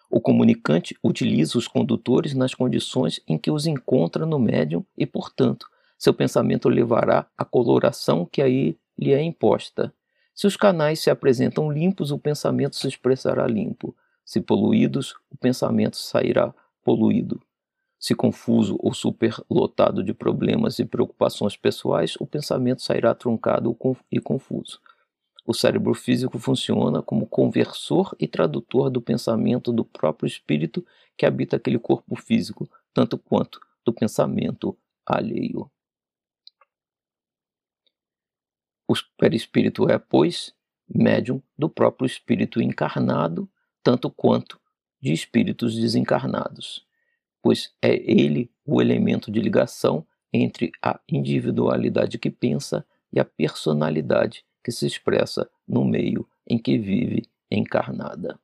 O 0.09 0.21
comunicante 0.21 0.95
utiliza 1.03 1.57
os 1.57 1.67
condutores 1.67 2.33
nas 2.33 2.53
condições 2.53 3.19
em 3.27 3.37
que 3.37 3.51
os 3.51 3.65
encontra 3.65 4.25
no 4.25 4.39
médium 4.39 4.85
e, 4.97 5.05
portanto, 5.05 5.67
seu 5.97 6.13
pensamento 6.13 6.69
levará 6.69 7.27
à 7.37 7.43
coloração 7.43 8.25
que 8.25 8.41
aí 8.41 8.77
lhe 8.97 9.13
é 9.13 9.21
imposta. 9.21 9.93
Se 10.33 10.47
os 10.47 10.57
canais 10.57 10.99
se 10.99 11.09
apresentam 11.09 11.71
limpos, 11.71 12.11
o 12.11 12.19
pensamento 12.19 12.75
se 12.75 12.87
expressará 12.87 13.47
limpo. 13.47 13.95
Se 14.23 14.41
poluídos, 14.41 15.15
o 15.29 15.37
pensamento 15.37 15.95
sairá 15.95 16.53
poluído. 16.83 17.41
Se 17.97 18.13
confuso 18.13 18.77
ou 18.79 18.93
superlotado 18.93 20.03
de 20.03 20.13
problemas 20.13 20.77
e 20.79 20.85
preocupações 20.85 21.55
pessoais, 21.55 22.15
o 22.19 22.25
pensamento 22.25 22.81
sairá 22.81 23.15
truncado 23.15 23.75
e 24.11 24.19
confuso. 24.19 24.79
O 25.45 25.53
cérebro 25.53 25.93
físico 25.93 26.39
funciona 26.39 27.01
como 27.01 27.27
conversor 27.27 28.15
e 28.19 28.27
tradutor 28.27 28.89
do 28.89 29.01
pensamento 29.01 29.71
do 29.71 29.85
próprio 29.85 30.27
espírito 30.27 30.85
que 31.15 31.25
habita 31.25 31.55
aquele 31.55 31.79
corpo 31.79 32.15
físico, 32.15 32.69
tanto 32.93 33.17
quanto 33.17 33.59
do 33.85 33.93
pensamento 33.93 34.75
alheio. 35.05 35.69
O 38.87 38.93
perispírito 39.17 39.89
é, 39.89 39.97
pois, 39.97 40.53
médium 40.87 41.41
do 41.57 41.69
próprio 41.69 42.05
espírito 42.05 42.61
encarnado, 42.61 43.49
tanto 43.83 44.09
quanto 44.09 44.59
de 45.01 45.11
espíritos 45.11 45.75
desencarnados, 45.75 46.85
pois 47.41 47.73
é 47.81 47.95
ele 47.95 48.51
o 48.65 48.81
elemento 48.81 49.31
de 49.31 49.39
ligação 49.39 50.05
entre 50.33 50.71
a 50.81 50.99
individualidade 51.07 52.17
que 52.17 52.29
pensa 52.29 52.85
e 53.11 53.19
a 53.19 53.25
personalidade 53.25 54.43
que 54.63 54.71
se 54.71 54.85
expressa 54.85 55.49
no 55.67 55.85
meio 55.85 56.27
em 56.47 56.57
que 56.57 56.77
vive 56.77 57.29
encarnada. 57.49 58.39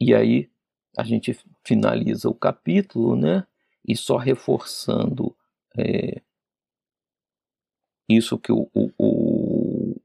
E 0.00 0.14
aí 0.14 0.50
a 0.96 1.02
gente 1.02 1.36
finaliza 1.64 2.28
o 2.28 2.34
capítulo, 2.34 3.16
né? 3.16 3.46
E 3.86 3.96
só 3.96 4.16
reforçando 4.16 5.36
é, 5.76 6.22
isso 8.08 8.38
que 8.38 8.52
o, 8.52 8.68
o, 8.74 8.90
o, 8.98 10.00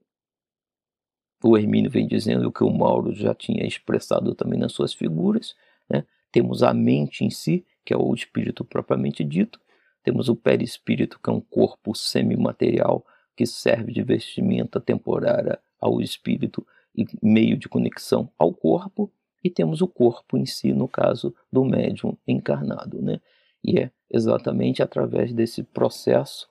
o 1.44 1.58
Hermínio 1.58 1.92
vem 1.92 2.08
dizendo, 2.08 2.48
o 2.48 2.52
que 2.52 2.64
o 2.64 2.70
Mauro 2.70 3.14
já 3.14 3.34
tinha 3.34 3.66
expressado 3.66 4.34
também 4.34 4.60
nas 4.60 4.74
suas 4.74 4.94
figuras. 4.94 5.56
Né? 5.90 6.06
Temos 6.32 6.64
a 6.64 6.74
mente 6.74 7.26
em 7.26 7.30
si, 7.30 7.66
que 7.84 7.94
é 7.94 7.98
o 7.98 8.14
espírito 8.14 8.64
propriamente 8.64 9.24
dito. 9.24 9.60
Temos 10.04 10.30
o 10.30 10.36
perispírito, 10.36 11.20
que 11.22 11.30
é 11.30 11.34
um 11.34 11.42
corpo 11.42 11.94
semimaterial 11.94 13.06
que 13.36 13.46
serve 13.46 13.92
de 13.92 14.02
vestimenta 14.02 14.80
temporária 14.80 15.60
ao 15.80 16.02
espírito 16.02 16.66
e 16.96 17.06
meio 17.22 17.58
de 17.58 17.68
conexão 17.68 18.30
ao 18.38 18.54
corpo. 18.54 19.12
E 19.44 19.50
temos 19.50 19.82
o 19.82 19.88
corpo 19.88 20.38
em 20.38 20.46
si, 20.46 20.74
no 20.74 20.88
caso 20.88 21.34
do 21.52 21.64
médium 21.64 22.18
encarnado. 22.28 23.02
Né? 23.02 23.22
E 23.64 23.80
é 23.80 23.92
exatamente 24.10 24.82
através 24.82 25.34
desse 25.34 25.64
processo 25.64 26.50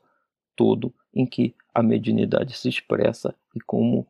todo 0.57 0.93
em 1.15 1.27
que 1.27 1.55
a 1.75 1.83
mediunidade 1.83 2.57
se 2.57 2.69
expressa 2.69 3.35
e 3.55 3.61
como 3.61 4.07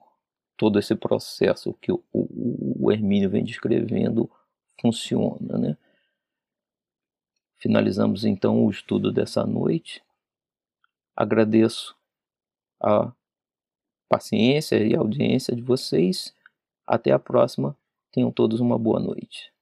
todo 0.56 0.78
esse 0.78 0.94
processo 0.94 1.72
que 1.74 1.92
o, 1.92 2.02
o, 2.12 2.86
o 2.86 2.92
Hermínio 2.92 3.30
vem 3.30 3.44
descrevendo 3.44 4.30
funciona. 4.80 5.58
Né? 5.58 5.76
Finalizamos 7.58 8.24
então 8.24 8.64
o 8.64 8.70
estudo 8.70 9.12
dessa 9.12 9.44
noite. 9.44 10.02
Agradeço 11.16 11.96
a 12.80 13.12
paciência 14.08 14.76
e 14.76 14.94
audiência 14.94 15.54
de 15.54 15.62
vocês. 15.62 16.34
Até 16.86 17.12
a 17.12 17.18
próxima. 17.18 17.76
Tenham 18.10 18.32
todos 18.32 18.60
uma 18.60 18.78
boa 18.78 18.98
noite. 18.98 19.52